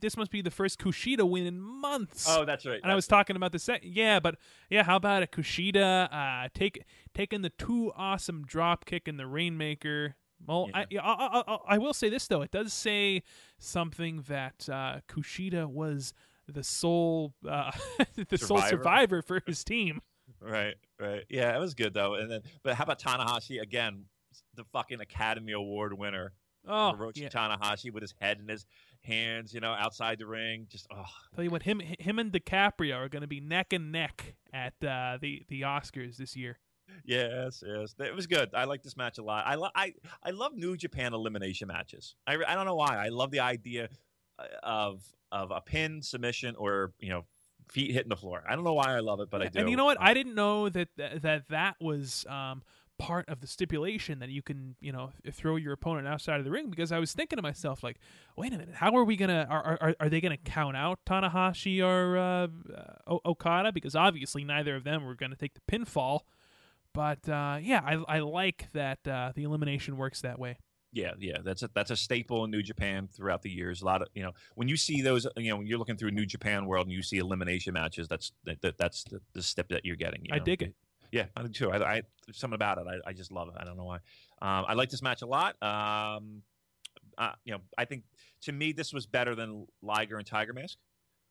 [0.00, 2.80] this must be the first kushida win in months Oh, that's right.
[2.82, 3.84] And I was talking about the set.
[3.84, 4.36] Yeah, but
[4.70, 6.84] yeah, how about a Kushida uh, take
[7.14, 10.16] taking the two awesome drop kick and the Rainmaker.
[10.46, 12.42] Well, I, I, I, I, I will say this though.
[12.42, 13.22] It does say
[13.58, 16.12] something that uh, Kushida was
[16.46, 17.70] the sole uh,
[18.28, 18.68] the sole Survivor.
[18.68, 20.00] survivor for his team.
[20.40, 21.24] Right, right.
[21.30, 22.14] Yeah, it was good though.
[22.14, 24.04] And then, but how about Tanahashi again?
[24.54, 26.32] The fucking Academy Award winner,
[26.66, 27.28] Oh, Hiroshi yeah.
[27.28, 28.66] Tanahashi, with his head in his
[29.08, 30.66] hands, you know, outside the ring.
[30.70, 31.04] Just oh,
[31.34, 34.74] Tell you what, him him and DiCaprio are going to be neck and neck at
[34.84, 36.58] uh, the the Oscars this year.
[37.04, 37.94] yes, yes.
[37.98, 38.50] It was good.
[38.54, 39.44] I like this match a lot.
[39.46, 42.14] I lo- I I love New Japan elimination matches.
[42.26, 42.96] I I don't know why.
[42.96, 43.88] I love the idea
[44.38, 45.02] uh, of
[45.32, 47.24] of a pin submission or you know
[47.70, 48.42] feet hitting the floor.
[48.48, 49.60] I don't know why I love it, but I do.
[49.60, 49.98] And you know what?
[50.00, 52.62] I didn't know that that that, that was um,
[52.98, 56.50] part of the stipulation that you can, you know, throw your opponent outside of the
[56.50, 57.98] ring because I was thinking to myself, like,
[58.36, 61.82] wait a minute, how are we gonna are are, are they gonna count out Tanahashi
[61.82, 62.48] or uh,
[63.06, 66.20] uh, Okada because obviously neither of them were gonna take the pinfall.
[66.92, 70.58] But uh, yeah, I I like that uh, the elimination works that way.
[70.92, 73.82] Yeah, yeah, that's a that's a staple in New Japan throughout the years.
[73.82, 76.12] A lot of you know when you see those, you know, when you're looking through
[76.12, 79.68] New Japan World and you see elimination matches, that's that, that that's the, the step
[79.68, 80.24] that you're getting.
[80.24, 80.44] you I know?
[80.44, 80.74] dig it.
[81.10, 81.70] Yeah, I do too.
[81.70, 82.84] I, I there's something about it.
[82.88, 83.54] I, I just love it.
[83.56, 83.96] I don't know why.
[84.40, 85.60] Um, I like this match a lot.
[85.62, 86.42] Um,
[87.16, 88.04] uh, you know, I think
[88.42, 90.78] to me this was better than Liger and Tiger Mask.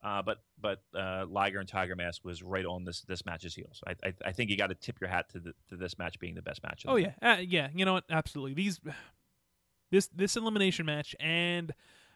[0.03, 3.81] Uh, but but uh, Liger and Tiger Mask was right on this this match's heels.
[3.87, 6.19] I I, I think you got to tip your hat to the, to this match
[6.19, 6.85] being the best match.
[6.85, 7.69] of Oh yeah, uh, yeah.
[7.73, 8.03] You know what?
[8.09, 8.53] Absolutely.
[8.53, 8.79] These
[9.91, 11.73] this this elimination match and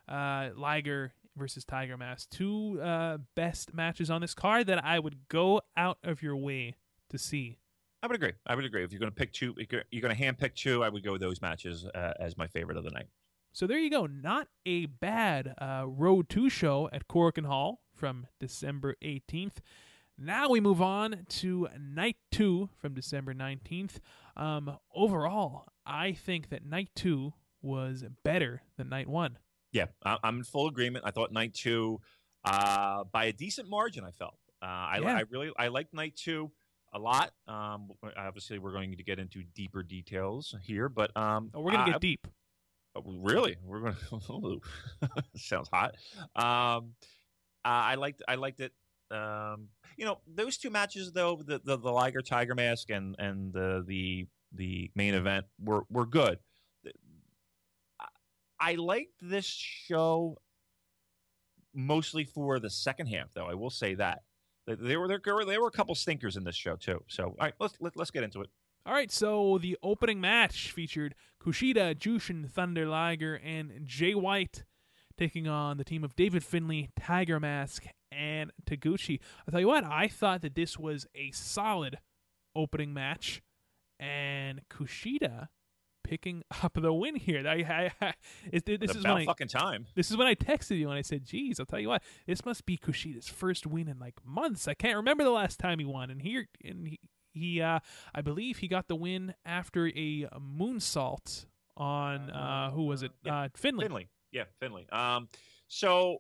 [0.07, 5.27] uh, Liger versus Tiger Mask, two uh, best matches on this card that I would
[5.27, 6.75] go out of your way
[7.11, 7.57] to see.
[8.03, 8.33] I would agree.
[8.47, 8.83] I would agree.
[8.83, 11.03] If you're going to pick two, if you're, going to hand pick two, I would
[11.03, 13.07] go with those matches uh, as my favorite of the night.
[13.53, 14.07] So there you go.
[14.07, 19.57] Not a bad uh, Road 2 show at Korakuen Hall from December 18th.
[20.17, 23.99] Now we move on to night two from December 19th.
[24.37, 29.37] Um, overall, I think that night two was better than night one.
[29.71, 31.05] Yeah, I'm in full agreement.
[31.07, 32.01] I thought night two,
[32.45, 34.35] uh, by a decent margin, I felt.
[34.61, 35.15] Uh, I, Yeah.
[35.15, 36.51] I really I liked night two
[36.93, 37.31] a lot.
[37.47, 41.83] Um, obviously, we're going to get into deeper details here, but um, Oh, we're gonna
[41.83, 42.27] I- get deep.
[42.95, 43.55] Oh, really?
[43.63, 44.61] We're going to
[45.37, 45.95] sounds hot.
[46.35, 46.93] Um,
[47.63, 48.73] I liked I liked it.
[49.11, 53.53] Um, you know, those two matches though, the the, the Liger Tiger Mask and and
[53.53, 56.39] the the the main event were were good.
[58.59, 60.37] I liked this show
[61.73, 63.47] mostly for the second half, though.
[63.47, 64.19] I will say that
[64.75, 67.03] There- were there were, there were a couple stinkers in this show too.
[67.07, 68.49] So all right, let's let, let's get into it.
[68.85, 74.63] All right, so the opening match featured Kushida, Jushin, Thunder Liger, and Jay White
[75.17, 79.19] taking on the team of David Finlay, Tiger Mask, and Taguchi.
[79.47, 81.99] I'll tell you what, I thought that this was a solid
[82.55, 83.43] opening match,
[83.99, 85.49] and Kushida
[86.11, 87.47] picking up the win here.
[87.47, 88.13] I, I,
[88.51, 89.87] it, this It's is when I, fucking time.
[89.95, 92.45] this is when I texted you and I said, "Geez, I'll tell you what, this
[92.45, 94.67] must be Kushida's first win in like months.
[94.67, 96.99] I can't remember the last time he won." And here, and he,
[97.33, 97.79] he uh,
[98.13, 101.45] I believe he got the win after a moonsault
[101.77, 103.11] on uh, who was it?
[103.23, 103.85] yeah, Uh, Finlay.
[103.85, 104.09] Finlay.
[104.33, 104.87] Yeah, Finlay.
[104.91, 105.29] Um,
[105.67, 106.17] so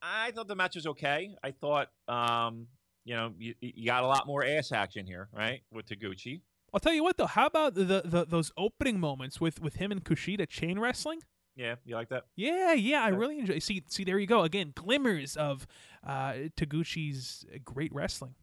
[0.00, 1.34] I thought the match was okay.
[1.42, 2.68] I thought, um,
[3.04, 6.42] you know, you, you got a lot more ass action here, right, with Taguchi.
[6.72, 7.26] I'll tell you what though.
[7.26, 11.20] How about the, the those opening moments with with him and Kushida chain wrestling?
[11.56, 12.24] Yeah, you like that?
[12.36, 13.16] Yeah, yeah, I Yeah.
[13.16, 13.58] really enjoy.
[13.58, 14.72] See, see, there you go again.
[14.76, 15.66] Glimmers of
[16.06, 18.34] uh, Taguchi's great wrestling.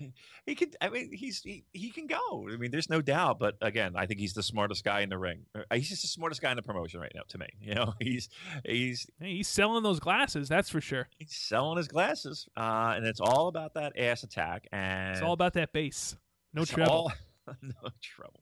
[0.46, 0.70] He can.
[0.80, 2.48] I mean, he's he, he can go.
[2.50, 3.38] I mean, there's no doubt.
[3.38, 5.44] But again, I think he's the smartest guy in the ring.
[5.54, 7.22] Uh, He's just the smartest guy in the promotion right now.
[7.28, 8.28] To me, you know, he's
[8.64, 11.08] he's Hey, he's selling those glasses, that's for sure.
[11.18, 14.66] he's selling his glasses, uh, and it's all about that ass attack.
[14.72, 16.16] And It's all about that base.
[16.54, 17.12] No trouble.
[17.62, 18.40] no trouble.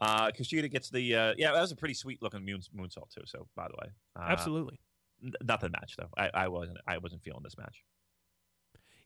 [0.00, 1.52] Uh, Kushida gets the uh, yeah.
[1.52, 3.22] That was a pretty sweet looking moon, moonsault too.
[3.26, 4.80] So by the way, uh, Absolutely.
[5.24, 6.08] n- nothing match though.
[6.16, 7.82] I, I wasn't I wasn't feeling this match.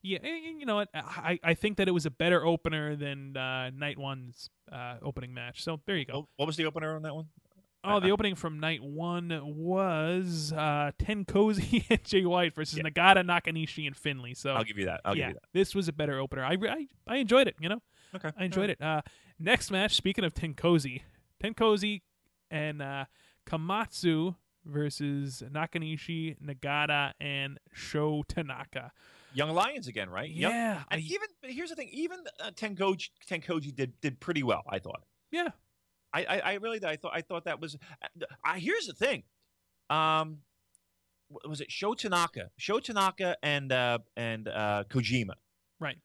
[0.02, 0.88] Yeah, and- you know what?
[0.94, 5.34] I, I think that it was a better opener than uh, night one's uh, opening
[5.34, 5.62] match.
[5.62, 6.28] So there you go.
[6.36, 7.26] What, was the opener on that one?
[7.82, 12.84] Oh, the opening from night one was uh, Ten Cozy and Jay White versus Yeah.
[12.84, 14.34] Nagata, Nakanishi, and Finlay.
[14.34, 15.00] So I'll give you that.
[15.04, 16.44] I'll yeah, give you this was a better opener.
[16.44, 17.56] I, I I enjoyed it.
[17.58, 17.82] You know, that.
[18.14, 18.80] Okay, I enjoyed it.
[18.80, 19.02] Uh,
[19.38, 19.94] next match.
[19.94, 21.02] Speaking of Ten Cozy,
[21.40, 22.02] Ten Cozy
[22.50, 23.04] and uh,
[23.46, 24.34] Komatsu
[24.64, 28.92] versus Nakanishi, Nagata, and Sho Tanaka.
[29.32, 30.28] Young Lions again, right?
[30.28, 31.88] Yeah, And I- even here's the thing.
[31.92, 34.62] Even uh, Tenkoji Tenkoji did did pretty well.
[34.68, 35.02] I thought.
[35.30, 35.48] yeah.
[36.12, 36.84] I, I, I really.
[36.84, 37.76] I thought I thought that was.
[38.44, 39.22] I here's the thing.
[39.88, 40.38] Um,
[41.44, 42.50] was it Sho Tanaka?
[42.56, 45.34] Sho Tanaka and uh, and uh, Kojima.
[45.78, 45.98] Right.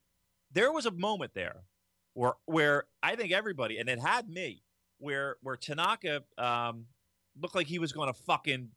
[0.52, 1.64] There was a moment there
[2.15, 4.63] where where I think everybody and it had me
[4.97, 6.87] where where Tanaka um,
[7.39, 8.69] looked like he was going to fucking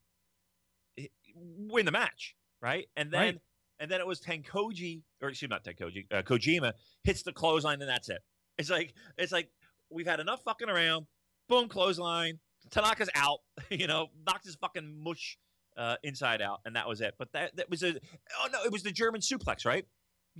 [1.35, 2.87] win the match, right?
[2.97, 3.39] And then Right.
[3.81, 6.73] and then it was Tenkoji or excuse me, not Tenkoji, uh, Kojima
[7.05, 8.21] hits the clothesline and that's it.
[8.59, 9.51] It's like it's like
[9.91, 11.07] we've had enough fucking around.
[11.49, 12.41] Boom, clothesline.
[12.71, 13.39] Tanaka's out.
[13.71, 15.37] You know, knocked his fucking mush
[15.77, 17.15] uh, inside out, and that was it.
[17.19, 17.95] But that that was a
[18.41, 19.85] oh no, it was the German suplex, right?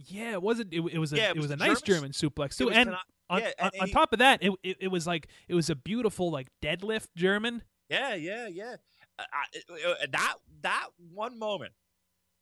[0.07, 0.73] Yeah, it wasn't.
[0.73, 2.71] It, it was a Yeah, it, it was, was a nice Germans- German suplex too,
[2.71, 5.29] and Tanaka- on, yeah, and on he- top of that, it, it it was like
[5.49, 7.63] it was a beautiful like deadlift German.
[7.91, 8.77] Yeah, yeah, yeah.
[9.19, 11.73] Uh, I, uh, that that one moment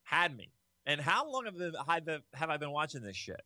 [0.04, 0.50] had me.
[0.88, 1.54] And how long have,
[1.88, 3.40] I been, have I been watching this shit?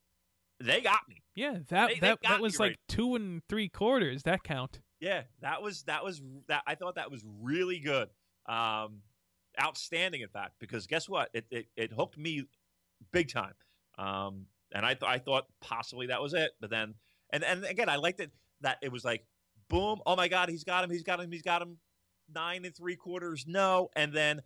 [0.62, 1.23] They got me.
[1.35, 2.78] Yeah, that They- they that got that was like right.
[2.89, 4.24] two and three quarters.
[4.24, 4.81] That count.
[5.01, 6.62] Yeah, that was that was that.
[6.66, 8.11] I thought that was really good,
[8.47, 9.01] um,
[9.62, 10.20] outstanding.
[10.20, 11.31] In fact, because guess what?
[11.32, 12.45] It it, it hooked me
[13.11, 13.55] big time,
[14.01, 16.53] um, and I th- I thought possibly that was it.
[16.61, 16.95] But then,
[17.33, 18.31] and and again, I liked it
[18.63, 19.25] that it was like,
[19.69, 20.01] boom!
[20.07, 20.91] Oh my God, he's got him!
[20.91, 21.31] He's got him!
[21.31, 21.79] He's got him!
[22.33, 24.41] Nine and three quarters, no, and then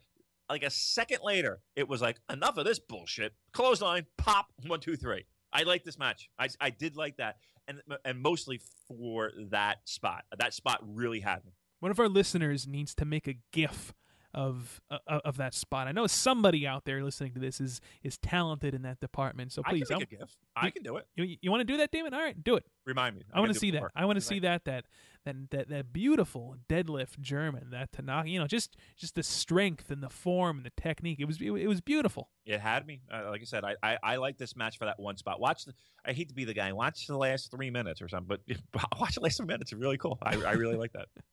[0.48, 3.34] like a second later, it was like enough of this bullshit.
[3.52, 5.24] Clothesline, pop, one, two, three.
[5.52, 6.28] I like this match.
[6.38, 7.36] I, I did like that,
[7.68, 10.24] and and mostly for that spot.
[10.36, 11.52] That spot really had me.
[11.80, 13.92] One of our listeners needs to make a GIF
[14.34, 15.86] of uh, of that spot.
[15.86, 19.52] I know somebody out there listening to this is is talented in that department.
[19.52, 20.36] So please, I can gif.
[20.56, 21.06] I can do it.
[21.16, 22.12] you, you want to do that, Damon?
[22.14, 22.64] All right, do it.
[22.84, 23.22] Remind me.
[23.32, 23.78] I want to see that.
[23.78, 23.92] before.
[23.94, 24.84] I want to see that that
[25.24, 28.28] that that that beautiful deadlift German that Tanaka.
[28.28, 31.18] You know, just just the strength and the form and the technique.
[31.20, 32.28] It was it, was beautiful.
[32.44, 33.00] It had me.
[33.12, 35.40] Uh, like I said, I, I I like this match for that one spot.
[35.40, 35.64] Watch.
[35.64, 35.74] The,
[36.04, 36.72] I hate to be the guy.
[36.72, 39.72] Watch the last three minutes or something, but watch the last three minutes.
[39.72, 40.18] It's really cool.
[40.22, 41.06] I I really like that.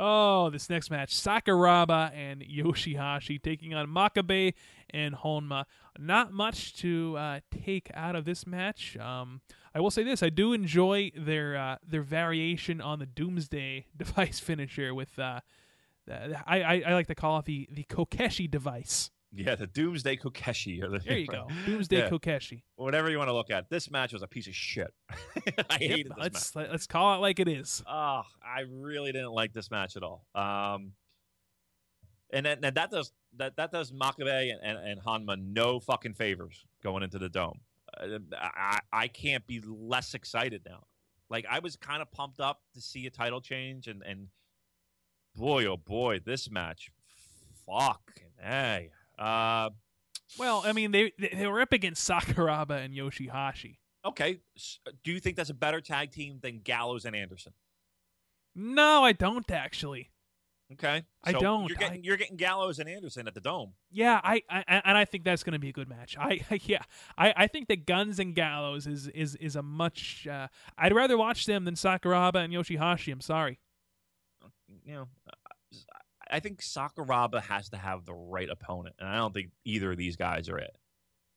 [0.00, 4.54] Oh, this next match Sakuraba and Yoshihashi taking on Makabe
[4.90, 5.64] and Honma.
[5.98, 8.96] Not much to uh, take out of this match.
[8.96, 9.40] Um,
[9.74, 14.38] I will say this: I do enjoy their uh, their variation on the Doomsday device
[14.38, 14.94] finisher.
[14.94, 15.40] With uh,
[16.08, 19.10] I, I I like to call it the the Kokeshi device.
[19.34, 20.82] Yeah, the Doomsday Kokeshi.
[20.82, 22.08] Or the, There you go, Doomsday Yeah.
[22.08, 22.62] Kokeshi.
[22.76, 23.68] Whatever you want to look at.
[23.68, 24.92] This match was a piece of shit.
[25.10, 27.82] I Yep, hated this let's let, let's call it like it is.
[27.86, 30.24] Oh, I really didn't like this match at all.
[30.34, 30.92] Um,
[32.32, 36.14] and then, and that does that that does Makabe and, and, and Honma no fucking
[36.14, 37.60] favors going into the dome.
[37.98, 40.84] Uh, I I can't be less excited now.
[41.30, 44.28] Like I was kind of pumped up to see a title change, and and
[45.36, 46.90] boy oh boy, this match,
[47.66, 48.00] fuck,
[48.42, 48.90] hey.
[49.18, 49.70] Uh,
[50.38, 53.78] Well, I mean, they they, were up against Sakuraba and Yoshihashi.
[54.04, 54.40] okay,
[55.04, 57.52] do you think that's a better tag team than Gallows and Anderson?
[58.54, 60.10] No, I don't actually.
[60.70, 61.68] Okay, I So don't.
[61.68, 63.72] You're getting, you're getting Gallows and Anderson at the dome.
[63.90, 66.14] Yeah, I, I and I think that's going to be a good match.
[66.18, 66.82] I yeah,
[67.16, 70.26] I, I think that Guns and Gallows is is is a much.
[70.26, 73.10] Uh, I'd rather watch them than Sakuraba and Yoshihashi.
[73.10, 73.58] I'm sorry.
[74.84, 75.08] you know,
[76.30, 79.96] I think Sakuraba has to have the right opponent, and I don't think either of
[79.98, 80.76] these guys are it.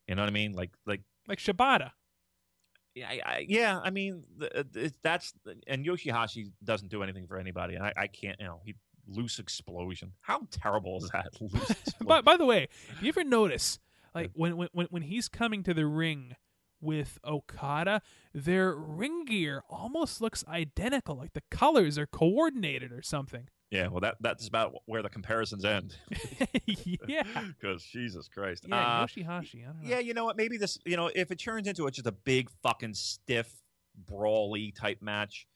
[0.08, 0.54] You know what I mean?
[0.54, 1.92] Like, like, Like Shibata.
[2.96, 3.80] yeah, I, I, yeah.
[3.82, 5.34] I mean, it, uh, that's
[5.68, 8.40] and Yoshihashi doesn't do anything for anybody, and I, I can't.
[8.40, 8.76] You know, he
[9.08, 10.14] loose explosion.
[10.22, 11.28] How terrible is that?
[11.42, 11.76] Loose.
[12.02, 12.68] By by the way,
[13.00, 13.80] do you ever notice
[14.14, 16.36] like when when when when he's coming to the ring
[16.82, 18.02] with Okada,
[18.34, 21.16] their ring gear almost looks identical.
[21.16, 23.48] Like the colors are coordinated or something.
[23.72, 25.96] Yeah, well, that that's about where the comparisons end.
[27.08, 27.24] yeah.
[27.60, 28.66] Because Jesus Christ.
[28.68, 29.64] Yeah, Uh, Yoshihashi.
[29.64, 29.90] I don't know.
[29.90, 30.36] Yeah, you know what?
[30.36, 33.50] Maybe this, you know, if it turns into a, just a big fucking stiff,
[33.96, 35.48] brawly type match,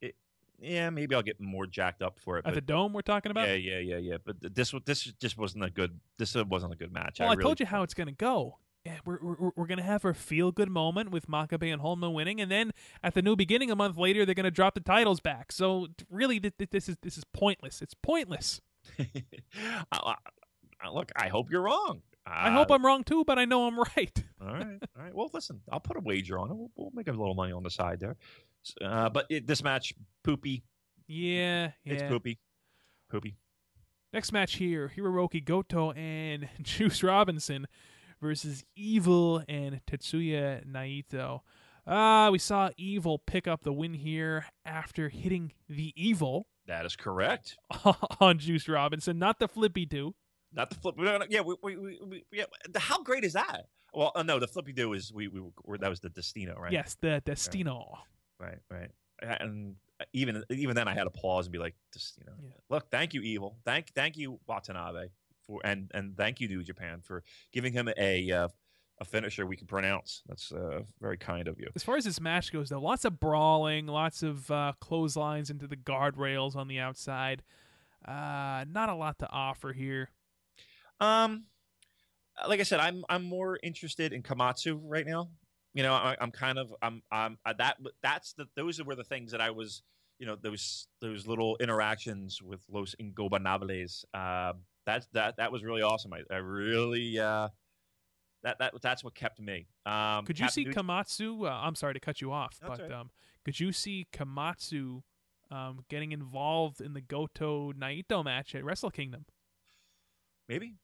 [0.00, 0.14] it,
[0.60, 2.40] yeah, maybe I'll get more jacked up for it.
[2.40, 3.48] At But the dome, we're talking about.
[3.48, 4.16] yeah, yeah, yeah, yeah.
[4.24, 5.98] But this, this just wasn't a good.
[6.18, 7.18] This wasn't a good match.
[7.18, 8.58] Well, I, really, told you how it's going to go.
[8.84, 12.12] Yeah, we're we're, we're going to have our feel good moment with Makabe and Honma
[12.12, 14.80] winning, and then at the new beginning, a month later, they're going to drop the
[14.80, 15.52] titles back.
[15.52, 17.80] So really, th- th- this is this is pointless.
[17.80, 18.60] It's pointless.
[18.98, 20.14] I-
[20.82, 22.02] I- look, I hope you're wrong.
[22.26, 24.24] I hope I'm wrong too, but I know I'm right.
[24.40, 24.66] All right,
[24.96, 25.14] all right.
[25.14, 26.54] Well, listen, I'll put a wager on it.
[26.54, 28.16] We'll, we'll make a little money on the side there.
[28.82, 29.94] Uh, but it, this match,
[30.24, 30.62] poopy.
[31.06, 31.92] yeah, yeah.
[31.94, 32.38] It's poopy,
[33.10, 33.36] poopy.
[34.12, 37.66] Next match here: Hiroki Goto and Juice Robinson
[38.24, 41.40] versus Evil and Tetsuya Naito.
[41.86, 46.96] Ah, we saw Evil pick up the win here after hitting the Evil That is
[46.96, 47.58] correct.
[48.20, 50.14] on Juice Robinson, not the Flippy Do.
[50.54, 50.96] Not the flip.
[50.96, 52.44] no, no, Yeah, we, we, we, yeah.
[52.76, 53.66] How great is that?
[53.92, 56.72] Well, uh, no, the flippy do is we, we were, that was the Destino, right?
[56.72, 57.98] Yes, the Destino.
[58.40, 58.90] right, right.
[59.20, 59.74] And
[60.12, 62.32] even even then, I had to pause and be like, Destino.
[62.40, 62.50] Yeah.
[62.70, 63.56] Look, thank you, Evil.
[63.64, 65.08] Thank thank you, Watanabe,
[65.46, 67.22] for and and thank you, New Japan, for
[67.52, 68.48] giving him a uh,
[69.00, 70.22] a finisher we can pronounce.
[70.28, 71.68] That's uh, very kind of you.
[71.74, 75.66] As far as this match goes, though, lots of brawling, lots of uh, clotheslines into
[75.66, 77.42] the guardrails on the outside.
[78.06, 80.10] Uh, not a lot to offer here.
[81.00, 81.44] Um,
[82.46, 85.30] like I said, I'm I'm more interested in Komatsu right now.
[85.72, 89.04] You know, I, I'm kind of I'm I'm uh, that that's the those were the
[89.04, 89.82] things that I was
[90.18, 94.04] you know those those little interactions with Los Ingobernables.
[94.14, 94.52] Uh,
[94.86, 96.12] that's that that was really awesome.
[96.12, 97.48] I, I really uh,
[98.42, 99.66] that that that's what kept me.
[99.86, 101.46] Um, Could you see Nuke- Komatsu?
[101.46, 103.00] Uh, I'm sorry to cut you off, That's but all right.
[103.00, 103.10] um,
[103.44, 105.02] could you see Komatsu
[105.50, 109.24] um, getting involved in the Goto Naito match at Wrestle Kingdom?
[110.48, 110.74] Maybe,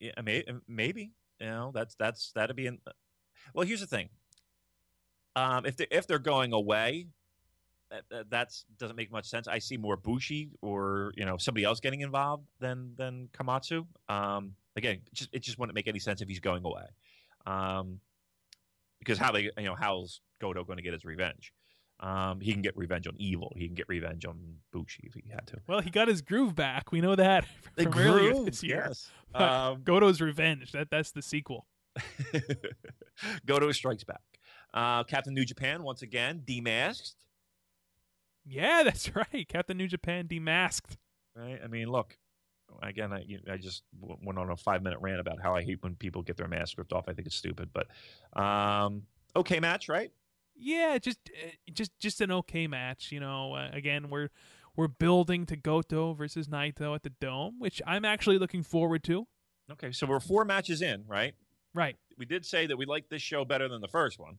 [0.00, 1.12] yeah, may, maybe.
[1.40, 2.66] You know, that's that's that'd be.
[2.66, 2.78] in.
[3.54, 4.08] well, here's the thing.
[5.36, 7.08] Um, if they if they're going away,
[7.94, 9.46] that, that that's doesn't make much sense.
[9.48, 13.86] I see more Bushi or you know somebody else getting involved than than Komatsu.
[14.08, 16.84] Um, again, it just it just wouldn't make any sense if he's going away.
[17.46, 18.00] Um,
[18.98, 21.52] because how they you know how's Goto going to get his revenge?
[22.00, 23.52] Um, he can get revenge on Evil.
[23.56, 25.58] He can get revenge on Bushi if he had to.
[25.68, 26.90] Well, he got his groove back.
[26.90, 27.44] We know that
[27.80, 28.84] from earlier this year.
[28.88, 29.10] yes.
[29.34, 30.70] Um, Goto's Revenge.
[30.70, 31.66] That that's the sequel.
[33.46, 34.20] Goto strikes back.
[34.72, 37.14] Uh, Captain New Japan once again demasked.
[38.44, 39.46] Yeah, that's right.
[39.48, 40.96] Captain New Japan demasked.
[41.36, 41.58] Right?
[41.62, 42.16] I mean, look.
[42.82, 45.62] Again, I, you- I just w- went on a five minute rant about how I
[45.62, 47.04] hate when people get their mask ripped off.
[47.08, 47.86] I think it's stupid, but
[48.40, 49.02] um,
[49.36, 50.10] okay match, right?
[50.56, 53.12] Yeah, just uh, just just an okay match.
[53.12, 54.30] You know, uh, again, we're
[54.76, 59.26] we're building to Goto versus Naito at the Dome, which I'm actually looking forward to.
[59.70, 61.34] Okay, so we're four matches in, right?
[61.74, 61.96] Right.
[62.18, 64.38] We did say that we like this show better than the first one.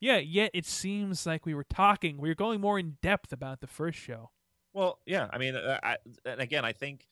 [0.00, 3.60] Yeah, yet it seems like we were talking, we were going more in depth about
[3.60, 4.30] the first show.
[4.72, 5.28] Well, yeah.
[5.32, 7.06] I mean, uh, I, and again, I think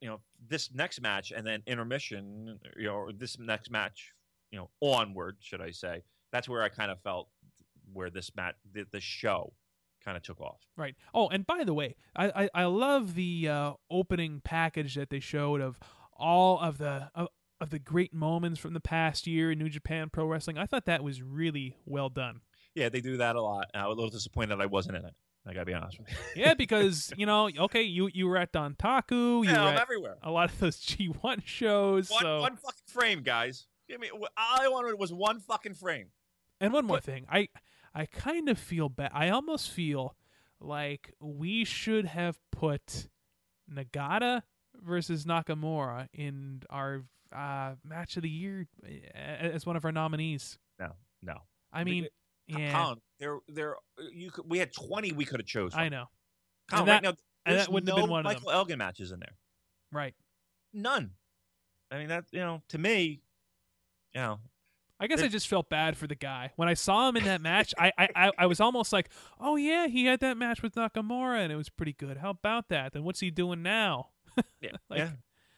[0.00, 4.12] you know this next match and then intermission, you know, this next match,
[4.50, 6.02] you know, onward, should I say?
[6.32, 7.28] That's where I kind of felt
[7.92, 8.30] where this
[8.72, 9.52] the, the show,
[10.04, 10.60] kind of took off.
[10.76, 10.96] Right.
[11.14, 15.20] Oh, and by the way, I I, I love the uh, opening package that they
[15.20, 15.78] showed of
[16.12, 17.28] all of the of,
[17.62, 20.58] of the great moments from the past year in New Japan Pro Wrestling.
[20.58, 22.40] I thought that was really well done.
[22.74, 23.66] Yeah, they do that a lot.
[23.74, 25.14] I was a little disappointed that I wasn't in it.
[25.46, 26.42] I gotta be honest with you.
[26.42, 30.16] Yeah, because you know, okay, you you were at Dontaku, you yeah, I'm everywhere.
[30.22, 32.10] a lot of those G1 shows.
[32.10, 33.66] One, so one fucking frame, guys.
[33.88, 34.08] Give me.
[34.10, 36.08] All I wanted was one fucking frame.
[36.60, 37.48] And one more But- thing, I
[37.94, 39.10] I kind of feel bad.
[39.12, 40.16] I almost feel
[40.60, 43.08] like we should have put
[43.70, 44.42] Nagata
[44.82, 47.02] versus Nakamura in our
[47.34, 48.88] uh, match of the year uh,
[49.18, 50.58] as one of our nominees.
[50.78, 50.92] No,
[51.22, 51.38] no.
[51.72, 52.06] I mean,
[52.46, 53.76] yeah, Colin, there, there.
[54.12, 55.78] You could, we had twenty we could have chosen.
[55.78, 56.06] I know,
[56.70, 57.14] Colin, And right that- now,
[57.46, 59.34] and that wouldn't no have been one of Michael Elgin matches in there.
[59.90, 60.14] right?
[60.72, 61.12] None.
[61.90, 63.20] I mean that you know to me,
[64.14, 64.38] you know,
[65.00, 67.40] I guess I just felt bad for the guy when I saw him in that
[67.40, 67.74] match.
[67.78, 69.08] I, I, I, I was almost like,
[69.40, 72.18] oh yeah, he had that match with Nakamura and it was pretty good.
[72.18, 72.92] How about that?
[72.92, 74.10] Then what's he doing now?
[74.60, 75.10] yeah, Like- yeah,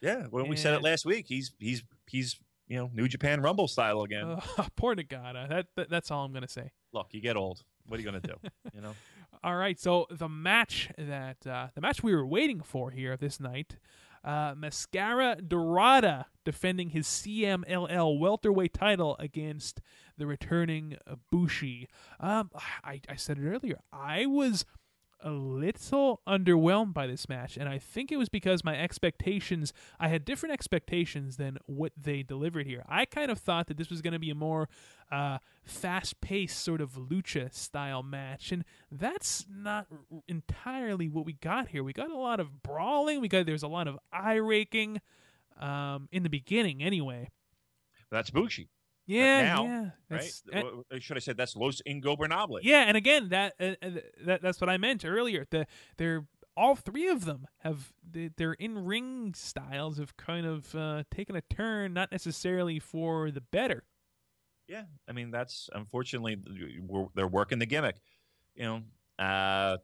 [0.05, 0.25] yeah.
[0.31, 4.03] When we said it last week, he's he's he's you know New Japan Rumble style
[4.03, 4.37] again.
[4.59, 5.49] Uh, poor Nagata.
[5.49, 6.73] That, that that's all I'm gonna say.
[6.93, 7.63] Look, you get old.
[7.87, 8.35] What are you gonna do?
[8.75, 8.95] you know.
[9.43, 13.39] All right, so the match that uh, the match we were waiting for here this
[13.39, 13.77] night,
[14.25, 19.83] uh, Mascara Dorada defending his CMLL welterweight title against
[20.17, 20.97] the returning
[21.31, 21.89] Bushi.
[22.21, 22.51] Um,
[22.83, 23.81] I, I said it earlier.
[23.93, 24.65] I was
[25.25, 29.73] a little underwhelmed by this match, and I think it was because my expectations.
[29.99, 32.85] I had different expectations than what they delivered here.
[32.87, 34.69] I kind of thought that this was going to be a more
[35.11, 41.69] uh, fast-paced sort of lucha style match, and that's not r- entirely what we got
[41.69, 41.83] here.
[41.83, 43.21] We got a lot of brawling.
[43.21, 45.01] We got there's a lot of eye raking
[45.59, 47.31] um, in the beginning, anyway.
[48.11, 48.69] That's Bushi,
[49.07, 50.33] Yeah, now, yeah, right?
[50.53, 52.61] and- Or- or should I say that's Los Ingobernables?
[52.63, 53.91] yeah, and again, that, uh, uh,
[54.25, 55.47] that that's what I meant earlier.
[55.51, 55.67] The
[55.99, 56.27] they're
[56.57, 61.43] all three of them have their in ring styles have kind of uh, taken a
[61.43, 63.85] turn, not necessarily for the better.
[64.69, 66.37] Yeah, I mean that's unfortunately
[67.15, 67.97] they're working the gimmick.
[68.55, 68.83] You know,
[69.19, 69.77] uh,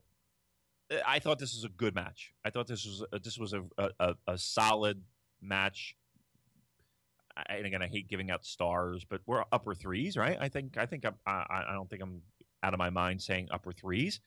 [1.06, 2.32] I thought this was a good match.
[2.44, 3.64] I thought this was a, this was a,
[3.98, 5.02] a a solid
[5.42, 5.94] match.
[7.36, 10.36] I, and again, I hate giving out stars, but we're upper threes, right?
[10.40, 12.22] I think I think I'm, I I don't think I'm
[12.62, 14.20] out of my mind saying upper threes.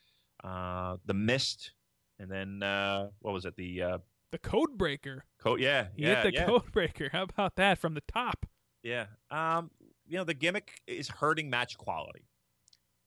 [0.44, 1.72] Uh, the mist,
[2.20, 3.56] and then uh, what was it?
[3.56, 3.98] The uh,
[4.32, 5.60] The code breaker, coat.
[5.60, 6.46] Yeah, he yeah, hit the yeah.
[6.46, 7.10] code breaker.
[7.12, 8.46] How about that from the top?
[8.82, 9.06] Yeah.
[9.32, 9.72] Um,
[10.06, 12.26] you know, the gimmick is hurting match quality.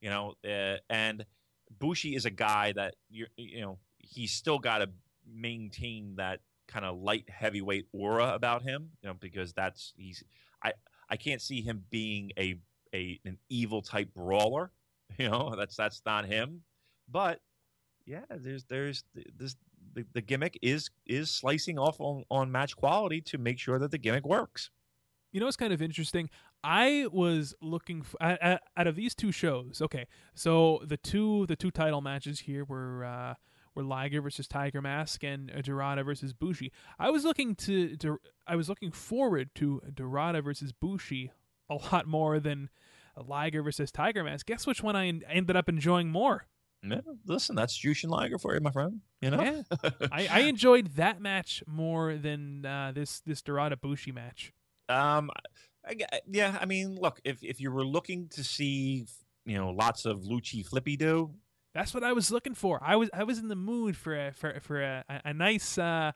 [0.01, 1.27] You know, uh, and
[1.79, 4.91] Bushi is a guy that you you know he's still got to
[5.27, 8.91] maintain that kind of light heavyweight aura about him.
[9.03, 10.23] You know, because that's he's
[10.63, 10.73] I
[11.09, 12.59] I can't see him being a
[12.95, 14.71] a an evil type brawler.
[15.19, 16.63] You know, that's that's not him.
[17.09, 17.41] But
[18.07, 19.05] yeah, there's there's
[19.39, 19.55] this
[19.95, 23.93] the, the gimmick is is slicing off on, on match quality to make sure that
[23.93, 24.71] the gimmick works.
[25.33, 26.29] You know it's kind of interesting?
[26.65, 29.81] I was looking f at, at- out of these two shows.
[29.81, 33.35] Okay, so the two the two title matches here were uh,
[33.77, 36.73] were Liger versus Tiger Mask and uh, Dorada versus Bushi.
[36.99, 41.31] I was looking to, to I was looking forward to Dorada versus Bushi
[41.71, 42.71] a lot more than
[43.17, 44.47] Liger versus Tiger Mask.
[44.47, 46.47] Guess which one I en- ended up enjoying more?
[46.83, 49.01] Yeah, listen, that's Jushin Liger for you, my friend.
[49.21, 54.13] You know, Yeah, I, I enjoyed that match more than uh, this this Dorada Bushi
[54.13, 54.53] match.
[54.89, 55.31] um,
[55.89, 55.97] I,
[56.29, 56.59] yeah.
[56.61, 59.07] I mean, look, if if you were looking to see,
[59.45, 61.33] you know, lots of Lucci Flippy do,
[61.77, 62.81] That's what I was looking for.
[62.83, 66.13] I was I was in the mood for a for for a, a, nice uh,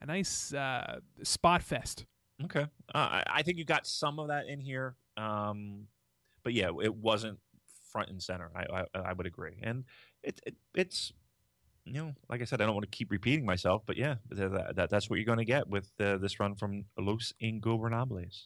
[0.00, 2.04] a nice uh, spot fest.
[2.42, 4.96] okay, uh, I, I think you got some of that in here.
[5.16, 5.86] Um,
[6.42, 7.38] but yeah, it wasn't
[7.92, 8.50] front and center.
[8.56, 9.84] I I, I would agree, and
[10.24, 11.12] it, it it's.
[11.86, 14.74] You know, like I said, I don't want to keep repeating myself, but yeah, that,
[14.74, 18.44] that, that's what you're going to get with uh, this run from Los Ingobernables.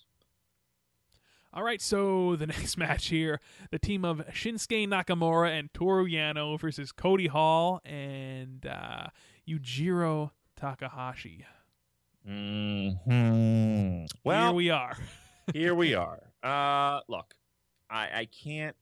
[1.52, 6.58] All right, so the next match here, the team of Shinsuke Nakamura and Toru Yano
[6.60, 9.06] versus Cody Hall and uh,
[9.48, 11.46] Yujiro Takahashi.
[12.24, 14.96] hmm Well, here we are.
[15.54, 16.20] here we are.
[16.42, 17.34] Uh, look,
[17.90, 18.76] I, I can't.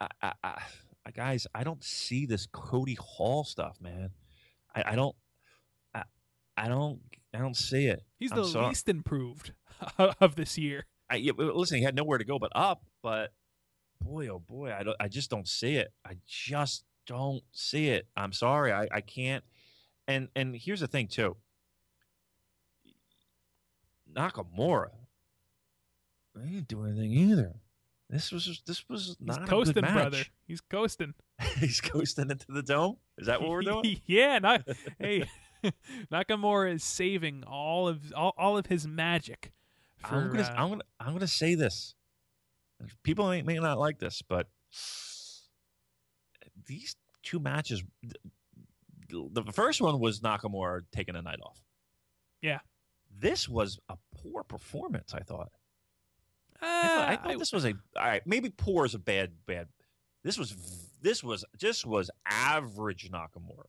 [0.00, 0.32] I, I,
[1.06, 4.10] I, guys, I don't see this Cody Hall stuff, man.
[4.74, 5.14] I, I don't.
[5.94, 6.02] I,
[6.56, 7.00] I don't.
[7.32, 8.02] I don't see it.
[8.18, 8.68] He's I'm the sorry.
[8.68, 9.52] least improved
[9.98, 10.86] of this year.
[11.10, 12.82] I, listen, he had nowhere to go but up.
[13.02, 13.32] But
[14.00, 14.96] boy, oh boy, I don't.
[14.98, 15.92] I just don't see it.
[16.04, 18.06] I just don't see it.
[18.16, 19.44] I'm sorry, I, I can't.
[20.08, 21.36] And and here's the thing too.
[24.12, 24.90] Nakamura,
[26.44, 27.56] he didn't do anything either.
[28.08, 29.94] This was this was He's not a coasting, good match.
[29.94, 30.24] brother.
[30.46, 31.14] He's coasting.
[31.58, 32.96] He's coasting into the dome.
[33.18, 34.00] Is that what we're doing?
[34.06, 34.62] yeah, not
[34.98, 35.28] hey.
[36.12, 39.52] Nakamura is saving all of all, all of his magic.
[39.98, 41.94] For, I'm gonna uh, I'm gonna I'm gonna say this.
[43.02, 44.48] People may, may not like this, but
[46.66, 47.82] these two matches.
[49.08, 51.60] The the first one was Nakamura taking a night off.
[52.42, 52.58] Yeah.
[53.18, 55.14] This was a poor performance.
[55.14, 55.50] I thought.
[56.60, 58.22] I uh, thought, I thought I- this was a all right.
[58.26, 59.68] Maybe poor is a bad bad.
[60.22, 60.54] This was
[61.00, 63.68] this was just was average Nakamura.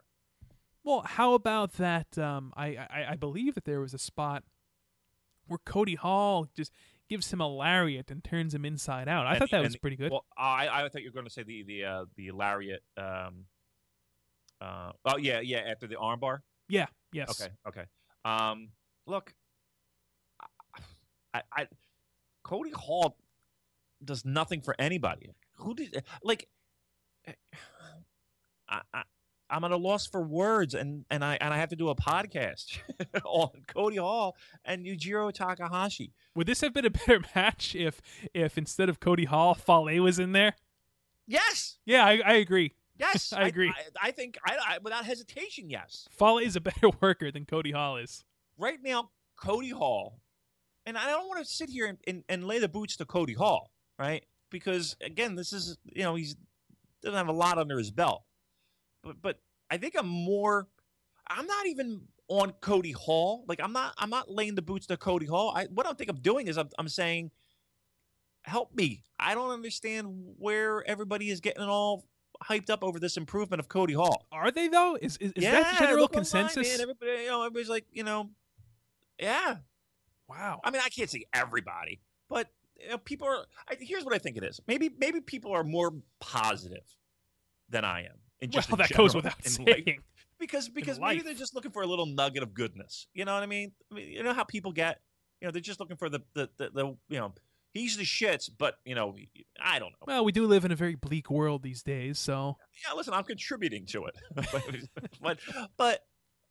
[0.84, 2.18] Well, how about that?
[2.18, 4.44] Um, I, I I believe that there was a spot
[5.48, 6.72] where Cody Hall just
[7.10, 9.26] gives him a lariat and turns him inside out.
[9.26, 10.12] I And thought the- that was the- pretty good.
[10.12, 12.84] Well, I I thought you were going to say the the uh, the lariat.
[12.98, 13.46] Um,
[14.62, 15.60] uh, oh yeah, yeah.
[15.60, 16.40] After the armbar.
[16.70, 16.88] yeah.
[17.14, 17.30] Yes.
[17.42, 17.52] Okay.
[17.68, 17.86] Okay.
[18.26, 18.70] Um,
[19.06, 19.34] look,
[21.34, 21.68] I, I,
[22.44, 23.18] Cody Hall
[24.04, 25.30] does nothing for anybody.
[25.56, 26.48] Who did like?
[28.70, 29.04] I, I
[29.50, 31.96] I'm at a loss for words, and and I and I have to do a
[31.96, 32.80] podcast
[33.26, 36.14] on Cody Hall and Yujiro Takahashi.
[36.36, 38.02] Would this have been a better match if
[38.34, 40.54] if instead of Cody Hall, Fale was in there?
[41.28, 42.74] Yes, Yeah, I, I agree.
[42.98, 43.70] yes, I agree.
[43.70, 46.08] I, I think I, I without hesitation, yes.
[46.12, 48.24] Fale is a better worker than Cody Hall is.
[48.58, 50.22] right now, Cody Hall,
[50.86, 53.34] and I don't want to sit here and, and, and lay the boots to Cody
[53.34, 54.24] Hall, right?
[54.50, 56.36] Because again, this is you know he's
[57.04, 58.24] doesn't have a lot under his belt,
[59.08, 59.40] but but
[59.70, 60.68] I think I'm more.
[61.28, 63.46] I'm not even on Cody Hall.
[63.48, 65.54] Like I'm not I'm not laying the boots to Cody Hall.
[65.56, 67.32] I what I think I'm doing is I'm I'm saying,
[68.44, 69.04] help me.
[69.20, 72.06] I don't understand where everybody is getting all
[72.44, 74.28] hyped up over this improvement of Cody Hall.
[74.32, 74.98] Are they though?
[75.02, 76.68] Is is, is yeah, that the general online, consensus?
[76.68, 76.82] man.
[76.82, 78.30] Everybody, you know, everybody's like, you know,
[79.20, 79.58] yeah.
[80.30, 80.62] wow.
[80.64, 83.46] I mean, I can't say everybody, but you know, people are.
[83.70, 84.60] I, here's what I think it is.
[84.68, 86.84] Maybe maybe people are more positive
[87.70, 88.18] than I am.
[88.42, 89.84] In just well, that goes general, without saying.
[89.88, 90.00] life.
[90.40, 93.08] because because maybe they're just looking for a little nugget of goodness.
[93.14, 93.72] You know what I mean?
[93.92, 95.00] I mean you know how people get.
[95.42, 97.34] You know, they're just looking for the the, the, the you know.
[97.74, 99.16] He's the shits, but you know,
[99.62, 100.06] I don't know.
[100.08, 103.24] Well, we do live in a very bleak world these days, so yeah, listen, I'm
[103.26, 104.16] contributing to it,
[105.22, 105.38] but
[105.78, 106.00] but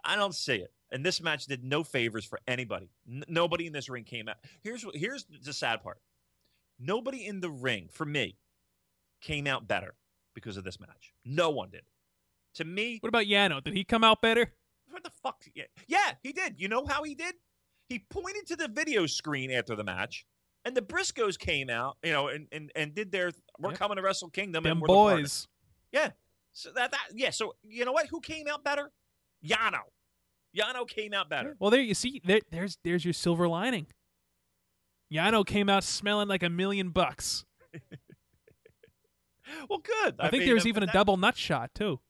[0.04, 0.72] I don't see it.
[0.92, 2.90] And this match did no favors for anybody.
[3.10, 4.36] N- nobody in this ring came out.
[4.62, 5.98] Here's what- here's the sad part.
[6.78, 8.36] Nobody in the ring for me
[9.20, 9.94] came out better
[10.36, 11.12] because of this match.
[11.24, 11.82] No one did.
[12.54, 13.62] To me, what about Yano?
[13.64, 14.52] Did he come out better?
[14.90, 15.42] what the fuck?
[15.54, 16.54] Yeah, yeah, he did.
[16.58, 17.34] You know how he did?
[17.88, 20.24] He pointed to the video screen after the match,
[20.64, 23.78] and the Briscoes came out, you know, and and, and did their "We're Yep.
[23.78, 25.48] coming to Wrestle Kingdom." Them and we're the boys.
[25.92, 26.10] Yeah.
[26.52, 27.30] So that that yeah.
[27.30, 28.06] So you know what?
[28.06, 28.90] Who came out better?
[29.44, 29.80] Yano.
[30.56, 31.56] Yano came out Yeah, better.
[31.58, 32.22] Well, there you see.
[32.24, 33.86] There, there's there's your silver lining.
[35.12, 37.44] Yano came out smelling like a million bucks.
[39.68, 40.16] Well, good.
[40.18, 42.00] I, think mean, there was even a double nut shot too.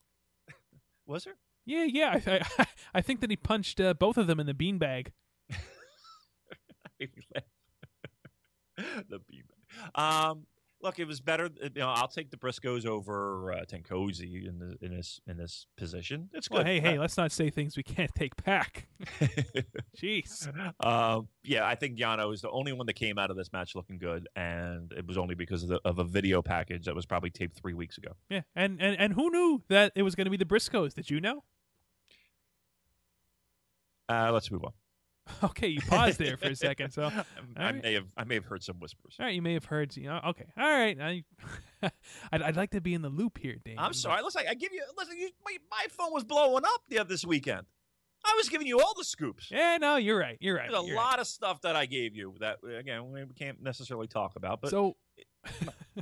[1.06, 1.36] Was there?
[1.64, 2.20] Yeah, yeah.
[2.26, 5.08] I I, I think that he punched uh, both of them in the beanbag.
[8.78, 9.44] the beat.
[9.94, 10.46] Um,
[10.82, 11.48] look, it was better.
[11.62, 15.66] You know, I'll take the Briscoes over uh, Tenkozy in the, in this in this
[15.76, 16.28] position.
[16.32, 16.66] It's Well, good.
[16.68, 18.86] hey, hey, let's not say things we can't take back.
[19.96, 20.48] Jeez.
[20.84, 23.74] um, yeah, I think Yano is the only one that came out of this match
[23.74, 27.06] looking good, and it was only because of, the, of a video package that was
[27.06, 28.12] probably taped three weeks ago.
[28.30, 30.94] Yeah, and and and who knew that it was going to be the Briscoes?
[30.94, 31.44] Did you know?
[34.08, 34.72] Uh, let's move on.
[35.42, 36.92] Okay, you paused there for a second.
[36.92, 37.10] So, all
[37.56, 37.82] I right.
[37.82, 39.16] may have I may have heard some whispers.
[39.18, 39.96] right, you may have heard.
[39.96, 40.98] You know, okay, all right.
[41.00, 41.24] I,
[42.32, 43.76] I'd, I'd like to be in the loop here, Dave.
[43.78, 44.22] I'm sorry.
[44.22, 44.82] Listen, I give you.
[44.96, 47.66] Listen, you, my, my phone was blowing up the other this weekend.
[48.24, 49.50] I was giving you all the scoops.
[49.50, 50.36] Yeah, no, you're right.
[50.40, 50.70] You're right.
[50.70, 54.36] There's a lot of stuff that I gave you that again we can't necessarily talk
[54.36, 54.60] about.
[54.60, 54.96] But So,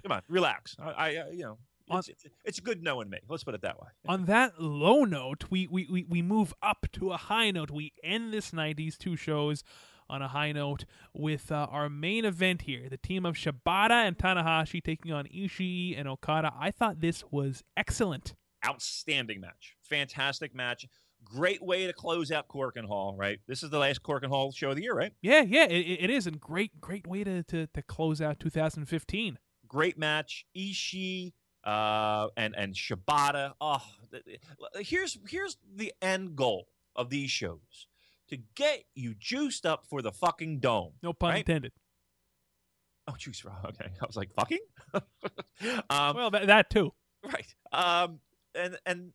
[0.03, 0.77] come on, relax.
[0.79, 1.59] I, I you know,
[1.91, 3.19] On- it's, it's, it's good knowing me.
[3.29, 3.89] Let's put it that way.
[4.07, 7.71] on that low note, we, we, we, we move up to a high note.
[7.71, 9.63] We end this night, these two shows,
[10.09, 14.17] on a high note with uh, our main event here the team of Shibata and
[14.19, 16.53] Tanahashi taking on Ishii and Okada.
[16.59, 18.35] I thought this was excellent.
[18.67, 20.87] Outstanding match, fantastic match.
[21.25, 23.17] Great way to close out Korakuen Hall.
[23.19, 24.95] Right, this is the last Korakuen Hall show of the year.
[24.95, 26.27] Right, Yeah, yeah, it, it is.
[26.27, 29.39] And great, great way to, to, to close out 2015.
[29.67, 30.45] great match.
[30.57, 31.33] Ishii
[31.65, 33.53] uh, and and Shibata.
[33.61, 33.83] Oh,
[34.81, 37.89] here's here's the end goal of these shows
[38.29, 40.93] to get you juiced up for the fucking dome.
[41.03, 41.39] No pun Right?
[41.39, 41.73] intended.
[43.07, 43.45] Oh, juice.
[43.45, 43.55] Raw.
[43.67, 44.61] Okay, I was like fucking.
[44.95, 45.03] um,
[46.17, 46.93] Well, that, that too.
[47.25, 47.55] right.
[47.73, 48.21] Um,
[48.55, 49.13] and and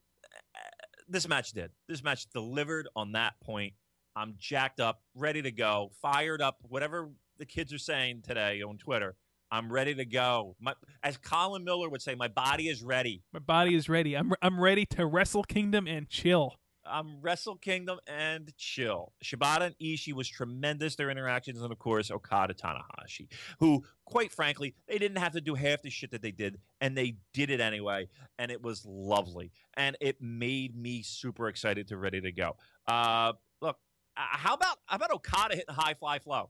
[0.56, 0.60] uh,
[1.08, 1.72] this match did.
[1.88, 3.74] This match delivered on that point.
[4.16, 6.58] I'm jacked up, ready to go, fired up.
[6.64, 9.16] Whatever the kids are saying today on Twitter,
[9.52, 10.56] I'm ready to go.
[10.60, 10.74] My,
[11.04, 13.24] as Colin Miller would say, my body is ready.
[13.34, 14.16] My body is ready.
[14.16, 16.56] I'm I'm ready to wrestle Kingdom and chill.
[16.86, 19.14] I'm Wrestle Kingdom and chill.
[19.24, 20.96] Shibata and Ishii was tremendous.
[20.96, 23.28] Their interactions, and of course Okada Tanahashi,
[23.60, 26.98] who, quite frankly, they didn't have to do half the shit that they did, and
[26.98, 28.08] they did it anyway,
[28.40, 32.56] and it was lovely, and it made me super excited to ready to go.
[32.88, 33.78] Uh, look,
[34.18, 36.50] uh, how about how about Okada hitting high fly flow?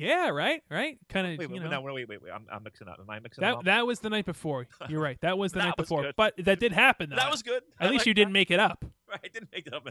[0.00, 0.98] Yeah, right, right.
[1.10, 1.68] Kind of, Wait, you wait, know.
[1.68, 2.32] no, wait, wait, wait.
[2.34, 2.96] I'm, I'm mixing up.
[2.98, 3.64] Am I mixing That up?
[3.64, 4.66] that was the night before.
[4.88, 5.20] You're right.
[5.20, 6.02] That was the That night was before.
[6.04, 6.14] good.
[6.16, 7.16] But that did happen though.
[7.16, 7.62] that was good.
[7.78, 8.20] I At least like you that.
[8.20, 8.82] didn't make it up.
[9.12, 9.86] I didn't make it up.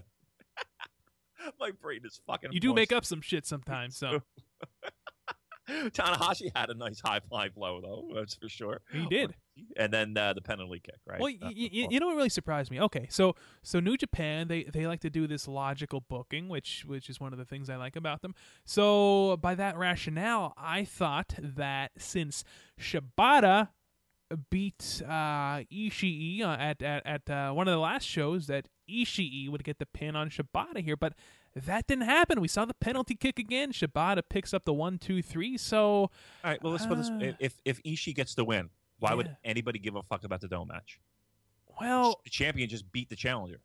[1.59, 2.51] My brain is fucking.
[2.53, 3.95] You do make up some shit sometimes.
[3.97, 4.23] So
[5.89, 8.15] Tanahashi had a nice high fly flow, though.
[8.15, 8.81] That's for sure.
[8.91, 9.35] he did.
[9.75, 11.19] And then uh, the penalty kick, right?
[11.19, 12.79] Well, y- y- you know what really surprised me?
[12.79, 17.09] Okay, so so New Japan they they like to do this logical booking, which which
[17.09, 18.35] is one of the things I like about them.
[18.65, 22.45] So by that rationale, I thought that since
[22.79, 23.69] Shibata
[24.49, 29.49] beat uh, Ishii uh, at at at uh, one of the last shows, that Ishii
[29.49, 31.13] would get the pin on Shibata here, but.
[31.55, 32.39] That didn't happen.
[32.41, 33.71] We saw the penalty kick again.
[33.71, 35.57] Shibata picks up the one, two, three.
[35.57, 36.09] So All
[36.43, 36.61] right.
[36.63, 37.09] Well, let's put this.
[37.11, 37.35] Ah.
[37.39, 38.69] If if Ishii gets the win,
[38.99, 40.99] why would anybody give a fuck about the dome match?
[41.79, 43.61] well, the champion just beat the challenger.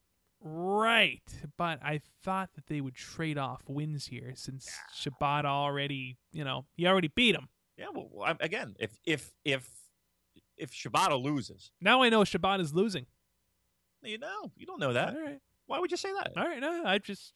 [0.47, 1.23] Right,
[1.57, 6.67] but I thought that they would trade off wins here since Shibata already, you know,
[6.77, 7.49] he already beat him.
[7.79, 7.87] Yeah.
[7.95, 9.67] Well, well, again, if if if
[10.59, 13.07] if Shibata loses, Now I know Shibata's losing.
[14.03, 15.15] you know, you don't know that.
[15.15, 16.33] All right, Why would you say that?
[16.37, 16.61] all right.
[16.61, 17.33] No, I just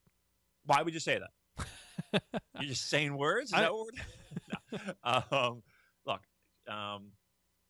[0.68, 2.22] Why would you say that?
[2.60, 3.50] You're just saying words.
[3.50, 3.86] Is I- that what
[4.70, 4.78] we're...
[5.04, 5.22] no.
[5.32, 5.62] um,
[6.06, 6.20] look,
[6.68, 7.12] um,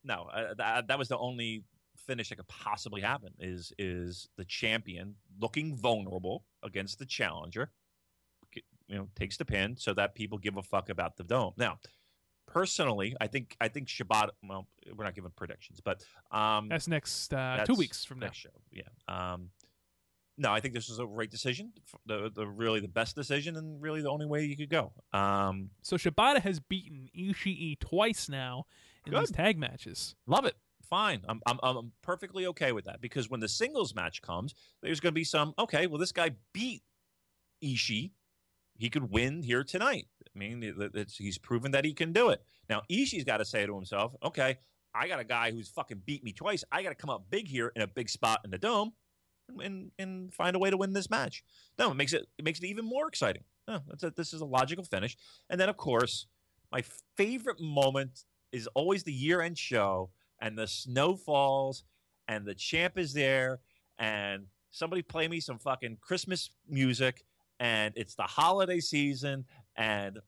[0.02, 1.62] no, uh, that, that was the only
[1.96, 3.30] finish that could possibly happen.
[3.38, 7.70] Is is the champion looking vulnerable against the challenger?
[8.88, 11.52] You know, takes the pin so that people give a fuck about the dome.
[11.56, 11.78] Now,
[12.46, 14.30] personally, I think I think Shibata.
[14.42, 14.66] Well,
[14.96, 18.26] we're not giving predictions, but um, that's next uh, two weeks from now.
[18.26, 18.50] next show.
[18.72, 18.82] Yeah.
[19.06, 19.50] Um,
[20.38, 21.72] no, I think this was a right decision.
[22.06, 24.92] The, the really the best decision, and really the only way you could go.
[25.12, 28.64] Um, So Shibata has beaten Ishii twice now
[29.04, 30.14] in these tag matches.
[30.26, 30.54] love it.
[30.88, 31.22] Fine.
[31.28, 35.12] I'm, I'm I'm perfectly okay with that because when the singles match comes, there's going
[35.12, 35.52] to be some.
[35.58, 36.82] Okay, well, this guy beat
[37.62, 38.12] Ishii.
[38.78, 40.06] He could win here tonight.
[40.34, 40.62] I mean,
[40.94, 42.42] it's, he's proven that he can do it.
[42.70, 44.58] Now Ishii's got to say to himself, okay,
[44.94, 46.64] I got a guy who's fucking beat me twice.
[46.70, 48.92] I got to come up big here in a big spot in the dome,
[49.62, 51.42] and and find a way to win this match.
[51.78, 53.44] No, it makes it it makes it even more exciting.
[53.66, 55.16] No, that's a, this is a logical finish.
[55.50, 56.26] And then of course,
[56.70, 56.82] my
[57.16, 60.10] favorite moment is always the year end show,
[60.40, 61.84] and the snow falls,
[62.26, 63.60] and the champ is there,
[63.98, 67.24] and somebody play me some fucking Christmas music,
[67.60, 69.44] and it's the holiday season,
[69.76, 70.18] and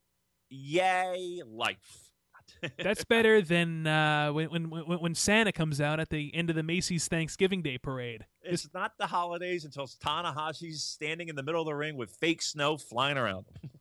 [0.49, 2.10] yay life.
[2.83, 6.63] That's better than uh, when, when when Santa comes out at the end of the
[6.63, 8.27] Macy's Thanksgiving Day parade.
[8.43, 12.43] It's not the holidays until Tanahashi's standing in the middle of the ring with fake
[12.43, 13.47] snow flying around.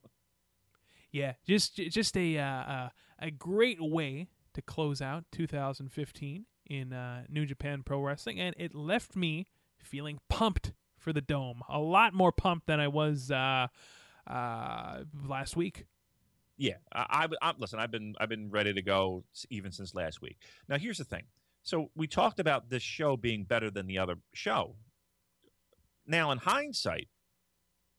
[1.12, 2.88] Yeah, just just a uh, uh,
[3.18, 8.74] a great way to close out 2015 in uh, New Japan Pro Wrestling, and it
[8.74, 9.48] left me
[9.82, 11.62] feeling pumped for the Dome.
[11.68, 13.68] A lot more pumped than I was uh,
[14.26, 15.86] uh, last week.
[16.62, 17.78] Yeah, I, I, I listen.
[17.78, 20.36] I've been I've been ready to go even since last week.
[20.68, 21.22] Now here's the thing.
[21.62, 24.76] So we talked about this show being better than the other show.
[26.06, 27.08] Now in hindsight,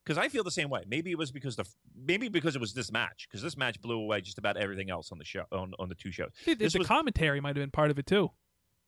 [0.06, 0.84] because I feel the same way.
[0.88, 1.66] Maybe it was because the
[1.96, 5.12] maybe because it was this match because this match blew away just about everything else
[5.12, 6.30] on the show on, on the two shows.
[6.46, 8.30] The, This the was- commentary might have been part of it too.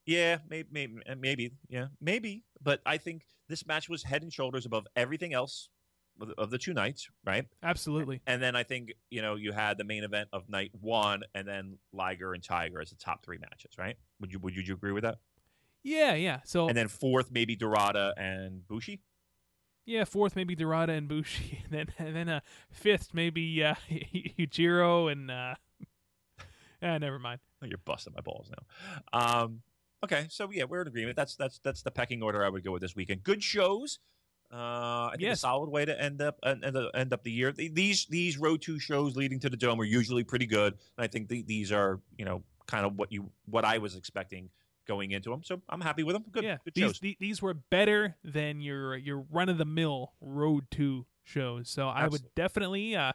[0.06, 2.44] Yeah, maybe, maybe, maybe, yeah, maybe.
[2.62, 5.70] But I think this match was head and shoulders above everything else
[6.38, 7.46] of the, two nights, right?
[7.62, 8.22] Absolutely.
[8.28, 11.48] And then I think you know you had the main event of night one, and
[11.48, 13.96] then Liger and Tiger as the top three matches, right?
[14.20, 15.18] Would you would you agree with that?
[15.84, 16.40] Yeah, yeah.
[16.46, 19.02] So And then fourth, maybe Dorada and Bushi.
[19.86, 22.40] yeah, fourth maybe Dorada and Bushi, and then and then uh,
[22.72, 25.56] fifth maybe uh, Yujiro and uh,
[26.82, 27.40] ah, never mind.
[27.62, 29.20] Oh, you're busting my balls now.
[29.20, 29.62] Um,
[30.04, 31.16] okay, so yeah, we're in agreement.
[31.16, 33.24] That's that's that's the pecking order I would go with this weekend.
[33.24, 34.00] Good shows.
[34.54, 35.38] Uh, I think Yes.
[35.40, 37.52] a solid way to end up end, end end up the year.
[37.52, 41.04] Th- These these road two shows leading to the dome are usually pretty good, and
[41.04, 44.50] I think the, these are you know kind of what you what I was expecting
[44.88, 45.42] going into them.
[45.44, 46.26] So I'm happy with them.
[46.32, 47.00] Good, yeah, good these shows.
[47.00, 51.70] the- these were better than your your run of the mill road to shows.
[51.70, 53.14] So I would definitely uh,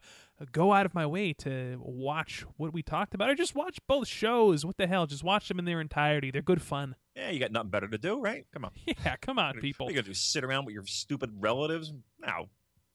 [0.53, 4.09] go out of my way to watch what we talked about, or just watch both
[4.09, 4.65] shows.
[4.65, 5.07] What the hell?
[5.07, 6.31] Just watch them in their entirety.
[6.31, 6.97] They're good fun.
[7.15, 8.47] Yeah, you got nothing better to do, right?
[8.53, 8.71] Come on.
[9.05, 9.89] Yeah, come on, people.
[9.91, 10.15] You got to?
[10.15, 11.93] Sit around with your stupid relatives?
[12.21, 12.47] No.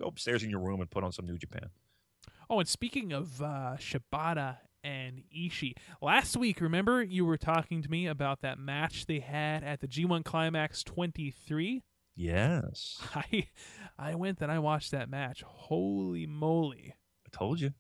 [0.02, 1.70] Go upstairs in your room and put on some New Japan.
[2.50, 7.90] Oh, and speaking of uh, Shibata and Ishii, last week, remember you were talking to
[7.90, 11.84] me about that match they had at the G1 Climax 23?
[12.16, 13.02] Yes.
[13.16, 13.48] I
[13.98, 15.44] I went and I watched that match.
[15.46, 16.96] Holy moly.
[17.26, 17.72] I told you.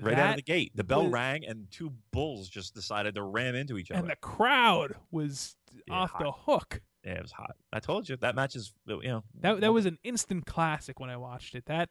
[0.00, 0.72] Right out of the gate.
[0.74, 4.00] The bell was- rang and two bulls just decided to ram into each other.
[4.00, 5.56] And the crowd was
[5.86, 6.82] Yeah, off the hook.
[7.04, 7.56] yeah, it was hot.
[7.72, 11.10] I told you that match is you know That that was an instant classic when
[11.10, 11.64] I watched it.
[11.66, 11.88] That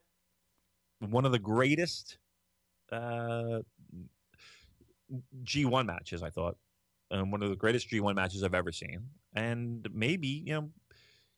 [0.99, 2.17] one of the greatest
[2.91, 3.59] uh,
[5.43, 6.57] G1 matches, I thought.
[7.11, 9.09] Um, one of the greatest G1 matches I've ever seen.
[9.33, 10.69] And maybe, you know,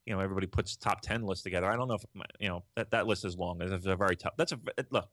[0.09, 1.67] you know, everybody puts top 10 lists together.
[1.67, 2.03] I don't know if,
[2.39, 3.61] you know, that, that list is long.
[3.61, 4.33] It's a very tough.
[4.37, 4.59] That's a,
[4.89, 5.07] look,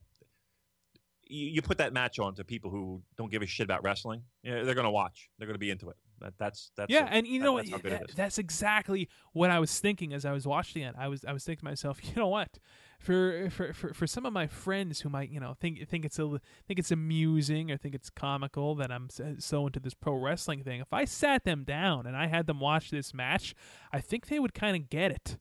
[1.29, 4.23] you, you put that match on to people who don't give a shit about wrestling.
[4.43, 5.29] Yeah, they're going to watch.
[5.39, 5.97] They're going to be into it.
[6.21, 7.11] That, that's, that's, yeah, it.
[7.13, 7.65] and you That- know what?
[7.65, 8.39] that's how good it that- is.
[8.39, 10.95] exactly what I was thinking as I was watching it.
[10.99, 12.59] I was I was thinking to myself, you know what?
[12.99, 16.19] For for for, for some of my friends who might you know think think it's
[16.19, 20.63] a think it's amusing or think it's comical that I'm so, into this pro wrestling
[20.65, 20.81] thing.
[20.81, 23.55] If I sat them down and I had them watch this match,
[23.93, 25.37] I think they would kind of get it.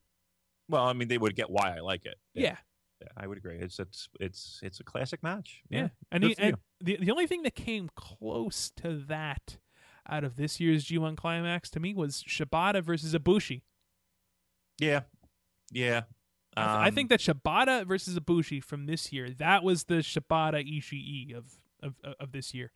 [0.68, 2.16] Well, I mean, they would get why I like it.
[2.34, 2.58] Yeah,
[3.02, 3.58] Yeah, I would agree.
[3.60, 5.62] It's it's it's it's a classic match.
[5.70, 5.90] yeah.
[6.12, 9.60] And, the, and the the only thing that came close to that
[10.10, 13.62] out of this year's G1 Climax to me was Shibata versus Ibushi.
[14.80, 15.02] Yeah,
[15.72, 16.04] yeah.
[16.58, 19.96] I, th- I Um, think that Shibata versus Ibushi from this year, that was the
[19.96, 21.46] Shibata Ishii of
[21.82, 22.72] of of this year.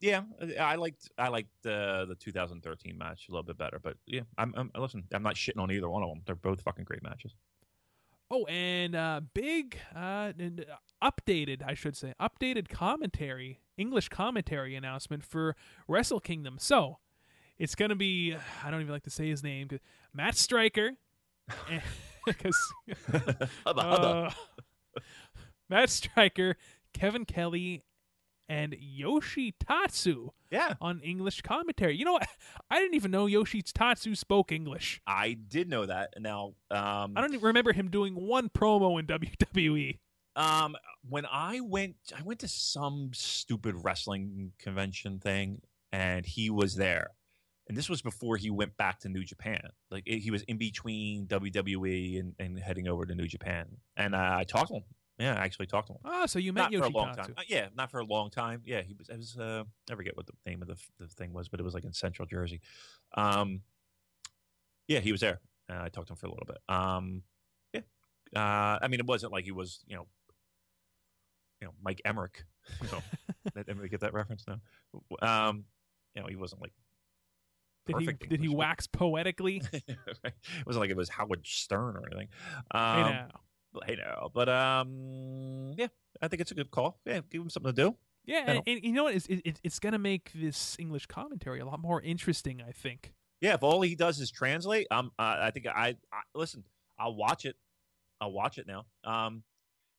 [0.00, 0.22] Yeah,
[0.60, 4.52] I liked I liked the the 2013 match a little bit better, but yeah, I'm,
[4.56, 5.04] I'm listen.
[5.12, 6.22] I'm not shitting on either one of them.
[6.26, 7.34] They're both fucking great matches.
[8.28, 14.74] Oh, and uh, big uh, and, uh, updated, I should say, updated commentary, English commentary
[14.74, 15.56] announcement for
[15.88, 16.56] Wrestle Kingdom.
[16.58, 16.98] So
[17.58, 19.68] it's gonna be I don't even like to say his name,
[20.12, 20.92] Matt Striker,
[22.26, 22.58] because.
[23.66, 24.30] Uh,
[25.68, 26.56] Matt Striker,
[26.92, 27.82] Kevin Kelly,
[28.48, 31.96] and Yoshi Tatsu yeah, on English commentary.
[31.96, 32.26] You know what?
[32.70, 35.00] I didn't even know Yoshi Tatsu spoke English.
[35.06, 36.14] I did know that.
[36.20, 39.06] Now, um, I don't even remember him doing one promo in.
[39.06, 39.98] WWE.
[40.36, 40.76] Um,
[41.08, 47.10] when I went, I went to some stupid wrestling convention thing, and he was there.
[47.68, 49.62] And this was before he went back to New Japan.
[49.90, 53.66] Like he was in between WWE and, and heading over to New Japan.
[53.96, 54.84] And uh, I talked to him.
[55.18, 56.00] Yeah, I actually talked to him.
[56.04, 57.34] Oh, so you met not Yoshi for a long Tatsu.
[57.34, 57.34] time.
[57.38, 58.62] Uh, yeah, not for a long time.
[58.64, 59.08] Yeah, he was.
[59.08, 59.36] I was.
[59.38, 61.84] Uh, I forget what the name of the, the thing was, but it was like
[61.84, 62.60] in Central Jersey.
[63.14, 63.60] Um,
[64.88, 65.40] yeah, he was there.
[65.70, 66.58] Uh, I talked to him for a little bit.
[66.68, 67.22] Um,
[67.72, 67.80] yeah.
[68.34, 70.06] Uh, I mean, it wasn't like he was, you know,
[71.62, 72.44] you know, Mike Emmerich.
[72.80, 73.02] You know,
[73.56, 74.44] did anybody get that reference?
[74.46, 74.60] now?
[75.20, 75.64] Um,
[76.14, 76.72] you know, he wasn't like.
[77.86, 79.60] Did he perfect did he wax poetically?
[79.72, 79.98] it
[80.64, 82.28] wasn't like it was Howard Stern or anything.
[82.70, 83.82] Um, I know.
[83.82, 85.88] I know, but um, yeah,
[86.20, 87.00] I think it's a good call.
[87.04, 87.96] Yeah, give him something to do.
[88.24, 89.16] Yeah, and, and you know what?
[89.16, 93.12] It's, it, it's going to make this English commentary a lot more interesting, I think.
[93.40, 96.62] Yeah, if all he does is translate, um, uh, I think I, I listen.
[96.96, 97.56] I'll watch it.
[98.20, 98.84] I'll watch it now.
[99.02, 99.42] Um,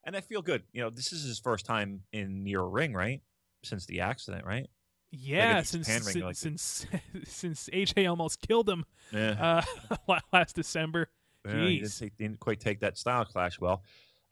[0.03, 0.63] and I feel good.
[0.73, 3.21] You know, this is his first time in near a ring, right?
[3.63, 4.67] Since the accident, right?
[5.11, 6.85] Yeah, a since ring, since, like- since
[7.25, 9.61] since AJ almost killed him Yeah.
[10.07, 11.09] uh, last December.
[11.45, 13.83] Yeah, he didn't, take, didn't quite take that style clash well.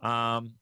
[0.01, 0.53] Um,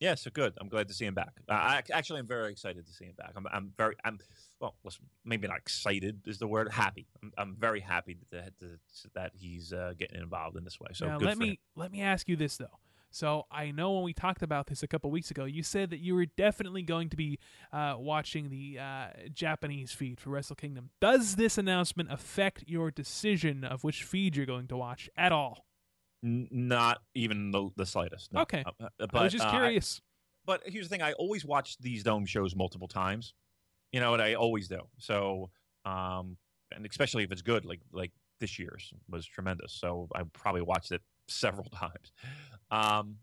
[0.00, 0.52] yeah, so good.
[0.60, 1.32] I'm glad to see him back.
[1.48, 3.32] Uh, I actually, I'm very excited to see him back.
[3.34, 4.18] I'm, I'm very, I'm
[4.60, 4.76] well.
[4.84, 6.70] Listen, maybe not excited is the word.
[6.70, 7.08] Happy.
[7.22, 8.78] I'm, I'm very happy that that,
[9.14, 10.90] that he's uh, getting involved in this way.
[10.92, 11.56] So now good let me him.
[11.74, 12.78] let me ask you this though.
[13.10, 16.00] So I know when we talked about this a couple weeks ago, you said that
[16.00, 17.38] you were definitely going to be
[17.72, 20.90] uh, watching the uh, Japanese feed for Wrestle Kingdom.
[21.00, 25.64] Does this announcement affect your decision of which feed you're going to watch at all?
[26.22, 28.32] N- not even the, the slightest.
[28.32, 28.42] no.
[28.42, 28.62] Okay.
[28.66, 30.00] Uh, uh, I was just uh, I- curious.
[30.44, 33.34] but here's the thing: I always watch these dome shows multiple times.
[33.92, 34.80] You know, and I always do.
[34.98, 35.50] So,
[35.86, 36.36] um,
[36.74, 39.72] and especially if it's good, like like this year's was tremendous.
[39.72, 42.12] So I probably watched it several times.
[42.70, 43.16] Um,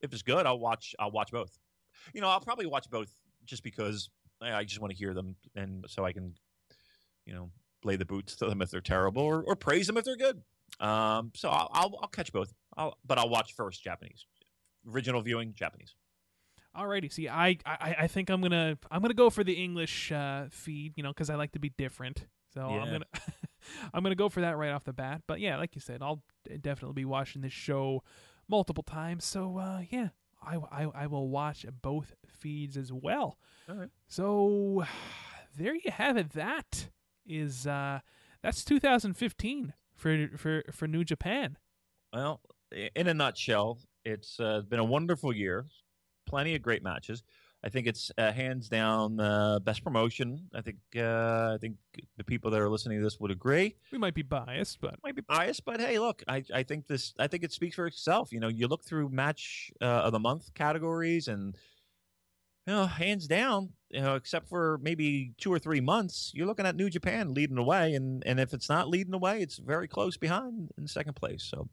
[0.00, 0.94] if it's good, I'll watch.
[0.98, 1.58] I'll watch both.
[2.12, 3.12] You know, I'll probably watch both
[3.44, 4.10] just because
[4.40, 6.34] I just want to hear them, and so I can,
[7.26, 7.50] you know,
[7.84, 10.42] lay the boots to them if they're terrible, or, or praise them if they're good.
[10.80, 12.52] Um, so I'll, I'll I'll catch both.
[12.76, 14.26] I'll, but I'll watch first Japanese,
[14.88, 15.94] original viewing Japanese.
[16.76, 20.46] Alrighty, see, I, I I think I'm gonna I'm gonna go for the English uh,
[20.50, 22.26] feed, you know, because I like to be different.
[22.54, 23.04] So I'm gonna
[23.94, 25.22] I'm gonna go for that right off the bat.
[25.26, 26.22] But yeah, like you said, I'll
[26.60, 28.02] definitely be watching this show
[28.48, 29.24] multiple times.
[29.24, 30.08] So uh, yeah,
[30.44, 33.38] I, I I will watch both feeds as well.
[33.68, 33.90] All right.
[34.08, 34.84] So
[35.56, 36.30] there you have it.
[36.30, 36.88] That
[37.26, 38.00] is uh,
[38.42, 41.58] that's 2015 for for for New Japan.
[42.12, 42.40] Well,
[42.94, 45.66] in a nutshell, it's uh, been a wonderful year.
[46.26, 47.22] Plenty of great matches.
[47.64, 50.48] I think it's uh, hands down uh, best promotion.
[50.52, 51.76] I think uh, I think
[52.16, 53.76] the people that are listening to this would agree.
[53.92, 57.14] We might be biased, but Might be biased, but hey, look, I, I think this
[57.18, 58.32] I think it speaks for itself.
[58.32, 61.56] You know, you look through match uh, of the month categories, and
[62.66, 66.66] you know, hands down, you know, except for maybe two or three months, you're looking
[66.66, 69.58] at New Japan leading the way, and and if it's not leading the way, it's
[69.58, 71.44] very close behind in second place.
[71.44, 71.68] So.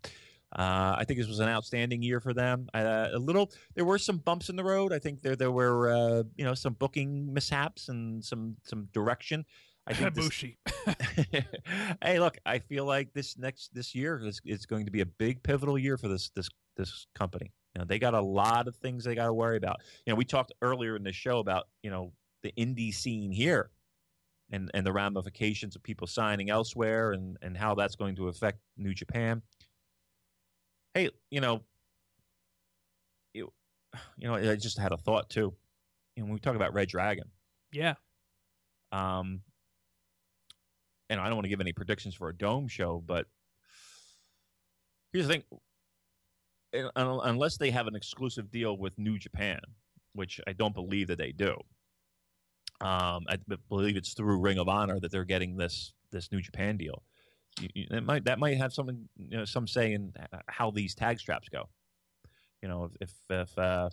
[0.55, 2.67] Uh, I think this was an outstanding year for them.
[2.73, 4.91] Uh, a little, there were some bumps in the road.
[4.91, 9.45] I think there there were uh, you know some booking mishaps and some some direction.
[9.85, 10.43] I think this,
[12.03, 15.05] hey, look, I feel like this next this year is, is going to be a
[15.05, 17.51] big pivotal year for this this this company.
[17.75, 19.77] You know, they got a lot of things they got to worry about.
[20.05, 23.69] You know, we talked earlier in the show about you know the indie scene here,
[24.51, 28.59] and and the ramifications of people signing elsewhere, and and how that's going to affect
[28.77, 29.41] New Japan.
[30.93, 31.61] Hey, you know,
[33.33, 33.51] you,
[34.17, 35.53] you know, I just had a thought too.
[36.15, 37.25] You know, when we talk about Red Dragon,
[37.71, 37.93] yeah,
[38.91, 39.41] um,
[41.09, 43.27] and I don't want to give any predictions for a dome show, but
[45.13, 45.43] here's the thing:
[46.73, 49.59] Un- un- unless they have an exclusive deal with New Japan,
[50.13, 51.55] which I don't believe that they do,
[52.81, 53.37] um, I
[53.67, 57.03] believe it's through Ring of Honor that they're getting this this New Japan deal.
[57.59, 60.13] You, you, might that might have something, you know, some say in
[60.47, 61.69] how these tag straps go.
[62.61, 63.89] You know, if if, if uh,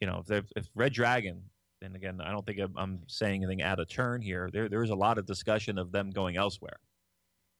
[0.00, 1.42] you know if if Red Dragon
[1.82, 4.48] and again, I don't think I'm, I'm saying anything out of turn here.
[4.52, 6.78] There, there is a lot of discussion of them going elsewhere,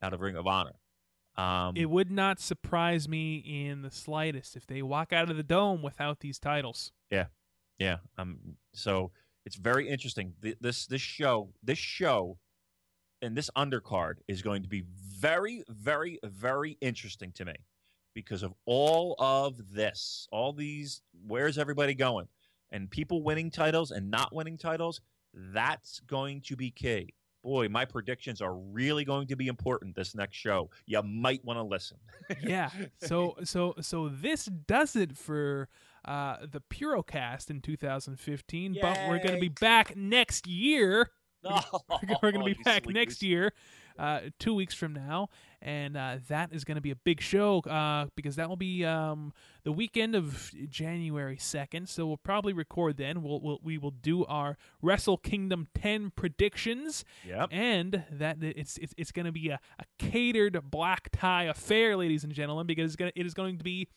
[0.02, 0.74] out of Ring of Honor.
[1.36, 5.44] Um, it would not surprise me in the slightest if they walk out of the
[5.44, 6.92] dome without these titles.
[7.10, 7.26] Yeah,
[7.78, 7.98] yeah.
[8.16, 8.38] Um.
[8.74, 9.12] So
[9.46, 10.34] it's very interesting.
[10.42, 12.38] Th- This, this show, this show,
[13.22, 14.84] and this undercard is going to be
[15.18, 17.54] very, very, very interesting to me
[18.14, 21.02] because of all of this, all these.
[21.26, 22.28] Where's everybody going?
[22.70, 25.00] And people winning titles and not winning titles.
[25.34, 27.14] That's going to be key.
[27.44, 30.70] Boy, my predictions are really going to be important this next show.
[30.86, 31.98] You might want to listen.
[32.42, 32.70] yeah.
[33.00, 35.68] So so so this does it for
[36.04, 38.78] uh, the Purocast in 2015.
[38.80, 41.10] But we're going to be back next year.
[41.44, 41.60] No,
[42.22, 43.52] we're going to be you back next year,
[43.98, 45.28] uh, two weeks from now,
[45.62, 48.84] and uh, that is going to be a big show uh, because that will be
[48.84, 49.32] um,
[49.64, 51.88] the weekend of January second.
[51.88, 53.22] So we'll probably record then.
[53.22, 57.48] We'll, we'll we will do our Wrestle Kingdom 10 predictions Yep.
[57.50, 62.24] and that it's it's, it's going to be a, a catered black tie affair, ladies
[62.24, 63.88] and gentlemen, because it's gonna, it is going to be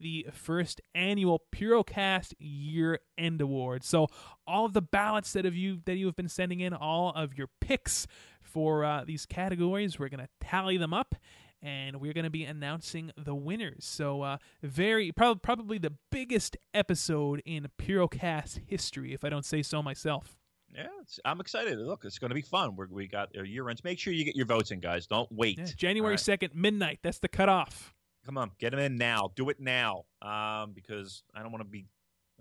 [0.00, 3.84] the first annual Purocast Year End Award.
[3.84, 4.08] So
[4.46, 7.36] all of the ballots that have you that you have been sending in, all of
[7.36, 8.06] your picks
[8.40, 11.14] for uh, these categories, we're going to tally them up.
[11.62, 13.84] And we're going to be announcing the winners.
[13.84, 19.62] So, uh, very prob- probably the biggest episode in Purocast history, if I don't say
[19.62, 20.38] so myself.
[20.74, 21.78] Yeah, it's, I'm excited.
[21.78, 22.76] Look, it's going to be fun.
[22.76, 23.84] We're, we got our year ends.
[23.84, 25.06] Make sure you get your votes in, guys.
[25.06, 25.58] Don't wait.
[25.58, 26.20] Yeah, January right?
[26.20, 27.00] second, midnight.
[27.02, 27.92] That's the cutoff.
[28.26, 29.30] Come on, get him in now.
[29.34, 31.86] Do it now, um, because I don't want to be.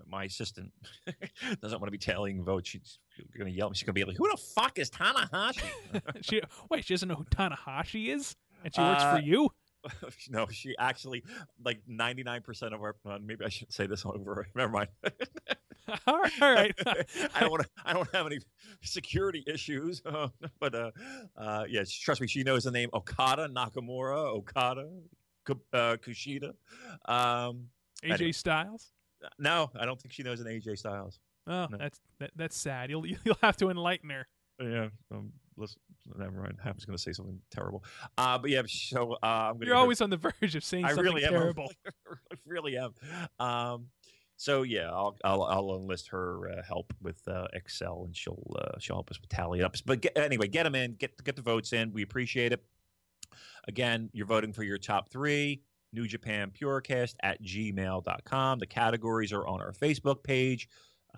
[0.07, 0.71] My assistant
[1.61, 2.69] doesn't want to be tallying votes.
[2.69, 2.99] She's
[3.37, 3.69] going to yell.
[3.69, 3.75] Me.
[3.75, 5.69] She's going to be like, "Who the fuck is Tanahashi?"
[6.21, 9.49] she wait, she doesn't know who Tanahashi is, and she works Uh, for you.
[10.29, 11.23] no, she actually
[11.63, 12.95] like 99 percent of our.
[13.05, 14.47] Uh, maybe I shouldn't say this over.
[14.55, 14.89] Never mind.
[16.07, 16.73] all right, all right.
[17.35, 17.69] I don't want to.
[17.85, 18.39] I don't have any
[18.81, 20.29] security issues, uh,
[20.61, 20.91] but uh,
[21.37, 24.87] uh, yeah, trust me, she knows the name Okada Nakamura, Okada,
[25.73, 26.53] uh, Kushida.
[27.05, 27.67] Um,
[28.03, 28.31] AJ anyway.
[28.31, 28.91] Styles.
[29.37, 31.19] no, I don't think she knows an AJ Styles.
[31.47, 31.77] Oh, No.
[31.77, 32.89] that's that, that's sad.
[32.89, 34.27] You'll you'll have to enlighten her.
[34.61, 35.79] Yeah, um, listen,
[36.17, 36.57] never mind.
[36.65, 37.83] I was going to say something terrible.
[38.17, 39.65] Uh, but yeah, so uh, I'm going to.
[39.67, 41.31] You're always on the verge of saying I something really am.
[41.31, 41.71] terrible.
[42.11, 42.93] I really am.
[43.39, 43.85] Um,
[44.35, 48.77] so yeah, I'll I'll, I'll enlist her uh, help with uh, Excel, and she'll uh,
[48.79, 49.75] she'll help us with tally it up.
[49.85, 51.91] But get, anyway, get them in, get get the votes in.
[51.93, 52.61] We appreciate it.
[53.69, 55.61] Again, you're voting for your top three.
[55.93, 58.57] New Japan Purocast at gmail.com.
[58.57, 60.67] The categories are on our Facebook page.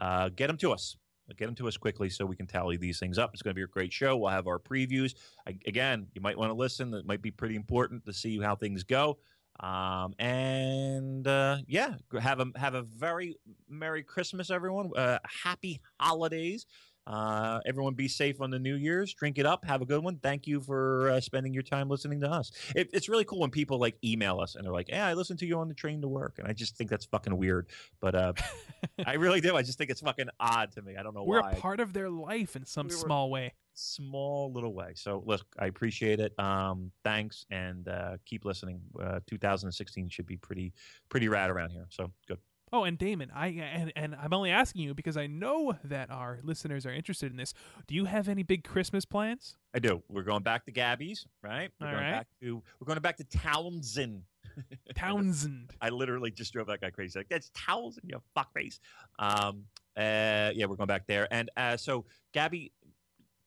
[0.02, 0.98] Uh, get them to us.
[1.38, 3.30] Get them to us quickly so we can tally these things up.
[3.32, 4.18] It's going to be a great show.
[4.18, 5.14] We'll have our previews.
[5.48, 6.94] I, again, you might want to listen.
[6.94, 9.18] It might be pretty important to see how things go.
[9.62, 13.36] Um, and uh, yeah, have a have a very
[13.70, 14.92] merry Christmas, everyone.
[14.94, 16.66] Uh, happy holidays.
[17.08, 19.14] Uh, everyone be safe on the New Year's.
[19.14, 19.66] Drink it up.
[19.66, 20.18] Have a good one.
[20.18, 22.52] Thank you for uh, spending your time listening to us.
[22.76, 25.40] It, it's really cool when people like email us and they're like, "Yeah, I listened
[25.40, 27.68] to you on the train to work," and I just think that's fucking weird.
[28.00, 28.34] But uh,
[29.06, 29.56] I really do.
[29.56, 30.96] I just think it's fucking odd to me.
[30.98, 31.52] I don't know We're why.
[31.52, 33.54] a part of their life in some We small way.
[33.74, 34.92] Small little way.
[34.96, 36.38] So look, I appreciate it.
[36.40, 38.82] Um, thanks, and uh, keep listening.
[39.02, 40.74] Uh, 2016 should be pretty
[41.10, 41.88] pretty rad around here.
[41.90, 42.38] So good.
[42.74, 46.40] Oh, and Damon, I and, and I'm only asking you because I know that our
[46.42, 47.54] listeners are interested in this.
[47.86, 49.58] Do you have any big Christmas plans?
[49.74, 50.02] I do.
[50.08, 51.70] We're going back to Gabby's, right?
[51.82, 52.12] We're All going right.
[52.12, 54.24] back to we're going back to Townsend.
[54.96, 55.72] Townsend.
[55.82, 57.20] I literally just drove that guy crazy.
[57.20, 58.80] Like that's Townsend, you fuckface.
[59.20, 59.66] Um,
[59.98, 62.72] uh, yeah, we're going back there, and uh, so Gabby,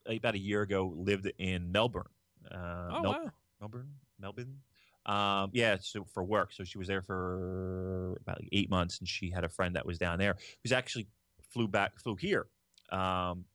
[0.07, 2.03] about a year ago, lived in Melbourne.
[2.51, 3.31] Uh, oh Mel- wow.
[3.59, 3.89] Melbourne,
[4.19, 4.57] Melbourne.
[5.05, 6.51] Um, yeah, so for work.
[6.51, 9.85] So she was there for about like eight months, and she had a friend that
[9.85, 11.07] was down there who's actually
[11.51, 12.47] flew back, flew here.
[12.91, 13.45] Um,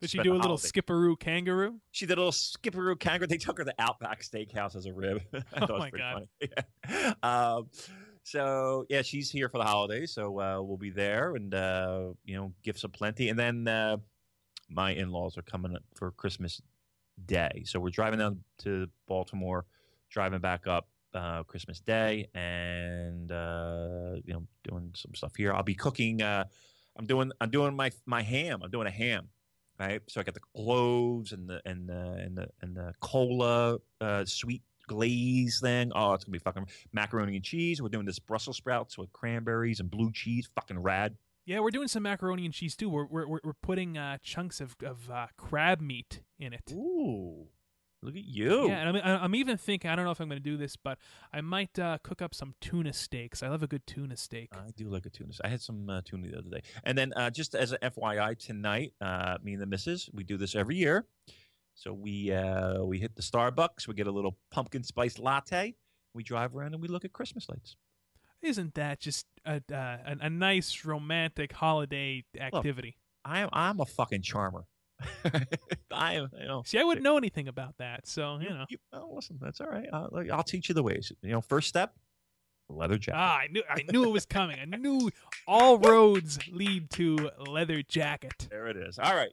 [0.00, 1.80] Did she do a little skipperoo kangaroo?
[1.90, 3.26] She did a little skipperoo kangaroo.
[3.26, 5.22] They took her to Outback Steakhouse as a rib.
[5.34, 6.28] I Oh thought it was my pretty God.
[6.44, 6.52] funny.
[6.88, 7.14] Yeah.
[7.22, 7.68] Um,
[8.24, 10.12] so yeah, she's here for the holidays.
[10.12, 13.28] So uh, we'll be there, and uh, you know, gifts aplenty.
[13.28, 13.96] And then uh,
[14.70, 16.60] my in-laws are coming for Christmas
[17.26, 19.66] Day, so we're driving down to Baltimore,
[20.10, 25.52] driving back up uh, Christmas Day, and uh, you know, doing some stuff here.
[25.52, 26.22] I'll be cooking.
[26.22, 26.44] Uh,
[26.96, 27.32] I'm doing.
[27.40, 28.60] I'm doing my my ham.
[28.62, 29.28] I'm doing a ham
[29.78, 30.02] right?
[30.08, 34.24] So I got the cloves and the and the and the and the cola uh,
[34.24, 35.92] sweet glaze thing.
[35.94, 37.80] Oh, it's gonna be fucking macaroni and cheese.
[37.82, 40.48] We're doing this Brussels sprouts with cranberries and blue cheese.
[40.54, 41.16] Fucking rad.
[41.44, 42.88] Yeah, we're doing some macaroni and cheese too.
[42.88, 46.72] We're we're we're, we're putting uh, chunks of of uh, crab meat in it.
[46.72, 47.48] Ooh,
[48.02, 48.68] look at you.
[48.68, 49.90] Yeah, and I'm, I'm even thinking.
[49.90, 50.98] I don't know if I'm going to do this, but
[51.32, 53.42] I might uh, cook up some tuna steaks.
[53.42, 54.50] I love a good tuna steak.
[54.52, 55.32] I do like a tuna.
[55.44, 56.62] I had some uh, tuna the other day.
[56.84, 60.36] And then uh, just as an FYI, tonight, uh, me and the missus, we do
[60.36, 61.06] this every year.
[61.74, 63.88] So we uh, we hit the Starbucks.
[63.88, 65.74] We get a little pumpkin spice latte.
[66.14, 67.76] We drive around and we look at Christmas lights.
[68.42, 72.96] Isn't that just a uh, a, a nice romantic holiday activity?
[73.24, 74.64] I am I'm a fucking charmer.
[75.90, 76.14] I.
[76.16, 76.62] You know.
[76.64, 78.64] See, I wouldn't know anything about that, so you know.
[78.92, 79.88] oh, listen, that's all right.
[79.92, 81.12] I'll, I'll teach you the ways.
[81.22, 81.94] You know, first step,
[82.68, 83.18] leather jacket.
[83.18, 84.58] Ah, I knew I knew it was coming.
[84.60, 85.10] I knew
[85.46, 88.48] all roads lead to leather jacket.
[88.50, 88.98] there it is.
[88.98, 89.32] All right.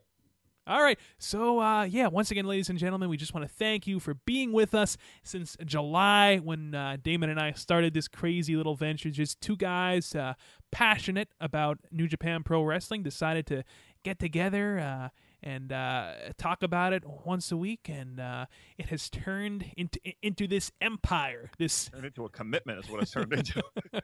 [0.70, 1.00] All right.
[1.18, 4.14] So, uh, yeah, once again, ladies and gentlemen, we just want to thank you for
[4.14, 9.10] being with us since July when uh, Damon and I started this crazy little venture.
[9.10, 10.36] Just two guys uh,
[10.72, 13.64] passionate about New Japan Pro Wrestling decided to
[14.04, 15.10] get together uh,
[15.42, 18.46] and uh, talk about it once a week, and uh,
[18.78, 23.12] it has turned into into this empire, this Turned into a commitment is what it's
[23.12, 23.62] turned into.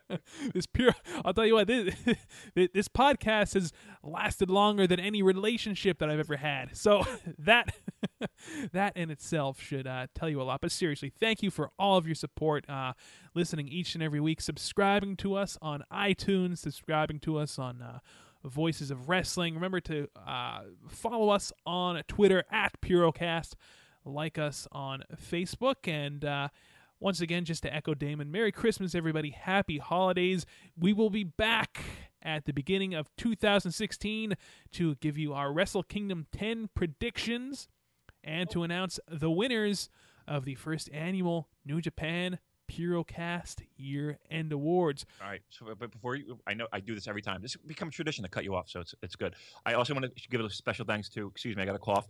[0.54, 0.96] this pure.
[1.24, 1.68] I'll tell you what.
[1.68, 1.96] This,
[2.56, 3.72] this podcast has
[4.04, 6.76] lasted longer than any relationship that I've ever had.
[6.76, 7.04] So
[7.40, 7.76] that
[8.72, 10.62] that in itself should uh, tell you a lot.
[10.62, 12.94] But seriously, thank you for all of your support, uh,
[13.34, 18.02] listening each and every week, subscribing to us on iTunes, subscribing to us on.
[18.46, 19.56] Voices of Wrestling.
[19.56, 23.54] Remember to uh, follow us on Twitter at Purocast,
[24.06, 26.50] like us on Facebook, and uh,
[27.00, 29.32] once again, just to echo Damon, Merry Christmas, everybody.
[29.32, 30.46] Happy holidays.
[30.78, 31.82] We will be back
[32.22, 34.36] at the beginning of 2016
[34.72, 37.68] to give you our Wrestle Kingdom 10 predictions
[38.24, 39.90] and to announce the winners
[40.28, 45.06] of the first annual New Japan Purocast Year End Awards.
[45.22, 45.42] All right.
[45.50, 47.42] So, but before you, I know I do this every time.
[47.42, 49.36] This become a tradition to cut you off, so it's it's good.
[49.66, 51.28] I also want to give a special thanks to.
[51.28, 52.08] Excuse me, I got a cough.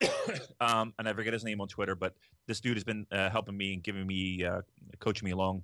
[0.60, 2.14] um, and I forget his name on Twitter, but
[2.46, 4.60] this dude has been uh, helping me and giving me, uh,
[4.98, 5.62] coaching me along.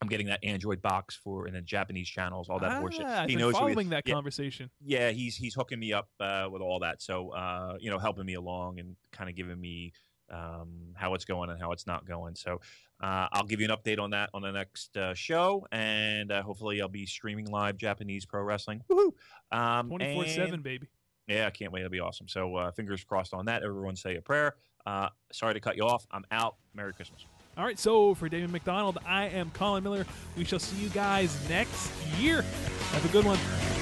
[0.00, 3.06] I'm getting that Android box for and the Japanese channels, all that ah, bullshit.
[3.06, 3.74] I've He been knows who he is.
[3.74, 4.14] following that Yeah.
[4.14, 4.68] conversation.
[4.84, 7.00] yeah, he's he's hooking me up uh, with all that.
[7.02, 9.92] So uh, you know, helping me along and kind of giving me
[10.32, 12.34] um, how it's going and how it's not going.
[12.34, 12.60] So
[13.02, 16.42] uh, I'll give you an update on that on the next uh, show, and uh,
[16.42, 18.82] hopefully I'll be streaming live Japanese pro wrestling.
[18.90, 19.12] Woohoo!
[19.56, 20.88] Um, 24 7, baby.
[21.28, 21.80] Yeah, I can't wait.
[21.80, 22.28] It'll be awesome.
[22.28, 23.62] So uh, fingers crossed on that.
[23.62, 24.56] Everyone say a prayer.
[24.86, 26.06] Uh, sorry to cut you off.
[26.10, 26.56] I'm out.
[26.74, 27.24] Merry Christmas.
[27.56, 30.06] All right, so for David McDonald, I am Colin Miller.
[30.38, 32.42] We shall see you guys next year.
[32.92, 33.38] Have a good one.
[33.38, 33.81] In a world of one